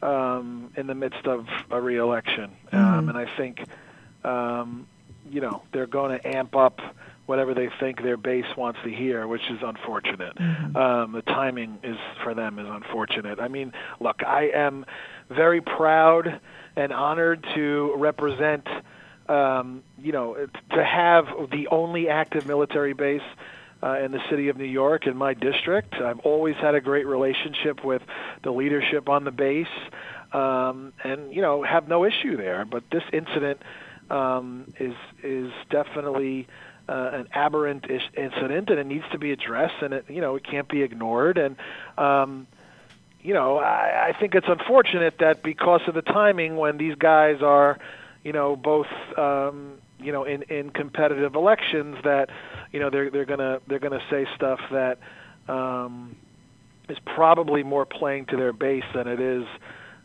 um, 0.00 0.72
in 0.76 0.86
the 0.86 0.94
midst 0.94 1.26
of 1.26 1.46
a 1.70 1.80
reelection, 1.80 2.50
um, 2.72 2.78
Mhm. 2.80 3.08
and 3.10 3.18
I 3.18 3.26
think, 3.36 3.62
um, 4.24 4.86
you 5.30 5.40
know, 5.40 5.62
they're 5.72 5.86
going 5.86 6.18
to 6.18 6.26
amp 6.36 6.54
up 6.56 6.80
whatever 7.26 7.54
they 7.54 7.68
think 7.80 8.02
their 8.02 8.16
base 8.16 8.56
wants 8.56 8.80
to 8.84 8.90
hear, 8.90 9.26
which 9.26 9.48
is 9.50 9.62
unfortunate. 9.62 10.36
Um, 10.76 11.12
the 11.12 11.22
timing 11.22 11.78
is 11.82 11.96
for 12.22 12.34
them 12.34 12.58
is 12.58 12.66
unfortunate. 12.68 13.40
I 13.40 13.48
mean, 13.48 13.72
look, 14.00 14.22
I 14.24 14.50
am 14.54 14.84
very 15.28 15.60
proud 15.60 16.40
and 16.76 16.92
honored 16.92 17.44
to 17.54 17.94
represent. 17.96 18.66
Um, 19.28 19.84
you 20.02 20.10
know, 20.12 20.34
to 20.74 20.84
have 20.84 21.26
the 21.52 21.68
only 21.68 22.08
active 22.08 22.44
military 22.46 22.92
base 22.92 23.22
uh, 23.82 23.98
in 23.98 24.12
the 24.12 24.20
city 24.30 24.48
of 24.48 24.56
New 24.56 24.64
York 24.64 25.06
in 25.06 25.16
my 25.16 25.34
district. 25.34 25.94
I've 25.94 26.20
always 26.20 26.54
had 26.56 26.74
a 26.74 26.80
great 26.80 27.06
relationship 27.06 27.84
with 27.84 28.02
the 28.42 28.52
leadership 28.52 29.08
on 29.08 29.24
the 29.24 29.30
base, 29.30 29.66
um, 30.32 30.92
and 31.02 31.34
you 31.34 31.42
know 31.42 31.62
have 31.62 31.88
no 31.88 32.04
issue 32.04 32.36
there. 32.36 32.64
But 32.64 32.84
this 32.90 33.02
incident 33.12 33.60
um, 34.10 34.72
is 34.78 34.94
is 35.22 35.50
definitely 35.70 36.46
uh, 36.88 37.10
an 37.12 37.28
aberrant 37.32 37.90
ish 37.90 38.08
incident, 38.16 38.70
and 38.70 38.78
it 38.78 38.86
needs 38.86 39.04
to 39.12 39.18
be 39.18 39.32
addressed, 39.32 39.82
and 39.82 39.94
it 39.94 40.04
you 40.08 40.20
know 40.20 40.36
it 40.36 40.44
can't 40.44 40.68
be 40.68 40.82
ignored. 40.82 41.38
And 41.38 41.56
um, 41.98 42.46
you 43.20 43.34
know 43.34 43.58
I, 43.58 44.10
I 44.10 44.18
think 44.18 44.34
it's 44.34 44.48
unfortunate 44.48 45.18
that 45.18 45.42
because 45.42 45.82
of 45.88 45.94
the 45.94 46.02
timing 46.02 46.56
when 46.56 46.76
these 46.76 46.94
guys 46.94 47.42
are, 47.42 47.78
you 48.22 48.32
know, 48.32 48.54
both. 48.54 48.88
Um, 49.16 49.78
you 50.02 50.10
know, 50.10 50.24
in, 50.24 50.42
in 50.42 50.70
competitive 50.70 51.36
elections, 51.36 51.96
that 52.02 52.28
you 52.72 52.80
know 52.80 52.90
they're 52.90 53.10
they're 53.10 53.24
gonna 53.24 53.60
they're 53.68 53.78
gonna 53.78 54.02
say 54.10 54.26
stuff 54.34 54.60
that 54.70 54.98
um, 55.48 56.16
is 56.88 56.98
probably 57.04 57.62
more 57.62 57.84
playing 57.86 58.26
to 58.26 58.36
their 58.36 58.52
base 58.52 58.84
than 58.94 59.06
it 59.08 59.20
is 59.20 59.44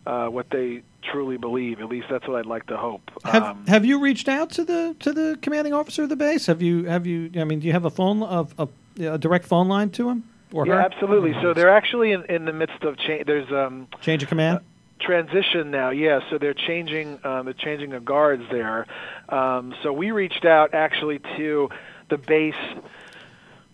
uh, 0.06 0.28
what 0.28 0.50
they 0.50 0.84
truly 1.04 1.38
believe. 1.38 1.80
At 1.80 1.88
least 1.90 2.08
that's 2.10 2.28
what 2.28 2.38
I'd 2.38 2.46
like 2.46 2.68
to 2.68 2.78
hope. 2.78 3.02
Have 3.24 3.44
um, 3.44 3.66
Have 3.68 3.86
you 3.86 4.00
reached 4.00 4.28
out 4.30 4.52
to 4.52 4.64
the 4.64 4.96
to 5.00 5.12
the 5.14 5.38
commanding 5.42 5.74
officer 5.74 6.04
of 6.04 6.10
the 6.10 6.16
base? 6.16 6.46
Have 6.48 6.62
you 6.62 6.84
Have 6.86 7.06
you? 7.08 7.32
I 7.38 7.44
mean, 7.44 7.60
do 7.60 7.68
you 7.68 7.74
have 7.74 7.86
a 7.86 7.90
phone 7.90 8.24
of 8.24 8.54
a, 8.60 8.68
a 9.02 9.18
direct 9.18 9.46
phone 9.46 9.68
line 9.68 9.90
to 9.92 10.10
him 10.10 10.24
or 10.54 10.66
yeah, 10.68 10.74
her? 10.76 10.80
absolutely. 10.82 11.34
So 11.42 11.54
they're 11.54 11.70
actually 11.76 12.12
in, 12.12 12.24
in 12.26 12.46
the 12.46 12.54
midst 12.54 12.84
of 12.84 12.98
change. 12.98 13.26
There's 13.26 13.52
um, 13.52 13.88
Change 14.02 14.24
of 14.24 14.30
command. 14.30 14.60
transition 15.00 15.72
now. 15.72 15.90
Yeah, 15.92 16.22
so 16.30 16.38
they're 16.38 16.54
changing. 16.54 17.20
Um, 17.24 17.46
they're 17.46 17.54
changing 17.54 17.92
the 17.92 18.00
guards 18.00 18.44
there. 18.52 18.88
Um, 19.30 19.74
so 19.84 19.92
we 19.94 20.12
reached 20.12 20.46
out 20.46 20.74
actually 20.74 21.20
to 21.38 21.70
the 22.10 22.18
base 22.18 22.56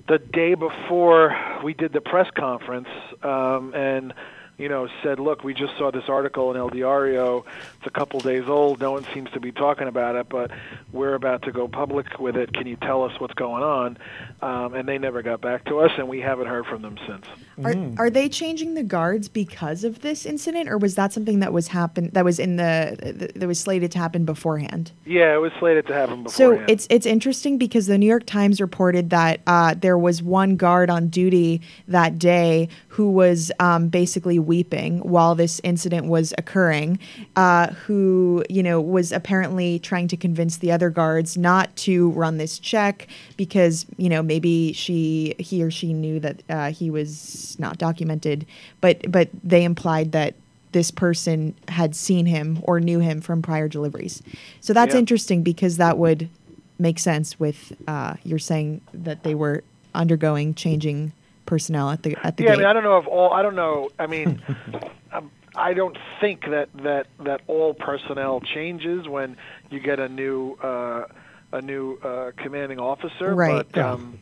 the 0.07 0.19
day 0.19 0.53
before 0.53 1.35
we 1.63 1.73
did 1.73 1.93
the 1.93 2.01
press 2.01 2.29
conference, 2.35 2.89
um, 3.23 3.73
and 3.73 4.13
you 4.57 4.69
know 4.69 4.87
said, 5.01 5.19
"Look, 5.19 5.43
we 5.43 5.53
just 5.53 5.77
saw 5.77 5.91
this 5.91 6.05
article 6.07 6.51
in 6.51 6.57
El 6.57 6.69
Diario. 6.69 7.45
It's 7.77 7.87
a 7.87 7.89
couple 7.89 8.19
days 8.19 8.43
old. 8.47 8.79
No 8.79 8.91
one 8.91 9.05
seems 9.13 9.29
to 9.31 9.39
be 9.39 9.51
talking 9.51 9.87
about 9.87 10.15
it, 10.15 10.29
but 10.29 10.51
we're 10.91 11.15
about 11.15 11.41
to 11.43 11.51
go 11.51 11.67
public 11.67 12.19
with 12.19 12.35
it. 12.35 12.53
Can 12.53 12.67
you 12.67 12.75
tell 12.75 13.03
us 13.03 13.19
what's 13.19 13.33
going 13.33 13.63
on?" 13.63 13.97
Um, 14.41 14.73
and 14.73 14.87
they 14.87 14.97
never 14.97 15.21
got 15.21 15.41
back 15.41 15.65
to 15.65 15.79
us, 15.79 15.91
and 15.97 16.07
we 16.07 16.19
haven't 16.21 16.47
heard 16.47 16.65
from 16.65 16.81
them 16.81 16.97
since. 17.07 17.25
Are, 17.63 17.73
Mm. 17.73 17.99
are 17.99 18.09
they 18.09 18.29
changing 18.29 18.73
the 18.73 18.83
guards 18.83 19.27
because 19.29 19.83
of 19.83 20.01
this 20.01 20.25
incident, 20.25 20.67
or 20.69 20.77
was 20.77 20.95
that 20.95 21.13
something 21.13 21.39
that 21.39 21.53
was 21.53 21.69
happen 21.69 22.09
that 22.13 22.25
was 22.25 22.39
in 22.39 22.55
the 22.57 22.97
th- 23.19 23.31
that 23.35 23.47
was 23.47 23.59
slated 23.59 23.91
to 23.91 23.99
happen 23.99 24.25
beforehand? 24.25 24.91
Yeah, 25.05 25.33
it 25.35 25.37
was 25.37 25.51
slated 25.59 25.87
to 25.87 25.93
happen 25.93 26.23
beforehand. 26.23 26.65
So 26.67 26.71
it's 26.71 26.87
it's 26.89 27.05
interesting 27.05 27.57
because 27.57 27.87
the 27.87 27.97
New 27.97 28.07
York 28.07 28.25
Times 28.25 28.59
reported 28.59 29.09
that 29.11 29.41
uh, 29.47 29.75
there 29.79 29.97
was 29.97 30.21
one 30.23 30.55
guard 30.55 30.89
on 30.89 31.07
duty 31.07 31.61
that 31.87 32.17
day 32.19 32.69
who 32.89 33.09
was 33.11 33.51
um, 33.59 33.87
basically 33.89 34.39
weeping 34.43 34.99
while 34.99 35.35
this 35.35 35.59
incident 35.63 36.05
was 36.07 36.33
occurring, 36.37 36.99
uh, 37.35 37.67
who 37.85 38.43
you 38.49 38.61
know 38.61 38.79
was 38.79 39.11
apparently 39.11 39.79
trying 39.79 40.07
to 40.09 40.17
convince 40.17 40.57
the 40.57 40.71
other 40.71 40.89
guards 40.89 41.37
not 41.37 41.75
to 41.77 42.11
run 42.11 42.37
this 42.37 42.59
check 42.59 43.07
because 43.37 43.85
you 43.97 44.09
know 44.09 44.21
maybe 44.21 44.73
she 44.73 45.33
he 45.39 45.63
or 45.63 45.71
she 45.71 45.93
knew 45.93 46.19
that 46.19 46.43
uh, 46.49 46.71
he 46.71 46.89
was 46.89 47.55
not 47.59 47.77
documented, 47.77 48.45
but 48.81 49.11
but 49.11 49.29
they 49.43 49.63
implied 49.63 50.11
that 50.11 50.35
this 50.73 50.91
person 50.91 51.53
had 51.67 51.95
seen 51.95 52.25
him 52.25 52.59
or 52.63 52.79
knew 52.79 52.99
him 52.99 53.21
from 53.21 53.41
prior 53.41 53.67
deliveries. 53.67 54.21
So 54.59 54.73
that's 54.73 54.95
Yeah. 54.95 54.99
interesting 54.99 55.43
because 55.43 55.77
that 55.77 55.97
would 55.97 56.29
make 56.79 56.97
sense 56.99 57.39
with 57.39 57.73
uh, 57.87 58.15
you're 58.23 58.39
saying 58.39 58.81
that 58.93 59.23
they 59.23 59.35
were 59.35 59.63
undergoing 59.93 60.55
changing 60.55 61.13
personnel 61.45 61.89
at 61.89 62.03
the 62.03 62.15
at 62.23 62.37
the 62.37 62.43
yeah, 62.43 62.53
I 62.53 62.55
mean, 62.57 62.65
I 62.65 62.73
don't 62.73 62.83
know 62.83 62.97
if 62.97 63.07
all. 63.07 63.31
I 63.33 63.41
don't 63.41 63.55
know. 63.55 63.89
I 63.99 64.07
mean, 64.07 64.41
um, 65.11 65.31
I 65.55 65.73
don't 65.73 65.97
think 66.19 66.41
that 66.49 66.69
that 66.83 67.07
that 67.19 67.41
all 67.47 67.73
personnel 67.73 68.41
changes 68.41 69.07
when 69.07 69.37
you 69.69 69.79
get 69.79 69.99
a 69.99 70.09
new 70.09 70.53
uh, 70.55 71.05
a 71.51 71.61
new 71.61 71.97
uh, 72.03 72.31
commanding 72.37 72.79
officer. 72.79 73.33
Right. 73.35 73.65
But, 73.71 73.77
Yeah. 73.77 73.91
um, 73.93 74.19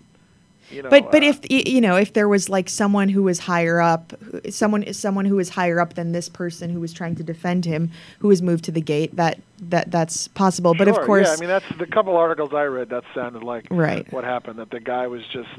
you 0.69 0.81
know, 0.83 0.89
but 0.89 1.11
but 1.11 1.21
uh, 1.21 1.27
if 1.27 1.39
you 1.49 1.81
know 1.81 1.97
if 1.97 2.13
there 2.13 2.29
was 2.29 2.47
like 2.47 2.69
someone 2.69 3.09
who 3.09 3.23
was 3.23 3.39
higher 3.39 3.81
up, 3.81 4.13
someone 4.49 4.93
someone 4.93 5.25
who 5.25 5.35
was 5.35 5.49
higher 5.49 5.81
up 5.81 5.95
than 5.95 6.13
this 6.13 6.29
person 6.29 6.69
who 6.69 6.79
was 6.79 6.93
trying 6.93 7.15
to 7.15 7.23
defend 7.23 7.65
him, 7.65 7.91
who 8.19 8.29
was 8.29 8.41
moved 8.41 8.63
to 8.65 8.71
the 8.71 8.79
gate, 8.79 9.13
that 9.17 9.39
that 9.59 9.91
that's 9.91 10.29
possible. 10.29 10.73
But 10.73 10.87
of 10.87 10.99
course, 11.01 11.27
yeah. 11.27 11.33
I 11.33 11.37
mean, 11.37 11.49
that's 11.49 11.65
the 11.77 11.85
couple 11.87 12.15
articles 12.15 12.53
I 12.53 12.63
read. 12.63 12.89
That 12.89 13.03
sounded 13.13 13.43
like 13.43 13.67
Right. 13.69 14.09
what 14.13 14.23
happened. 14.23 14.59
That 14.59 14.69
the 14.69 14.79
guy 14.79 15.07
was 15.07 15.23
just, 15.33 15.49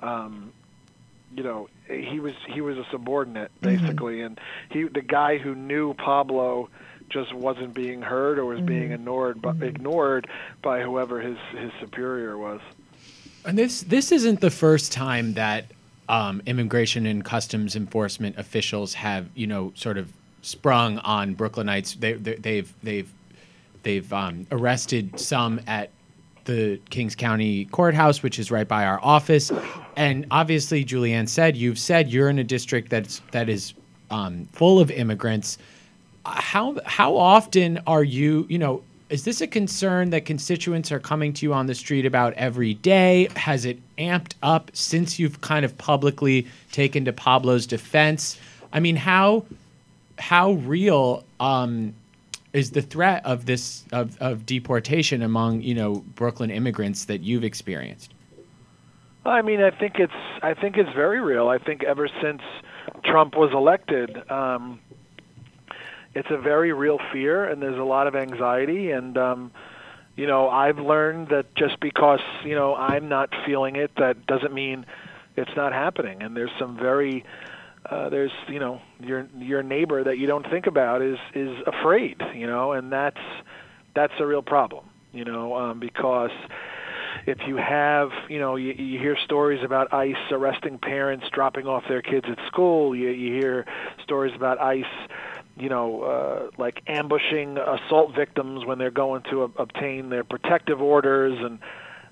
um, 0.00 0.52
you 1.36 1.42
know, 1.42 1.68
he 1.88 2.18
was 2.18 2.34
he 2.52 2.60
was 2.60 2.76
a 2.78 2.84
subordinate 2.90 3.50
Mm-hmm. 3.62 3.76
basically, 3.86 4.20
and 4.22 4.40
he 4.70 4.84
the 4.84 5.02
guy 5.02 5.38
who 5.38 5.54
knew 5.54 5.94
Pablo 5.94 6.68
just 7.08 7.32
wasn't 7.34 7.72
being 7.74 8.02
heard 8.02 8.38
or 8.38 8.46
was 8.46 8.60
being 8.60 8.84
Mm-hmm. 8.84 8.92
ignored, 8.94 9.42
but 9.42 9.62
ignored 9.62 10.26
by 10.62 10.80
whoever 10.80 11.20
his 11.20 11.38
his 11.56 11.70
superior 11.80 12.36
was. 12.38 12.60
And 13.44 13.56
this 13.56 13.82
this 13.82 14.10
isn't 14.12 14.40
the 14.40 14.50
first 14.50 14.90
time 14.92 15.34
that 15.34 15.66
um, 16.08 16.42
immigration 16.46 17.06
and 17.06 17.24
customs 17.24 17.76
enforcement 17.76 18.38
officials 18.38 18.94
have 18.94 19.28
you 19.34 19.46
know 19.46 19.72
sort 19.76 19.98
of 19.98 20.12
sprung 20.42 20.98
on 20.98 21.34
Brooklynites. 21.36 21.98
They, 22.00 22.14
they, 22.14 22.34
they've 22.34 22.74
they've 22.82 23.12
they've 23.82 24.12
um, 24.12 24.46
arrested 24.50 25.20
some 25.20 25.60
at 25.66 25.90
the 26.46 26.80
Kings 26.90 27.14
County 27.14 27.66
Courthouse, 27.66 28.22
which 28.22 28.38
is 28.38 28.50
right 28.50 28.66
by 28.66 28.84
our 28.86 28.98
office. 29.02 29.52
And 29.96 30.26
obviously, 30.30 30.84
Julianne 30.84 31.28
said 31.28 31.56
you've 31.56 31.78
said 31.78 32.10
you're 32.10 32.30
in 32.30 32.38
a 32.38 32.44
district 32.44 32.90
that's 32.90 33.20
that 33.32 33.48
is 33.48 33.74
um, 34.10 34.46
full 34.52 34.80
of 34.80 34.90
immigrants. 34.90 35.58
How 36.24 36.76
how 36.84 37.16
often 37.16 37.80
are 37.86 38.04
you 38.04 38.46
you 38.48 38.58
know? 38.58 38.82
Is 39.08 39.22
this 39.22 39.40
a 39.40 39.46
concern 39.46 40.10
that 40.10 40.24
constituents 40.24 40.90
are 40.90 40.98
coming 40.98 41.32
to 41.34 41.46
you 41.46 41.54
on 41.54 41.66
the 41.66 41.76
street 41.76 42.06
about 42.06 42.32
every 42.32 42.74
day? 42.74 43.28
Has 43.36 43.64
it 43.64 43.78
amped 43.98 44.32
up 44.42 44.72
since 44.74 45.16
you've 45.16 45.40
kind 45.42 45.64
of 45.64 45.78
publicly 45.78 46.48
taken 46.72 47.04
to 47.04 47.12
Pablo's 47.12 47.68
defense? 47.68 48.36
I 48.72 48.80
mean, 48.80 48.96
how 48.96 49.44
how 50.18 50.52
real 50.52 51.24
um, 51.38 51.94
is 52.56 52.70
the 52.70 52.80
threat 52.80 53.24
of 53.26 53.44
this 53.44 53.84
of, 53.92 54.16
of 54.20 54.46
deportation 54.46 55.22
among 55.22 55.60
you 55.60 55.74
know 55.74 55.96
Brooklyn 56.14 56.50
immigrants 56.50 57.04
that 57.04 57.20
you've 57.20 57.44
experienced? 57.44 58.14
I 59.26 59.42
mean, 59.42 59.60
I 59.60 59.70
think 59.70 59.96
it's 59.98 60.12
I 60.42 60.54
think 60.54 60.78
it's 60.78 60.92
very 60.94 61.20
real. 61.20 61.48
I 61.48 61.58
think 61.58 61.84
ever 61.84 62.08
since 62.22 62.40
Trump 63.04 63.36
was 63.36 63.52
elected, 63.52 64.30
um, 64.30 64.80
it's 66.14 66.30
a 66.30 66.38
very 66.38 66.72
real 66.72 66.98
fear, 67.12 67.44
and 67.44 67.60
there's 67.60 67.78
a 67.78 67.84
lot 67.84 68.06
of 68.06 68.16
anxiety. 68.16 68.90
And 68.90 69.18
um, 69.18 69.50
you 70.16 70.26
know, 70.26 70.48
I've 70.48 70.78
learned 70.78 71.28
that 71.28 71.54
just 71.56 71.78
because 71.80 72.20
you 72.42 72.54
know 72.54 72.74
I'm 72.74 73.08
not 73.10 73.34
feeling 73.44 73.76
it, 73.76 73.90
that 73.96 74.26
doesn't 74.26 74.54
mean 74.54 74.86
it's 75.36 75.54
not 75.56 75.74
happening. 75.74 76.22
And 76.22 76.34
there's 76.34 76.52
some 76.58 76.78
very 76.78 77.22
uh, 77.90 78.08
there's 78.08 78.32
you 78.48 78.58
know 78.58 78.80
your 79.00 79.28
your 79.38 79.62
neighbor 79.62 80.02
that 80.04 80.18
you 80.18 80.26
don't 80.26 80.48
think 80.48 80.66
about 80.66 81.02
is 81.02 81.18
is 81.34 81.56
afraid, 81.66 82.20
you 82.34 82.46
know, 82.46 82.72
and 82.72 82.92
that's 82.92 83.20
that's 83.94 84.12
a 84.20 84.26
real 84.26 84.42
problem, 84.42 84.84
you 85.12 85.24
know, 85.24 85.54
um, 85.56 85.80
because 85.80 86.30
if 87.26 87.38
you 87.46 87.56
have, 87.56 88.10
you 88.28 88.38
know, 88.38 88.56
you, 88.56 88.72
you 88.72 88.98
hear 88.98 89.16
stories 89.24 89.64
about 89.64 89.92
ICE 89.92 90.14
arresting 90.30 90.78
parents 90.78 91.26
dropping 91.32 91.66
off 91.66 91.82
their 91.88 92.02
kids 92.02 92.26
at 92.28 92.38
school. 92.46 92.94
You, 92.94 93.08
you 93.08 93.34
hear 93.34 93.64
stories 94.02 94.34
about 94.34 94.60
ICE 94.60 94.84
you 95.58 95.70
know, 95.70 96.02
uh, 96.02 96.50
like 96.58 96.82
ambushing 96.86 97.56
assault 97.56 98.14
victims 98.14 98.66
when 98.66 98.78
they're 98.78 98.90
going 98.90 99.22
to 99.30 99.44
ob- 99.44 99.54
obtain 99.58 100.10
their 100.10 100.22
protective 100.22 100.82
orders 100.82 101.38
and 101.40 101.58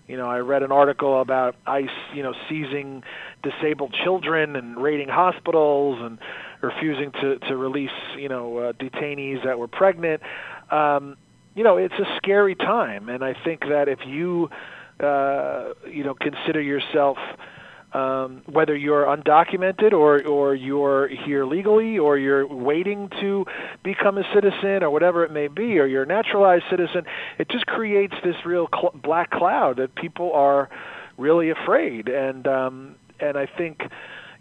you 0.07 0.17
know, 0.17 0.27
I 0.27 0.39
read 0.39 0.63
an 0.63 0.71
article 0.71 1.21
about 1.21 1.57
ICE, 1.67 1.89
you 2.15 2.23
know, 2.23 2.35
seizing 2.49 3.03
disabled 3.43 3.95
children 4.05 4.55
and 4.57 4.77
raiding 4.77 5.09
hospitals 5.09 5.99
and 6.01 6.19
refusing 6.61 7.11
to 7.13 7.39
to 7.49 7.57
release, 7.57 7.91
you 8.19 8.29
know, 8.29 8.59
uh, 8.59 8.73
detainees 8.73 9.45
that 9.45 9.59
were 9.59 9.69
pregnant. 9.69 10.23
Um, 10.71 11.17
you 11.55 11.65
know, 11.65 11.77
it's 11.77 11.95
a 11.95 12.17
scary 12.17 12.55
time, 12.55 13.09
and 13.09 13.25
I 13.25 13.35
think 13.45 13.61
that 13.61 13.89
if 13.89 14.01
you, 14.07 14.51
uh, 15.01 15.73
you 15.89 16.05
know, 16.05 16.15
consider 16.15 16.61
yourself 16.61 17.17
um, 17.95 18.43
whether 18.47 18.77
you're 18.77 19.05
undocumented 19.05 19.93
or 19.93 20.23
or 20.27 20.55
you're 20.55 21.09
here 21.09 21.45
legally 21.45 21.99
or 21.99 22.19
you're 22.19 22.47
waiting 22.47 23.09
to 23.21 23.47
become 23.83 24.19
a 24.19 24.25
citizen 24.35 24.83
or 24.83 24.91
whatever 24.91 25.25
it 25.25 25.33
may 25.33 25.49
be 25.49 25.79
or 25.79 25.87
you're 25.87 26.03
a 26.03 26.07
naturalized 26.07 26.65
citizen 26.69 27.05
it 27.39 27.49
just 27.49 27.67
creates 27.67 28.15
this 28.25 28.35
real 28.45 28.69
cl- 28.75 28.95
black 29.03 29.31
cloud 29.31 29.77
that 29.77 29.95
people 29.95 30.33
are 30.33 30.69
really 31.17 31.51
afraid. 31.51 32.09
And 32.09 32.47
um 32.47 32.97
and 33.21 33.37
I 33.37 33.47
think 33.47 33.83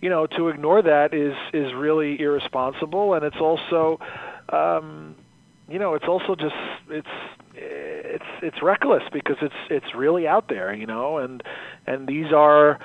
you 0.02 0.10
know 0.10 0.28
to 0.28 0.50
ignore 0.50 0.82
that 0.82 1.14
is 1.14 1.36
is 1.54 1.74
really 1.74 2.20
irresponsible. 2.20 3.14
And 3.14 3.26
it's 3.26 3.38
also 3.40 4.00
um 4.50 5.16
you 5.70 5.80
know 5.80 5.96
it's 5.96 6.06
also 6.08 6.36
just 6.36 6.56
it's 6.90 7.08
it's 7.56 8.26
it's 8.42 8.62
reckless 8.62 9.04
because 9.12 9.38
it's 9.42 9.54
it's 9.70 9.96
really 9.96 10.28
out 10.28 10.50
there 10.50 10.74
you 10.74 10.88
know 10.88 11.18
and 11.18 11.44
and 11.86 12.08
these 12.08 12.34
are 12.34 12.80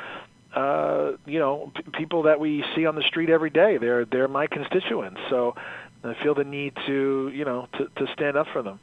uh, 0.55 1.13
you 1.27 1.39
know, 1.39 1.73
p- 1.75 1.83
people 1.93 2.23
that 2.23 2.41
we 2.41 2.65
see 2.75 2.87
on 2.87 2.95
the 2.95 3.03
street 3.03 3.31
every 3.31 3.51
day. 3.51 3.77
They're 3.77 4.05
they're 4.05 4.29
my 4.29 4.47
constituents, 4.47 5.21
so 5.29 5.55
I 6.03 6.15
feel 6.23 6.35
the 6.35 6.45
need 6.45 6.75
to 6.87 7.31
you 7.35 7.45
know 7.45 7.69
to 7.79 7.89
to 7.97 8.13
stand 8.13 8.37
up 8.37 8.47
for 8.53 8.63
them. 8.63 8.81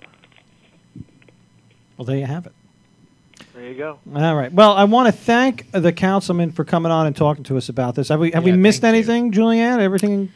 Well, 1.97 2.05
there 2.05 2.18
you 2.18 2.26
have 2.26 2.45
it. 2.45 2.53
There 3.53 3.70
you 3.70 3.78
go. 3.78 3.99
All 4.13 4.36
right. 4.36 4.51
Well, 4.51 4.74
I 4.74 4.84
want 4.84 5.07
to 5.07 5.13
thank 5.13 5.72
the 5.72 5.93
councilman 5.93 6.51
for 6.51 6.66
coming 6.66 6.91
on 6.91 7.07
and 7.07 7.16
talking 7.16 7.45
to 7.45 7.57
us 7.57 7.70
about 7.70 7.95
this. 7.95 8.09
Have 8.09 8.20
we 8.20 8.32
have 8.32 8.43
we 8.43 8.51
missed 8.51 8.82
thank 8.82 8.93
you. 8.93 8.99
anything, 8.99 9.32
Julianne? 9.32 9.80
Everything? 9.80 10.32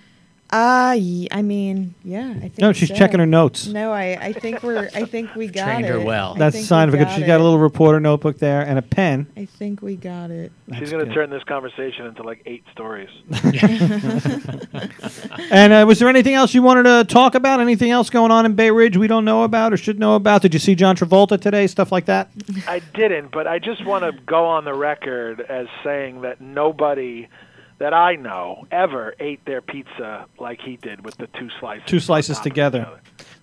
Uh, 0.52 0.98
y- 0.98 1.28
I 1.32 1.44
mean, 1.44 1.94
yeah, 2.04 2.32
I 2.32 2.40
think. 2.40 2.58
No, 2.58 2.74
she's 2.74 2.90
so. 2.90 2.96
checking 2.96 3.20
her 3.20 3.28
notes. 3.28 3.68
No, 3.68 3.92
I, 3.94 4.18
I 4.20 4.34
think 4.34 4.64
we're, 4.64 4.90
I 4.96 5.06
think 5.06 5.36
we 5.36 5.48
got 5.48 5.66
Trained 5.66 5.86
it. 5.86 5.90
her 5.92 6.00
well. 6.00 6.34
I 6.36 6.40
That's 6.40 6.56
a 6.56 6.60
think 6.60 6.68
sign 6.68 6.88
of 6.88 6.96
we 6.96 7.00
a 7.02 7.06
good. 7.06 7.14
She's 7.14 7.28
got 7.28 7.36
a 7.36 7.40
it. 7.40 7.44
little 7.44 7.60
reporter 7.60 8.00
notebook 8.00 8.40
there 8.40 8.62
and 8.62 8.80
a 8.80 8.82
pen. 8.82 9.28
I 9.38 9.46
think 9.46 9.84
we 9.84 9.96
got 9.96 10.32
it. 10.32 10.52
That's 10.68 10.80
She's 10.80 10.90
going 10.92 11.04
good. 11.04 11.10
to 11.10 11.14
turn 11.16 11.30
this 11.30 11.44
conversation 11.44 12.08
into 12.08 12.24
like 12.24 12.42
eight 12.48 12.64
stories. 12.72 13.10
And 15.52 15.74
uh, 15.74 15.86
was 15.88 16.00
there 16.00 16.10
anything 16.10 16.34
else 16.36 16.54
you 16.54 16.62
wanted 16.62 16.84
to 16.84 17.04
talk 17.12 17.36
about? 17.36 17.60
Anything 17.60 17.92
else 17.92 18.10
going 18.10 18.32
on 18.32 18.46
in 18.46 18.54
Bay 18.54 18.72
Ridge 18.72 18.98
we 18.98 19.08
don't 19.08 19.26
know 19.26 19.44
about 19.44 19.74
or 19.74 19.78
should 19.78 20.00
know 20.00 20.16
about? 20.16 20.42
Did 20.42 20.54
you 20.54 20.60
see 20.60 20.76
John 20.76 20.96
Travolta 20.96 21.40
today? 21.42 21.68
Stuff 21.68 21.92
like 21.92 22.06
that. 22.06 22.30
I 22.68 22.80
didn't, 22.94 23.32
but 23.32 23.48
I 23.48 23.60
just 23.60 23.84
want 23.86 24.04
to 24.04 24.12
go 24.26 24.46
on 24.46 24.66
the 24.66 24.74
record 24.74 25.42
as 25.42 25.68
saying 25.84 26.22
that 26.22 26.40
nobody 26.42 27.28
that 27.80 27.94
I 27.94 28.16
know 28.16 28.68
ever 28.72 29.16
ate 29.20 29.44
their 29.46 29.62
pizza 29.62 30.26
like 30.38 30.62
he 30.62 30.78
did 30.78 31.04
with 31.04 31.18
the 31.18 31.28
two 31.28 31.50
slices. 31.60 31.84
Two 31.88 32.00
slices 32.00 32.38
of 32.38 32.44
together. 32.44 32.88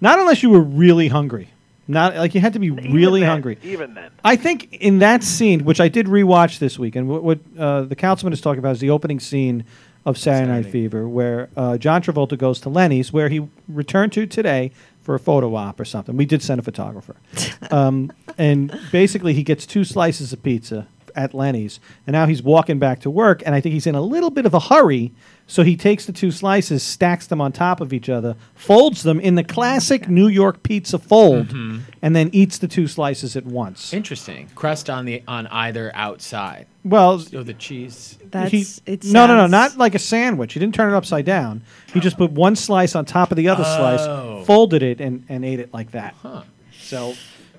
Not 0.00 0.18
unless 0.18 0.42
you 0.42 0.50
were 0.50 0.60
really 0.60 1.08
hungry. 1.08 1.48
Not 1.88 2.16
like 2.16 2.34
you 2.34 2.40
had 2.40 2.52
to 2.54 2.58
be 2.58 2.66
Even 2.66 2.92
really 2.92 3.20
then- 3.20 3.28
hungry. 3.28 3.58
Even 3.62 3.94
then. 3.94 4.10
I 4.24 4.36
think 4.36 4.72
in 4.72 4.98
that 5.00 5.22
scene, 5.22 5.64
which 5.64 5.80
I 5.80 5.88
did 5.88 6.06
rewatch 6.06 6.58
this 6.58 6.78
week, 6.78 6.96
and 6.96 7.08
what, 7.08 7.22
what 7.22 7.38
uh, 7.58 7.82
the 7.82 7.96
councilman 7.96 8.32
is 8.32 8.40
talking 8.40 8.58
about 8.58 8.72
is 8.72 8.80
the 8.80 8.90
opening 8.90 9.20
scene 9.20 9.64
of 10.04 10.18
Saturday 10.18 10.46
Night 10.50 10.64
Saturday. 10.64 10.70
Fever, 10.72 11.08
where 11.08 11.48
uh, 11.56 11.78
John 11.78 12.02
Travolta 12.02 12.36
goes 12.36 12.60
to 12.60 12.68
Lenny's, 12.68 13.12
where 13.12 13.28
he 13.28 13.48
returned 13.68 14.12
to 14.12 14.26
today 14.26 14.72
for 15.00 15.14
a 15.14 15.18
photo 15.20 15.54
op 15.54 15.78
or 15.80 15.84
something. 15.84 16.16
We 16.16 16.26
did 16.26 16.42
send 16.42 16.58
a 16.58 16.62
photographer, 16.62 17.16
um, 17.70 18.12
and 18.36 18.76
basically 18.92 19.32
he 19.34 19.42
gets 19.44 19.64
two 19.64 19.84
slices 19.84 20.32
of 20.32 20.42
pizza 20.42 20.88
at 21.16 21.34
Lenny's, 21.34 21.80
and 22.06 22.12
now 22.12 22.26
he's 22.26 22.42
walking 22.42 22.78
back 22.78 23.00
to 23.00 23.10
work, 23.10 23.42
and 23.44 23.54
I 23.54 23.60
think 23.60 23.72
he's 23.72 23.86
in 23.86 23.94
a 23.94 24.00
little 24.00 24.30
bit 24.30 24.46
of 24.46 24.54
a 24.54 24.60
hurry. 24.60 25.12
So 25.48 25.62
he 25.62 25.76
takes 25.76 26.06
the 26.06 26.12
two 26.12 26.32
slices, 26.32 26.82
stacks 26.82 27.28
them 27.28 27.40
on 27.40 27.52
top 27.52 27.80
of 27.80 27.92
each 27.92 28.08
other, 28.08 28.34
folds 28.56 29.04
them 29.04 29.20
in 29.20 29.36
the 29.36 29.44
classic 29.44 30.08
New 30.08 30.26
York 30.26 30.64
pizza 30.64 30.98
fold, 30.98 31.48
mm-hmm. 31.48 31.78
and 32.02 32.16
then 32.16 32.30
eats 32.32 32.58
the 32.58 32.66
two 32.66 32.88
slices 32.88 33.36
at 33.36 33.46
once. 33.46 33.94
Interesting. 33.94 34.48
Crust 34.56 34.90
on 34.90 35.04
the 35.04 35.22
on 35.28 35.46
either 35.46 35.92
outside. 35.94 36.66
Well, 36.84 37.20
So 37.20 37.42
the 37.44 37.54
cheese. 37.54 38.18
That's 38.30 38.50
he, 38.50 38.64
it. 38.86 39.04
no, 39.04 39.26
no, 39.28 39.34
no, 39.34 39.42
sounds- 39.42 39.52
not 39.52 39.76
like 39.78 39.94
a 39.94 40.00
sandwich. 40.00 40.52
He 40.52 40.58
didn't 40.60 40.74
turn 40.74 40.92
it 40.92 40.96
upside 40.96 41.24
down. 41.24 41.62
He 41.94 42.00
just 42.00 42.16
put 42.18 42.32
one 42.32 42.56
slice 42.56 42.96
on 42.96 43.04
top 43.04 43.30
of 43.30 43.36
the 43.36 43.48
other 43.48 43.64
Oh. 43.64 43.76
slice, 43.76 44.46
folded 44.46 44.82
it, 44.82 45.00
and, 45.00 45.24
and 45.28 45.44
ate 45.44 45.60
it 45.60 45.72
like 45.72 45.92
that. 45.92 46.14
Huh. 46.22 46.42
So, 46.80 47.14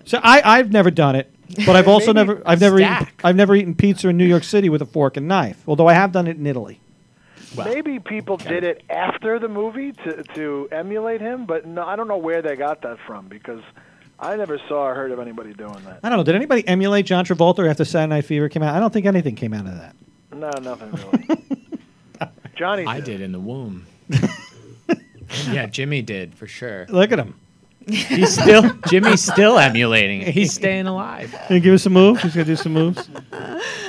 so 0.05 0.19
I, 0.21 0.41
I've 0.43 0.71
never 0.73 0.91
done 0.91 1.15
it, 1.15 1.31
but 1.65 1.75
I've 1.75 1.87
also 1.87 2.13
Maybe 2.13 2.27
never, 2.27 2.43
I've 2.45 2.61
never, 2.61 2.79
eaten, 2.79 2.95
stack. 2.95 3.21
I've 3.23 3.35
never 3.35 3.55
eaten 3.55 3.75
pizza 3.75 4.09
in 4.09 4.17
New 4.17 4.25
York 4.25 4.43
City 4.43 4.69
with 4.69 4.81
a 4.81 4.85
fork 4.85 5.17
and 5.17 5.27
knife. 5.27 5.61
Although 5.67 5.87
I 5.87 5.93
have 5.93 6.11
done 6.11 6.27
it 6.27 6.37
in 6.37 6.45
Italy. 6.45 6.79
Well, 7.55 7.67
Maybe 7.67 7.99
people 7.99 8.37
did 8.37 8.63
it 8.63 8.83
after 8.89 9.39
the 9.39 9.47
movie 9.47 9.93
to 9.93 10.23
to 10.35 10.67
emulate 10.71 11.21
him, 11.21 11.45
but 11.45 11.65
no, 11.65 11.83
I 11.85 11.95
don't 11.95 12.07
know 12.07 12.17
where 12.17 12.41
they 12.41 12.55
got 12.55 12.81
that 12.81 12.97
from 13.07 13.27
because 13.27 13.61
I 14.19 14.35
never 14.35 14.59
saw 14.67 14.87
or 14.87 14.95
heard 14.95 15.11
of 15.11 15.19
anybody 15.19 15.53
doing 15.53 15.81
that. 15.85 15.99
I 16.03 16.09
don't 16.09 16.17
know. 16.17 16.23
Did 16.23 16.35
anybody 16.35 16.67
emulate 16.67 17.05
John 17.05 17.25
Travolta 17.25 17.69
after 17.69 17.85
Saturday 17.85 18.09
Night 18.15 18.25
Fever 18.25 18.49
came 18.49 18.63
out? 18.63 18.75
I 18.75 18.79
don't 18.79 18.91
think 18.91 19.05
anything 19.05 19.35
came 19.35 19.53
out 19.53 19.65
of 19.65 19.75
that. 19.77 19.95
No, 20.33 20.49
nothing 20.61 20.91
really. 20.91 21.43
Johnny, 22.55 22.85
I 22.85 22.99
did 22.99 23.21
in 23.21 23.31
the 23.31 23.39
womb. 23.39 23.85
yeah, 25.51 25.67
Jimmy 25.67 26.01
did 26.01 26.33
for 26.35 26.47
sure. 26.47 26.85
Look 26.89 27.11
at 27.11 27.19
him. 27.19 27.35
He's 27.87 28.33
still 28.33 28.69
Jimmy's 28.87 29.21
still 29.23 29.57
emulating 29.57 30.21
it. 30.21 30.33
He's 30.33 30.53
staying 30.53 30.87
alive. 30.87 31.31
Can 31.47 31.55
you 31.55 31.61
give 31.61 31.73
us 31.73 31.83
some 31.83 31.93
moves? 31.93 32.21
He's 32.21 32.33
gonna 32.33 32.45
do 32.45 32.55
some 32.55 32.73
moves. 32.73 33.09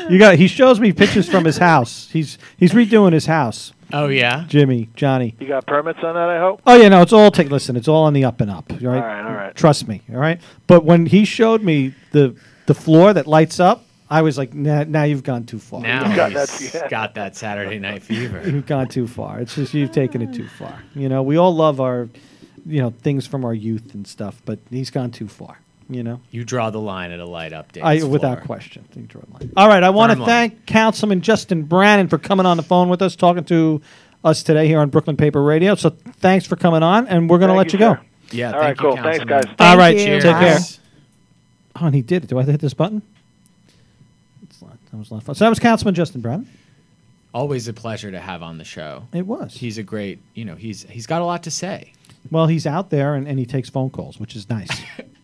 You 0.08 0.18
got. 0.18 0.36
He 0.36 0.46
shows 0.48 0.80
me 0.80 0.92
pictures 0.92 1.28
from 1.28 1.44
his 1.44 1.58
house. 1.58 2.08
He's 2.12 2.38
he's 2.56 2.72
redoing 2.72 3.12
his 3.12 3.26
house. 3.26 3.72
Oh 3.92 4.08
yeah. 4.08 4.44
Jimmy, 4.48 4.88
Johnny. 4.94 5.34
You 5.40 5.48
got 5.48 5.66
permits 5.66 5.98
on 6.02 6.14
that, 6.14 6.28
I 6.28 6.38
hope. 6.38 6.60
Oh 6.66 6.76
yeah, 6.76 6.88
no, 6.88 7.02
it's 7.02 7.12
all 7.12 7.30
take. 7.30 7.50
Listen, 7.50 7.76
it's 7.76 7.88
all 7.88 8.04
on 8.04 8.12
the 8.12 8.24
up 8.24 8.40
and 8.40 8.50
up. 8.50 8.70
All 8.70 8.78
right, 8.78 8.84
All 8.86 8.90
right, 9.02 9.24
all 9.26 9.32
right. 9.34 9.54
Trust 9.54 9.88
me. 9.88 10.02
All 10.10 10.16
right. 10.18 10.40
But 10.66 10.84
when 10.84 11.06
he 11.06 11.24
showed 11.24 11.62
me 11.62 11.94
the 12.12 12.36
the 12.66 12.74
floor 12.74 13.12
that 13.14 13.26
lights 13.26 13.58
up, 13.60 13.84
I 14.10 14.22
was 14.22 14.36
like, 14.38 14.54
nah, 14.54 14.84
now 14.84 15.04
you've 15.04 15.22
gone 15.22 15.44
too 15.44 15.58
far. 15.58 15.80
Now 15.80 16.14
got 16.14 16.32
he's 16.32 16.72
that- 16.72 16.82
yeah. 16.84 16.88
got 16.88 17.14
that 17.14 17.34
Saturday 17.36 17.78
Night 17.78 18.02
Fever. 18.02 18.42
you've 18.46 18.66
gone 18.66 18.88
too 18.88 19.06
far. 19.06 19.40
It's 19.40 19.54
just 19.54 19.74
you've 19.74 19.92
taken 19.92 20.22
it 20.22 20.32
too 20.34 20.46
far. 20.48 20.82
You 20.94 21.08
know, 21.08 21.22
we 21.22 21.36
all 21.36 21.54
love 21.54 21.80
our, 21.80 22.08
you 22.68 22.80
know, 22.80 22.90
things 22.90 23.26
from 23.26 23.44
our 23.44 23.54
youth 23.54 23.94
and 23.94 24.06
stuff, 24.06 24.40
but 24.44 24.58
he's 24.70 24.90
gone 24.90 25.10
too 25.10 25.26
far. 25.26 25.58
You 25.90 26.02
know, 26.02 26.20
You 26.30 26.44
draw 26.44 26.68
the 26.68 26.80
line 26.80 27.12
at 27.12 27.18
a 27.18 27.24
light 27.24 27.52
update. 27.52 27.82
I 27.82 28.04
without 28.04 28.44
question. 28.44 28.84
I 28.90 28.92
think 28.94 29.08
draw 29.08 29.22
the 29.22 29.32
line. 29.32 29.52
All 29.56 29.68
right, 29.68 29.82
I 29.82 29.88
want 29.88 30.16
to 30.18 30.24
thank 30.24 30.66
Councilman 30.66 31.22
Justin 31.22 31.62
Brannan 31.62 32.08
for 32.08 32.18
coming 32.18 32.44
on 32.44 32.58
the 32.58 32.62
phone 32.62 32.90
with 32.90 33.00
us, 33.00 33.16
talking 33.16 33.44
to 33.44 33.80
us 34.22 34.42
today 34.42 34.66
here 34.66 34.80
on 34.80 34.90
Brooklyn 34.90 35.16
Paper 35.16 35.42
Radio. 35.42 35.74
So 35.76 35.88
thanks 35.88 36.46
for 36.46 36.56
coming 36.56 36.82
on, 36.82 37.08
and 37.08 37.30
we're 37.30 37.38
going 37.38 37.48
to 37.50 37.56
let 37.56 37.72
you, 37.72 37.78
you, 37.78 37.86
go. 37.86 37.94
sir. 37.94 38.00
Yeah. 38.32 38.52
All 38.52 38.58
right, 38.58 38.76
thank 38.76 38.80
you, 38.80 38.86
cool. 38.86 38.96
Thanks, 39.02 39.24
guys. 39.24 39.44
All 39.46 39.52
Thank 39.56 39.78
right, 39.78 39.96
you. 39.96 40.20
take 40.20 40.22
care. 40.22 40.58
Oh, 41.76 41.86
and 41.86 41.94
he 41.94 42.02
did 42.02 42.24
it. 42.24 42.26
Do 42.26 42.36
I 42.36 42.40
have 42.42 42.46
to 42.48 42.52
hit 42.52 42.60
this 42.60 42.74
button? 42.74 43.00
That 44.90 44.98
was 44.98 45.10
a 45.10 45.14
lot 45.14 45.20
of 45.20 45.26
fun. 45.26 45.34
So 45.34 45.44
that 45.44 45.50
was 45.50 45.58
Councilman 45.58 45.94
Justin 45.94 46.20
Brannan. 46.20 46.48
Always 47.34 47.68
a 47.68 47.72
pleasure 47.72 48.10
to 48.10 48.20
have 48.20 48.42
on 48.42 48.58
the 48.58 48.64
show. 48.64 49.04
It 49.12 49.26
was. 49.26 49.54
He's 49.54 49.78
a 49.78 49.82
great, 49.82 50.20
you 50.34 50.44
know, 50.44 50.54
he's 50.56 50.82
he's 50.84 51.06
got 51.06 51.20
a 51.22 51.24
lot 51.24 51.42
to 51.44 51.50
say. 51.50 51.92
well, 52.30 52.46
he's 52.46 52.66
out 52.66 52.90
there 52.90 53.14
and, 53.14 53.28
and 53.28 53.38
he 53.38 53.44
takes 53.46 53.68
phone 53.68 53.90
calls, 53.90 54.18
which 54.18 54.34
is 54.36 54.48
nice. 54.48 54.70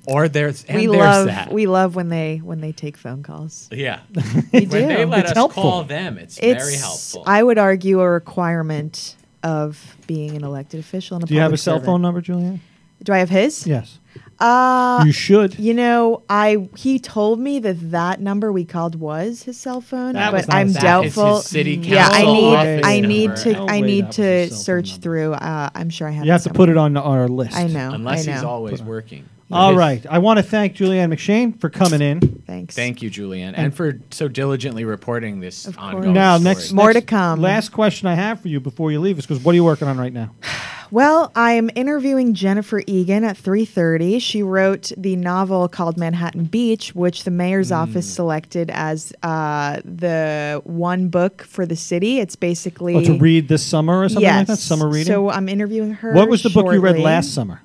Or 0.07 0.29
there's 0.29 0.65
and 0.65 0.77
we 0.79 0.87
there's 0.87 0.99
love 0.99 1.27
that. 1.29 1.51
we 1.51 1.67
love 1.67 1.97
when 1.97 2.11
they 2.11 2.37
when 2.37 2.61
they 2.61 2.73
take 2.73 2.99
phone 2.99 3.23
calls. 3.23 3.71
yeah. 3.73 4.01
We 4.53 4.67
when 4.67 4.87
they 4.87 4.97
do. 4.99 5.07
let 5.07 5.21
It's 5.21 5.31
us 5.31 5.35
helpful. 5.35 5.63
call 5.63 5.85
them, 5.85 6.19
it's, 6.19 6.37
It's 6.43 6.63
very 6.63 6.77
helpful. 6.77 7.25
I 7.27 7.43
would 7.43 7.57
argue 7.57 8.01
a 8.03 8.11
requirement 8.11 9.17
of 9.43 9.97
being 10.07 10.37
an 10.37 10.45
elected 10.45 10.81
official 10.81 11.15
and 11.17 11.23
a 11.23 11.27
public. 11.27 11.29
Do 11.29 11.35
you 11.37 11.41
have 11.41 11.49
a 11.49 11.53
public 11.53 11.61
cell 11.61 11.75
servant. 11.77 11.87
phone 11.87 12.03
number, 12.03 12.21
Julian? 12.21 12.61
Do 13.05 13.13
I 13.13 13.19
have 13.19 13.31
his? 13.31 13.67
Yes. 13.67 14.01
Uh, 14.41 15.05
you 15.07 15.13
should. 15.13 15.57
you 15.61 15.73
know, 15.73 16.23
I 16.29 16.69
he 16.77 16.99
told 16.99 17.39
me 17.39 17.61
that 17.61 17.93
that 17.93 18.21
number 18.21 18.51
we 18.51 18.65
called 18.65 18.97
was 18.97 19.45
his 19.45 19.57
cell 19.57 19.81
phone, 19.81 20.15
That 20.15 20.33
was 20.33 20.47
but 20.47 20.53
not 20.53 20.59
I'm 20.59 20.67
his- 20.67 20.75
That 20.75 21.05
is 21.05 21.15
doubtful. 21.15 21.37
his 21.37 21.45
city 21.47 21.75
yeah, 21.77 22.09
I 22.11 22.23
need 22.25 22.55
office 22.57 22.81
I 22.85 22.95
number. 23.01 23.09
need 23.09 23.37
to 23.37 23.53
No 23.53 23.67
I 23.67 23.81
way 23.81 23.81
need 23.83 24.01
that 24.03 24.07
was 24.09 24.17
to 24.17 24.23
cell 24.23 24.49
phone 24.49 24.59
search 24.65 24.91
number. 24.91 25.03
through. 25.03 25.33
Uh, 25.35 25.71
I'm 25.75 25.89
sure 25.91 26.09
I 26.09 26.11
have. 26.11 26.25
You 26.27 26.33
have 26.33 26.41
it 26.41 26.45
to 26.49 26.53
put 26.53 26.69
it 26.69 26.77
on 26.77 26.97
our 26.97 27.29
list. 27.29 27.57
I 27.57 27.69
know. 27.69 27.93
Unless 27.93 28.27
I 28.27 28.33
he's 28.33 28.43
know. 28.43 28.49
always 28.49 28.83
working. 28.83 29.25
All 29.53 29.71
His- 29.71 29.79
right. 29.79 30.07
I 30.11 30.19
want 30.19 30.39
to 30.39 30.43
thank 30.43 30.75
Julianne 30.77 31.13
McShane 31.13 31.61
for 31.61 31.69
coming 31.69 32.01
in. 32.01 32.21
Thanks. 32.47 32.75
Thank 32.75 33.03
you, 33.03 33.11
Julianne, 33.11 33.53
and 33.57 33.75
for 33.75 34.01
so 34.11 34.27
diligently 34.27 34.85
reporting 34.85 35.41
this 35.41 35.67
Of 35.67 35.77
course. 35.77 36.07
Now, 36.07 36.37
story. 36.39 36.45
next 36.45 36.73
More 36.73 36.87
next- 36.93 37.01
to 37.01 37.07
come. 37.07 37.41
Last 37.41 37.69
question 37.71 38.09
I 38.09 38.15
have 38.15 38.41
for 38.41 38.49
you 38.49 38.59
before 38.61 38.91
you 38.91 39.01
leave 39.01 39.19
is 39.19 39.27
because 39.27 39.45
what 39.45 39.53
are 39.53 39.57
you 39.57 39.65
working 39.65 39.87
on 39.89 39.99
right 39.99 40.13
now? 40.13 40.31
Well, 40.91 41.33
I 41.35 41.53
am 41.53 41.71
interviewing 41.75 42.35
Jennifer 42.35 42.81
Egan 42.87 43.25
at 43.25 43.37
3:30. 43.37 44.21
She 44.21 44.45
wrote 44.45 44.93
the 44.97 45.17
novel 45.17 45.67
called 45.67 45.97
Manhattan 45.97 46.45
Beach, 46.45 46.95
which 46.95 47.25
the 47.25 47.33
mayor's 47.33 47.71
Hmm. 47.71 47.75
office 47.77 48.07
selected 48.09 48.71
as 48.73 49.13
uh, 49.25 49.81
the 49.85 50.61
one 50.65 51.09
book 51.09 51.43
for 51.43 51.67
the 51.67 51.75
city. 51.75 52.21
It's 52.21 52.37
basically 52.37 52.95
Oh, 52.95 53.03
to 53.03 53.19
read 53.19 53.49
this 53.49 53.65
summer 53.65 54.03
or 54.03 54.09
something 54.09 54.23
yes. 54.23 54.37
like 54.41 54.47
that. 54.49 54.59
Summer 54.59 54.87
reading. 54.89 55.07
So 55.13 55.31
I'm 55.31 55.49
interviewing 55.49 55.95
her. 55.95 56.13
what 56.13 56.29
was 56.29 56.43
the 56.45 56.51
book 56.51 56.73
you 56.73 56.81
read 56.81 56.99
last 56.99 57.35
summer? 57.35 57.63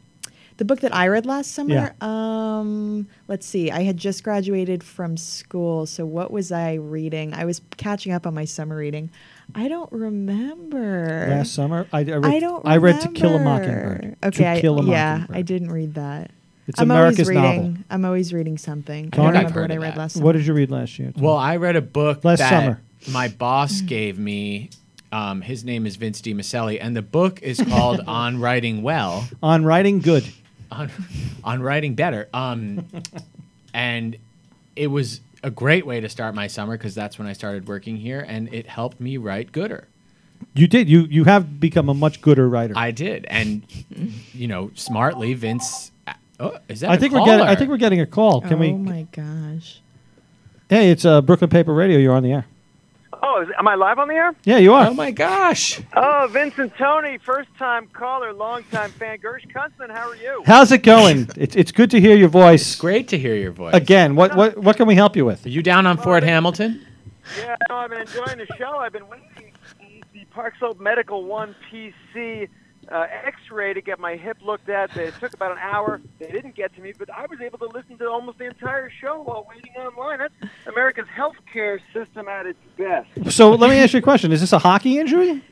The 0.60 0.66
book 0.66 0.82
that 0.82 0.93
I 0.93 1.07
read 1.07 1.26
last 1.26 1.53
summer. 1.53 1.95
Um, 2.01 3.07
let's 3.30 3.45
see. 3.45 3.72
I 3.72 3.84
had 3.84 3.95
just 3.95 4.26
graduated 4.26 4.84
from 4.84 5.16
school, 5.16 5.86
so 5.86 6.05
what 6.05 6.32
was 6.32 6.51
I 6.51 6.74
reading? 6.74 7.34
I 7.34 7.45
was 7.45 7.62
catching 7.78 8.12
up 8.12 8.28
on 8.28 8.34
my 8.34 8.43
summer 8.43 8.76
reading. 8.76 9.10
I 9.55 9.70
don't 9.70 9.89
remember. 9.89 11.28
Last 11.30 11.53
summer, 11.53 11.88
I, 11.93 11.99
I 11.99 12.03
read. 12.03 12.26
I 12.26 12.39
don't. 12.41 12.68
I 12.68 12.76
read 12.76 12.99
To 12.99 13.07
Kill 13.07 13.30
a 13.36 13.39
remember. 13.39 13.68
Mockingbird. 13.68 14.16
Okay, 14.26 14.55
to 14.55 14.62
Kill 14.62 14.80
a 14.80 14.84
I, 14.84 14.86
yeah, 14.86 15.12
Mockingbird. 15.14 15.38
I 15.38 15.41
didn't 15.43 15.72
read 15.72 15.93
that. 15.93 16.32
It's 16.68 16.80
I'm 16.82 16.91
America's 16.91 17.20
always 17.30 17.30
reading. 17.30 17.64
novel. 17.74 17.84
I'm 17.89 18.03
always 18.05 18.34
reading 18.34 18.57
something. 18.57 19.05
I 19.14 19.16
don't 19.16 19.28
I've 19.28 19.34
remember 19.36 19.62
what 19.62 19.72
I 19.72 19.78
read 19.78 19.93
that. 19.93 19.97
last 19.97 20.14
summer. 20.16 20.26
What 20.26 20.34
did 20.34 20.45
you 20.45 20.53
read 20.53 20.70
last 20.72 20.99
year? 20.99 21.14
Well, 21.18 21.38
I 21.38 21.55
read 21.55 21.78
a 21.78 21.82
book 21.82 22.26
Last 22.26 22.39
that 22.39 22.49
summer. 22.49 22.82
my 23.14 23.30
boss 23.30 23.80
gave 23.95 24.20
me. 24.20 24.72
Um, 25.14 25.39
his 25.41 25.64
name 25.64 25.86
is 25.88 25.95
Vince 25.95 26.22
DiMiceli, 26.22 26.80
and 26.82 26.97
the 26.97 27.01
book 27.01 27.41
is 27.41 27.64
called 27.70 28.01
On 28.07 28.41
Writing 28.41 28.84
Well. 28.84 29.26
On 29.41 29.64
writing 29.64 30.01
good. 30.01 30.26
On 30.72 30.91
on 31.43 31.61
writing 31.61 31.95
better. 31.95 32.28
Um, 32.34 32.88
and 33.74 34.17
it 34.76 34.88
was 34.88 35.22
a 35.43 35.49
great 35.49 35.86
way 35.86 36.01
to 36.01 36.09
start 36.09 36.36
my 36.36 36.47
summer 36.47 36.78
because 36.78 36.95
that's 36.95 37.17
when 37.17 37.28
I 37.28 37.34
started 37.34 37.67
working 37.67 37.97
here, 37.97 38.26
and 38.28 38.53
it 38.53 38.67
helped 38.67 38.99
me 38.99 39.17
write 39.17 39.51
gooder. 39.51 39.88
You 40.53 40.67
did. 40.67 40.89
You 40.89 41.01
you 41.01 41.26
have 41.26 41.59
become 41.59 41.89
a 41.89 41.93
much 41.93 42.22
gooder 42.22 42.47
writer. 42.47 42.74
I 42.76 42.91
did, 42.91 43.26
and 43.30 43.63
you 44.34 44.47
know, 44.47 44.72
smartly, 44.76 45.34
Vince. 45.34 45.91
Oh, 46.39 46.57
is 46.70 46.80
that? 46.82 46.89
I 46.89 46.95
a 46.95 46.97
think 46.97 47.13
we're 47.13 47.26
getting. 47.26 47.45
I 47.45 47.55
think 47.55 47.70
we're 47.70 47.78
getting 47.78 48.01
a 48.01 48.05
call. 48.05 48.41
Can 48.41 48.53
oh 48.53 48.57
we? 48.57 48.74
my 48.74 49.07
gosh. 49.11 49.82
Hey, 50.70 50.91
it's 50.91 51.03
uh, 51.03 51.22
Brooklyn 51.22 51.49
Paper 51.49 51.74
Radio. 51.74 51.97
You're 51.97 52.13
on 52.13 52.24
the 52.24 52.32
air. 52.32 52.45
Oh, 53.40 53.44
is, 53.44 53.50
am 53.58 53.68
I 53.68 53.76
live 53.76 54.00
on 54.00 54.10
the 54.10 54.16
air? 54.16 54.36
Yeah, 54.44 54.58
you 54.58 54.74
are. 54.74 54.88
Oh 54.88 54.94
my 54.94 55.12
gosh! 55.12 55.80
Oh, 55.96 56.28
Vincent 56.30 56.74
Tony, 56.78 57.18
first 57.20 57.50
time 57.58 57.88
caller, 57.94 58.34
long 58.34 58.64
time 58.66 58.92
fan. 58.92 59.18
Gersh 59.20 59.50
Kuntzman, 59.52 59.90
how 59.90 60.10
are 60.10 60.16
you? 60.16 60.44
How's 60.46 60.72
it 60.74 60.84
going? 60.84 61.30
it's 61.38 61.56
it's 61.56 61.72
good 61.72 61.90
to 61.92 62.02
hear 62.02 62.18
your 62.18 62.28
voice 62.28 62.62
It's 62.62 62.76
Great 62.76 63.08
to 63.10 63.18
hear 63.18 63.36
your 63.36 63.52
voice. 63.52 63.74
again. 63.74 64.16
What 64.16 64.36
what 64.36 64.58
what 64.58 64.76
can 64.76 64.88
we 64.88 64.96
help 64.96 65.16
you 65.16 65.26
with? 65.26 65.46
Are 65.46 65.50
you 65.50 65.64
down 65.64 65.86
on 65.86 65.98
oh, 65.98 66.02
Fort 66.02 66.24
Hamilton? 66.24 66.86
Yeah, 67.38 67.56
no, 67.70 67.76
I've 67.76 67.90
been 67.90 68.02
enjoying 68.02 68.40
the 68.40 68.48
show. 68.58 68.78
I've 68.78 68.92
been 68.92 69.08
waiting 69.08 69.54
the 70.14 70.26
Park 70.32 70.56
Slope 70.60 70.80
Medical 70.82 71.24
One 71.24 71.56
PC 71.72 72.50
uh, 72.92 73.08
X-ray 73.26 73.74
to 73.74 73.82
get 73.82 74.00
my 74.00 74.16
hip 74.16 74.38
looked 74.44 74.70
at. 74.70 74.96
It 74.98 75.14
took 75.20 75.34
about 75.34 75.52
an 75.52 75.58
hour. 75.60 76.02
They 76.18 76.32
didn't 76.32 76.56
get 76.56 76.74
to 76.76 76.82
me, 76.82 76.94
but 76.98 77.10
I 77.10 77.26
was 77.28 77.40
able 77.42 77.60
to 77.60 77.68
listen 77.68 77.98
to 78.00 78.10
almost 78.10 78.40
the 78.40 78.46
entire 78.46 78.90
show 78.90 79.22
while 79.22 79.48
waiting 79.50 79.74
online. 79.74 80.20
That's 80.20 80.34
America's 80.68 81.08
healthcare 81.16 81.80
system 81.94 82.28
at 82.28 82.46
its 82.46 82.60
best. 82.78 83.32
So 83.32 83.52
let 83.52 83.70
me 83.70 83.78
ask 83.78 83.94
you 83.94 84.00
a 84.00 84.02
question. 84.02 84.32
Is 84.32 84.42
this 84.42 84.54
a 84.54 84.60
hockey 84.60 85.00
injury? 85.00 85.44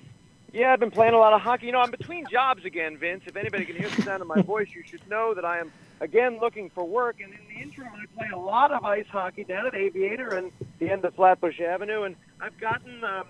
Yeah, 0.54 0.74
I've 0.74 0.80
been 0.80 0.92
playing 0.92 1.14
a 1.14 1.20
lot 1.20 1.34
of 1.34 1.42
hockey. 1.42 1.68
You 1.68 1.74
know, 1.74 1.82
I'm 1.82 1.92
between 1.92 2.26
jobs 2.32 2.66
again, 2.66 2.98
Vince. 2.98 3.24
If 3.28 3.36
anybody 3.36 3.66
can 3.66 3.76
hear 3.76 3.90
the 3.90 4.02
sound 4.02 4.22
of 4.22 4.28
my 4.28 4.42
voice, 4.54 4.70
you 4.74 4.84
should 4.84 5.08
know 5.10 5.34
that 5.34 5.46
I 5.46 5.60
am 5.60 5.72
again 6.00 6.40
looking 6.40 6.70
for 6.70 6.84
work. 6.84 7.18
And 7.22 7.34
in 7.34 7.40
the 7.54 7.62
interim, 7.62 7.92
I 7.94 8.06
play 8.18 8.30
a 8.34 8.38
lot 8.38 8.72
of 8.72 8.84
ice 8.84 9.06
hockey 9.12 9.44
down 9.44 9.68
at 9.68 9.76
Aviator 9.76 10.30
and 10.30 10.52
the 10.80 10.90
end 10.90 11.06
of 11.06 11.14
Flatbush 11.16 11.60
Avenue. 11.60 12.04
And 12.04 12.16
I've 12.40 12.58
gotten 12.60 13.04
um, 13.04 13.26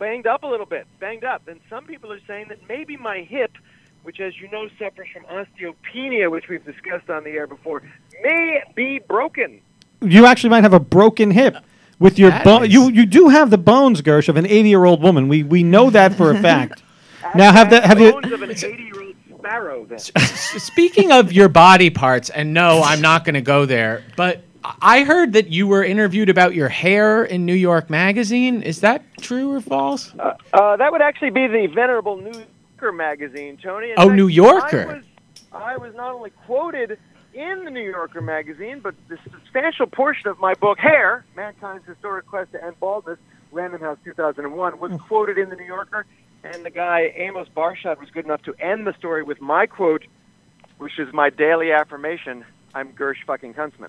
banged 0.00 0.26
up 0.26 0.42
a 0.42 0.46
little 0.48 0.66
bit, 0.66 0.88
banged 0.98 1.22
up. 1.22 1.46
And 1.46 1.60
some 1.70 1.84
people 1.84 2.10
are 2.12 2.18
saying 2.26 2.46
that 2.48 2.58
maybe 2.68 2.96
my 2.96 3.18
hip, 3.20 3.52
which, 4.02 4.18
as 4.18 4.36
you 4.40 4.50
know, 4.50 4.68
suffers 4.80 5.06
from 5.12 5.22
osteopenia, 5.26 6.28
which 6.28 6.48
we've 6.48 6.64
discussed 6.64 7.08
on 7.08 7.22
the 7.22 7.30
air 7.30 7.46
before, 7.46 7.82
may 8.24 8.62
be 8.74 8.98
broken. 8.98 9.60
You 10.00 10.26
actually 10.26 10.50
might 10.50 10.64
have 10.64 10.72
a 10.72 10.80
broken 10.80 11.30
hip 11.30 11.56
with 12.00 12.18
your 12.18 12.32
bone. 12.42 12.64
is- 12.64 12.72
You 12.72 12.88
you 12.90 13.06
do 13.06 13.28
have 13.28 13.50
the 13.50 13.58
bones, 13.58 14.02
Gersh, 14.02 14.28
of 14.28 14.36
an 14.36 14.46
80 14.46 14.68
year 14.70 14.84
old 14.84 15.02
woman. 15.02 15.28
We 15.28 15.42
we 15.44 15.62
know 15.62 15.90
that 15.90 16.14
for 16.14 16.30
a 16.32 16.38
fact. 16.48 16.82
now 17.36 17.52
have 17.52 17.70
the 17.70 17.80
have 17.86 18.00
you? 18.00 18.12
bones 18.12 18.32
of 18.32 18.42
an 18.42 18.48
80-year-old 18.50 19.14
sparrow? 19.38 19.84
Then. 19.84 19.98
Speaking 19.98 21.12
of 21.12 21.32
your 21.32 21.48
body 21.50 21.90
parts, 21.90 22.30
and 22.30 22.54
no, 22.54 22.82
I'm 22.82 23.02
not 23.02 23.24
going 23.26 23.34
to 23.34 23.42
go 23.42 23.66
there, 23.66 24.02
but 24.16 24.42
I 24.64 25.04
heard 25.04 25.32
that 25.32 25.48
you 25.48 25.66
were 25.66 25.82
interviewed 25.82 26.28
about 26.28 26.54
your 26.54 26.68
hair 26.68 27.24
in 27.24 27.46
New 27.46 27.54
York 27.54 27.88
Magazine. 27.88 28.62
Is 28.62 28.80
that 28.80 29.02
true 29.20 29.52
or 29.52 29.60
false? 29.60 30.12
Uh, 30.52 30.76
that 30.76 30.92
would 30.92 31.00
actually 31.00 31.30
be 31.30 31.46
the 31.46 31.66
venerable 31.66 32.16
New 32.16 32.32
Yorker 32.78 32.92
magazine, 32.92 33.56
Tony. 33.62 33.88
In 33.90 33.94
Oh, 33.96 34.04
fact, 34.06 34.16
New 34.16 34.28
Yorker. 34.28 34.80
I 34.82 34.94
was, 34.94 35.04
I 35.52 35.76
was 35.78 35.94
not 35.94 36.12
only 36.14 36.30
quoted 36.46 36.98
in 37.32 37.64
the 37.64 37.70
New 37.70 37.88
Yorker 37.88 38.20
magazine, 38.20 38.80
but 38.80 38.94
the 39.08 39.18
substantial 39.24 39.86
portion 39.86 40.28
of 40.28 40.38
my 40.40 40.52
book, 40.54 40.78
Hair, 40.78 41.24
Mankind's 41.36 41.86
Historic 41.86 42.26
Quest 42.26 42.52
to 42.52 42.62
End 42.62 42.78
Baldness, 42.80 43.18
Random 43.52 43.80
House 43.80 43.98
2001, 44.04 44.78
was 44.78 44.92
quoted 45.08 45.38
in 45.38 45.48
the 45.48 45.56
New 45.56 45.64
Yorker. 45.64 46.04
And 46.44 46.64
the 46.64 46.70
guy, 46.70 47.12
Amos 47.16 47.48
Barshad, 47.54 47.98
was 47.98 48.10
good 48.10 48.24
enough 48.24 48.42
to 48.42 48.54
end 48.60 48.86
the 48.86 48.94
story 48.98 49.22
with 49.22 49.40
my 49.40 49.66
quote, 49.66 50.04
which 50.78 50.98
is 50.98 51.12
my 51.14 51.30
daily 51.30 51.72
affirmation 51.72 52.44
I'm 52.74 52.92
Gersh 52.92 53.24
fucking 53.26 53.54
Kuntzman. 53.54 53.88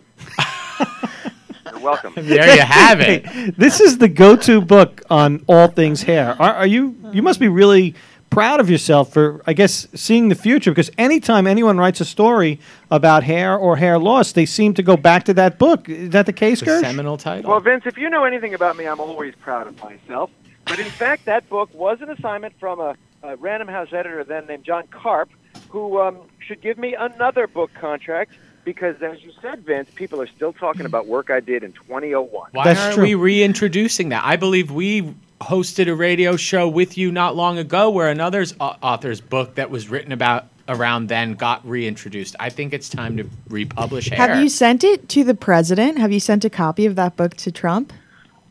You're 1.72 1.80
welcome. 1.80 2.14
There 2.22 2.56
you 2.56 2.62
have 2.62 3.00
it. 3.02 3.56
this 3.58 3.80
is 3.80 3.98
the 3.98 4.08
go 4.08 4.36
to 4.38 4.62
book 4.62 5.02
on 5.10 5.44
all 5.48 5.68
things 5.68 6.04
hair. 6.04 6.36
Are, 6.42 6.54
are 6.56 6.68
you? 6.68 6.96
You 7.14 7.22
must 7.22 7.40
be 7.40 7.48
really 7.48 7.96
proud 8.30 8.60
of 8.60 8.70
yourself 8.70 9.14
for, 9.14 9.42
I 9.46 9.54
guess, 9.54 9.88
seeing 9.94 10.30
the 10.30 10.36
future. 10.36 10.72
Because 10.72 10.90
anytime 10.98 11.46
anyone 11.46 11.78
writes 11.78 12.02
a 12.02 12.06
story 12.06 12.60
about 12.90 13.24
hair 13.24 13.56
or 13.56 13.78
hair 13.78 14.00
loss, 14.00 14.32
they 14.32 14.46
seem 14.46 14.74
to 14.76 14.84
go 14.84 14.98
back 14.98 15.26
to 15.26 15.34
that 15.36 15.60
book. 15.60 15.88
Is 15.88 16.10
that 16.12 16.26
the 16.26 16.34
case, 16.34 16.62
The 16.62 16.68
Gersh? 16.68 16.82
seminal 16.82 17.18
title. 17.18 17.52
Well, 17.52 17.60
Vince, 17.60 17.84
if 17.86 17.98
you 17.98 18.10
know 18.10 18.24
anything 18.24 18.54
about 18.54 18.78
me, 18.78 18.86
I'm 18.86 19.00
always 19.00 19.36
proud 19.36 19.68
of 19.68 19.78
myself. 19.84 20.32
But 20.66 20.80
in 20.80 20.90
fact, 20.90 21.26
that 21.26 21.48
book 21.50 21.70
was 21.74 22.02
an 22.02 22.10
assignment 22.10 22.54
from 22.60 22.80
a, 22.80 22.96
a 23.24 23.36
Random 23.36 23.68
House 23.68 23.90
editor 23.92 24.24
then 24.24 24.48
named 24.48 24.64
Jon 24.64 24.88
Karp, 24.88 25.30
who 25.70 26.00
um, 26.00 26.18
should 26.40 26.62
give 26.62 26.78
me 26.78 26.96
another 26.96 27.48
book 27.48 27.72
contract 27.74 28.32
because, 28.64 29.02
as 29.02 29.22
you 29.24 29.32
said, 29.42 29.66
Vince, 29.66 29.90
people 29.96 30.22
are 30.22 30.28
still 30.28 30.54
talking 30.54 30.86
about 30.86 31.08
work 31.08 31.30
I 31.30 31.40
did 31.40 31.64
in 31.64 31.74
2001. 31.74 32.50
Why 32.52 32.64
That's 32.64 32.80
aren't 32.80 32.96
true. 32.96 33.04
we 33.04 33.16
reintroducing 33.16 34.10
that? 34.10 34.24
I 34.24 34.36
believe 34.36 34.72
we 34.72 35.14
hosted 35.42 35.88
a 35.88 35.96
radio 35.96 36.36
show 36.36 36.68
with 36.68 36.98
you 36.98 37.12
not 37.12 37.36
long 37.36 37.58
ago 37.58 37.90
where 37.90 38.10
another 38.10 38.46
author's 38.60 39.22
book 39.22 39.56
that 39.56 39.70
was 39.70 39.90
written 39.90 40.12
about 40.12 40.48
around 40.68 41.08
then 41.08 41.34
got 41.34 41.68
reintroduced. 41.68 42.36
I 42.40 42.50
think 42.50 42.74
it's 42.74 42.90
time 42.90 43.18
to 43.18 43.30
republish 43.50 44.10
Hair. 44.10 44.18
Have 44.18 44.42
you 44.42 44.50
sent 44.50 44.84
it 44.84 45.10
to 45.10 45.24
the 45.24 45.34
president? 45.34 45.98
Have 45.98 46.12
you 46.12 46.20
sent 46.20 46.46
a 46.46 46.50
copy 46.50 46.86
of 46.86 46.96
that 46.96 47.18
book 47.18 47.36
to 47.38 47.52
Trump? 47.52 47.92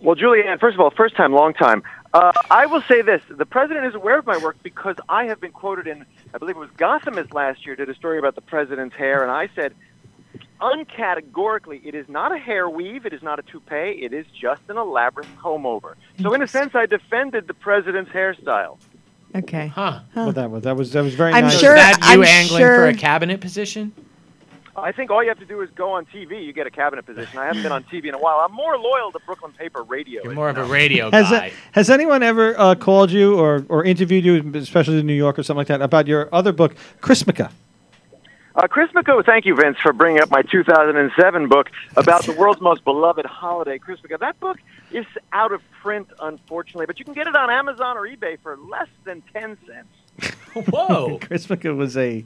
Well, 0.01 0.17
Julianne, 0.17 0.59
first 0.59 0.75
of 0.75 0.81
all, 0.81 0.91
first 0.91 1.17
time, 1.17 1.33
long 1.33 1.55
time. 1.55 1.83
Uh, 2.13 2.33
I 2.51 2.67
will 2.67 2.83
say 2.83 3.03
this: 3.03 3.23
the 3.29 3.47
president 3.47 3.87
is 3.87 3.95
aware 3.95 4.19
of 4.19 4.27
my 4.27 4.37
work 4.39 4.57
because 4.63 4.97
I 5.09 5.25
have 5.27 5.41
been 5.41 5.53
quoted 5.53 5.87
in, 5.87 6.05
I 6.35 6.39
believe 6.39 6.57
it 6.57 6.59
was 6.59 6.71
Gothamist 6.71 7.33
last 7.33 7.65
year, 7.65 7.77
did 7.77 7.89
a 7.89 7.95
story 7.95 8.19
about 8.19 8.35
the 8.35 8.41
president's 8.41 8.97
hair, 8.97 9.23
and 9.23 9.31
I 9.31 9.49
said, 9.55 9.75
uncategorically, 10.61 11.81
it 11.85 11.95
is 11.95 12.09
not 12.09 12.33
a 12.33 12.39
hair 12.39 12.69
weave, 12.69 13.07
it 13.07 13.13
is 13.13 13.23
not 13.23 13.39
a 13.39 13.43
toupee, 13.43 14.01
it 14.03 14.13
is 14.13 14.27
just 14.39 14.63
an 14.69 14.77
elaborate 14.77 15.27
comb 15.41 15.67
over. 15.67 15.97
So, 16.21 16.33
in 16.35 16.43
a 16.43 16.47
sense, 16.47 16.75
I 16.75 16.87
defended 16.87 17.47
the 17.47 17.55
president's 17.55 18.11
hairstyle. 18.11 18.79
Okay. 19.35 19.69
Huh. 19.69 20.01
Well, 20.17 20.33
that 20.33 20.51
was 20.51 20.65
that 20.65 20.77
was 20.77 20.93
that 20.93 21.03
was 21.03 21.15
very 21.15 21.33
I'm 21.33 21.45
nice. 21.45 21.61
Sure- 21.61 21.77
is 21.77 21.81
that 21.81 21.99
you 22.01 22.23
I'm 22.23 22.25
angling 22.25 22.61
for 22.65 22.87
a 22.87 22.95
cabinet 22.95 23.41
position? 23.41 23.93
I 24.77 24.93
think 24.93 25.11
all 25.11 25.23
you 25.23 25.29
have 25.29 25.39
to 25.41 25.45
do 25.45 25.61
is 25.61 25.71
go 25.71 25.93
on 25.93 26.07
TV, 26.07 26.45
you 26.45 26.53
get 26.53 26.67
a 26.67 26.71
cabinet 26.71 27.05
position. 27.05 27.39
I 27.39 27.47
haven't 27.47 27.63
been 27.63 27.73
on 27.73 27.85
TV 27.85 28.07
in 28.07 28.15
a 28.15 28.19
while. 28.19 28.39
I'm 28.39 28.53
more 28.55 28.79
loyal 28.79 29.13
to 29.13 29.19
Brooklyn 29.27 29.53
Paper 29.53 29.83
Radio. 29.83 30.23
You're 30.25 30.33
more 30.33 30.47
you 30.47 30.51
of 30.51 30.57
a 30.59 30.63
know. 30.63 30.69
radio 30.73 31.11
Has, 31.11 31.29
guy. 31.29 31.49
uh, 31.49 31.51
has 31.73 31.91
anyone 31.91 32.23
ever 32.23 32.59
uh, 32.59 32.75
called 32.77 33.11
you 33.11 33.39
or, 33.39 33.65
or 33.69 33.85
interviewed 33.85 34.25
you, 34.25 34.53
especially 34.55 35.01
in 35.01 35.07
New 35.07 35.13
York 35.15 35.39
or 35.39 35.43
something 35.43 35.59
like 35.59 35.67
that, 35.67 35.83
about 35.83 36.07
your 36.07 36.29
other 36.33 36.53
book, 36.53 36.77
Chrismukkah? 37.03 37.51
Uh, 38.61 38.69
Chrismukkah, 38.69 39.25
thank 39.25 39.47
you, 39.47 39.57
Vince, 39.57 39.79
for 39.79 39.91
bringing 39.95 40.21
up 40.21 40.31
my 40.31 40.43
2007 40.43 41.49
book 41.49 41.71
about 41.97 42.27
the 42.27 42.33
world's 42.33 42.61
most 42.61 42.85
beloved 42.85 43.25
holiday, 43.25 43.79
Chris 43.79 44.01
Christmas. 44.01 44.21
That 44.21 44.39
book 44.39 44.59
is 44.91 45.07
out 45.33 45.53
of 45.53 45.63
print, 45.81 46.09
unfortunately, 46.21 46.85
but 46.85 46.99
you 46.99 47.07
can 47.07 47.15
get 47.15 47.27
it 47.27 47.35
on 47.35 47.49
Amazon 47.51 47.97
or 47.97 48.07
eBay 48.07 48.39
for 48.43 48.59
less 48.59 48.89
than 49.05 49.23
10 49.33 49.57
cents. 49.67 50.35
Whoa. 50.69 51.19
Chrismukkah 51.23 51.75
was 51.75 51.97
a, 51.97 52.23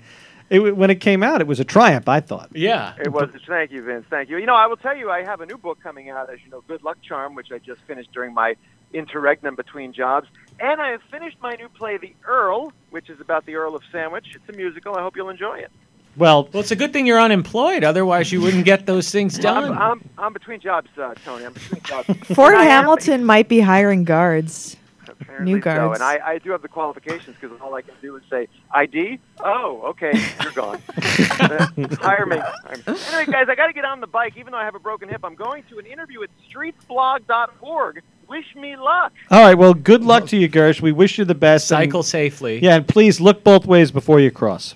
it, 0.50 0.76
when 0.76 0.90
it 0.90 0.96
came 0.96 1.22
out, 1.22 1.40
it 1.40 1.46
was 1.46 1.60
a 1.60 1.64
triumph, 1.64 2.08
I 2.08 2.18
thought. 2.18 2.48
yeah. 2.52 2.94
It 2.98 3.12
was. 3.12 3.30
Thank 3.46 3.70
you, 3.70 3.84
Vince. 3.84 4.04
Thank 4.10 4.28
you. 4.28 4.36
You 4.38 4.46
know, 4.46 4.56
I 4.56 4.66
will 4.66 4.76
tell 4.76 4.96
you, 4.96 5.10
I 5.12 5.22
have 5.22 5.40
a 5.40 5.46
new 5.46 5.56
book 5.56 5.78
coming 5.84 6.10
out, 6.10 6.32
as 6.32 6.40
you 6.44 6.50
know, 6.50 6.62
Good 6.62 6.82
Luck 6.82 6.98
Charm, 7.00 7.36
which 7.36 7.52
I 7.52 7.58
just 7.58 7.80
finished 7.86 8.10
during 8.12 8.34
my 8.34 8.56
interregnum 8.92 9.54
between 9.54 9.92
jobs. 9.92 10.26
And 10.58 10.80
I 10.80 10.90
have 10.90 11.02
finished 11.12 11.36
my 11.40 11.52
new 11.52 11.68
play, 11.68 11.96
The 11.96 12.12
Earl, 12.26 12.72
which 12.90 13.08
is 13.08 13.20
about 13.20 13.46
the 13.46 13.54
Earl 13.54 13.76
of 13.76 13.82
Sandwich. 13.92 14.26
It's 14.34 14.48
a 14.48 14.56
musical. 14.56 14.96
I 14.96 15.02
hope 15.02 15.14
you'll 15.14 15.30
enjoy 15.30 15.58
it. 15.58 15.70
Well, 16.16 16.48
Well, 16.52 16.60
it's 16.60 16.70
a 16.70 16.76
good 16.76 16.92
thing 16.92 17.06
you're 17.06 17.20
unemployed. 17.20 17.84
Otherwise, 17.84 18.30
you 18.32 18.40
wouldn't 18.40 18.64
get 18.64 18.86
those 18.86 19.10
things 19.10 19.38
done. 19.38 19.72
I'm, 19.72 19.78
I'm, 19.78 20.08
I'm 20.18 20.32
between 20.32 20.60
jobs, 20.60 20.88
uh, 20.96 21.14
Tony. 21.24 21.44
I'm 21.46 21.52
between 21.52 21.82
jobs. 21.82 22.06
Fort 22.34 22.54
And 22.54 22.62
I 22.62 22.66
am- 22.66 22.70
Hamilton 22.70 23.24
might 23.24 23.48
be 23.48 23.60
hiring 23.60 24.04
guards. 24.04 24.76
Apparently 25.06 25.52
New 25.54 25.58
so. 25.60 25.64
guards. 25.64 25.94
And 26.00 26.02
I, 26.02 26.18
I 26.34 26.38
do 26.38 26.50
have 26.50 26.62
the 26.62 26.68
qualifications 26.68 27.36
because 27.40 27.60
all 27.60 27.74
I 27.74 27.82
can 27.82 27.94
do 28.02 28.16
is 28.16 28.22
say 28.30 28.48
ID. 28.72 29.18
Oh, 29.40 29.82
okay, 29.90 30.12
you're 30.42 30.52
gone. 30.52 30.80
Hire 30.96 32.26
me. 32.26 32.36
Anyway, 32.36 33.26
guys, 33.32 33.46
I 33.48 33.54
got 33.54 33.66
to 33.68 33.72
get 33.72 33.84
on 33.84 34.00
the 34.00 34.06
bike. 34.06 34.36
Even 34.36 34.52
though 34.52 34.58
I 34.58 34.64
have 34.64 34.74
a 34.74 34.78
broken 34.80 35.08
hip, 35.08 35.20
I'm 35.24 35.34
going 35.34 35.62
to 35.70 35.78
an 35.78 35.86
interview 35.86 36.22
at 36.22 36.30
streetsblog.org. 36.50 38.02
Wish 38.28 38.54
me 38.56 38.76
luck. 38.76 39.12
All 39.30 39.42
right. 39.42 39.54
Well, 39.54 39.74
good 39.74 40.02
luck 40.02 40.26
to 40.28 40.36
you, 40.36 40.48
Gersh. 40.48 40.80
We 40.80 40.92
wish 40.92 41.18
you 41.18 41.24
the 41.24 41.34
best. 41.34 41.70
and- 41.70 41.78
Cycle 41.78 42.02
safely. 42.02 42.58
yeah, 42.62 42.76
and 42.76 42.88
please 42.88 43.20
look 43.20 43.44
both 43.44 43.66
ways 43.66 43.90
before 43.90 44.20
you 44.20 44.30
cross. 44.30 44.74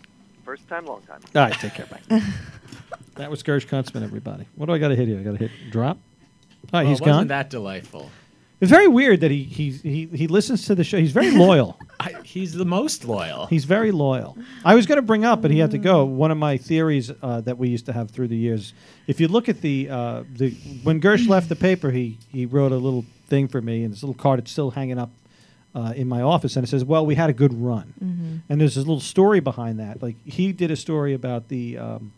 First 0.69 0.85
time, 0.85 0.87
long 0.87 1.03
time. 1.03 1.21
All 1.35 1.43
right. 1.43 1.53
Take 1.55 1.75
care. 1.75 1.87
Bye. 1.87 2.23
that 3.17 3.31
was 3.31 3.43
Gersh 3.43 3.67
Kuntzman, 3.67 4.03
everybody. 4.03 4.47
What 4.55 4.67
do 4.67 4.73
I 4.73 4.79
got 4.79 4.89
to 4.89 4.97
hit 4.97 5.09
here? 5.09 5.19
I 5.19 5.23
got 5.23 5.33
to 5.33 5.39
hit 5.39 5.51
drop. 5.71 5.97
All 5.97 6.81
right, 6.81 6.83
Well, 6.83 6.91
he's 6.91 7.01
wasn't 7.01 7.17
gone. 7.17 7.27
that 7.29 7.49
delightful? 7.49 8.11
It's 8.61 8.71
very 8.71 8.89
weird 8.89 9.21
that 9.21 9.31
he, 9.31 9.45
he 9.45 9.71
he 9.71 10.07
he 10.07 10.27
listens 10.27 10.67
to 10.67 10.75
the 10.75 10.83
show. 10.83 10.99
He's 10.99 11.13
very 11.13 11.31
loyal. 11.31 11.79
I, 12.01 12.17
he's 12.25 12.53
the 12.53 12.65
most 12.65 13.05
loyal. 13.05 13.47
He's 13.47 13.65
very 13.65 13.93
loyal. 13.93 14.37
I 14.65 14.75
was 14.75 14.85
going 14.85 14.97
to 14.97 15.03
bring 15.03 15.25
up, 15.25 15.41
but 15.41 15.53
he 15.53 15.61
had 15.61 15.71
to 15.71 15.79
go. 15.79 16.05
One 16.05 16.33
of 16.33 16.39
my 16.39 16.57
theories 16.57 17.13
uh, 17.23 17.41
that 17.43 17.57
we 17.57 17.69
used 17.69 17.87
to 17.87 17.93
have 17.93 18.11
through 18.11 18.29
the 18.29 18.37
years. 18.37 18.75
If 19.07 19.21
you 19.21 19.29
look 19.29 19.49
at 19.49 19.61
the 19.61 19.89
uh, 19.89 20.25
the 20.35 20.51
when 20.83 21.01
Gersh 21.01 21.29
left 21.29 21.49
the 21.49 21.57
paper, 21.57 21.93
he 21.93 22.19
he 22.31 22.47
wrote 22.47 22.73
a 22.73 22.77
little 22.77 23.05
thing 23.29 23.47
for 23.49 23.63
me, 23.63 23.85
and 23.85 23.93
this 23.93 24.03
little 24.03 24.13
card. 24.21 24.41
It's 24.41 24.51
still 24.51 24.73
hanging 24.73 24.99
up 24.99 25.11
uh, 25.75 25.93
in 25.95 26.09
my 26.09 26.23
office, 26.23 26.57
and 26.57 26.65
it 26.65 26.69
says, 26.69 26.85
"Well, 26.85 27.05
we 27.07 27.15
had 27.15 27.31
a 27.31 27.33
good 27.35 27.53
run." 27.53 28.43
And 28.49 28.61
there's 28.61 28.75
this 28.77 28.85
little 28.87 29.01
story 29.01 29.41
behind 29.41 29.79
that. 29.81 30.03
Like 30.03 30.17
he 30.25 30.53
did 30.53 30.71
a 30.71 30.77
story 30.77 31.13
about 31.15 31.49
the 31.49 31.77
um, 31.79 32.13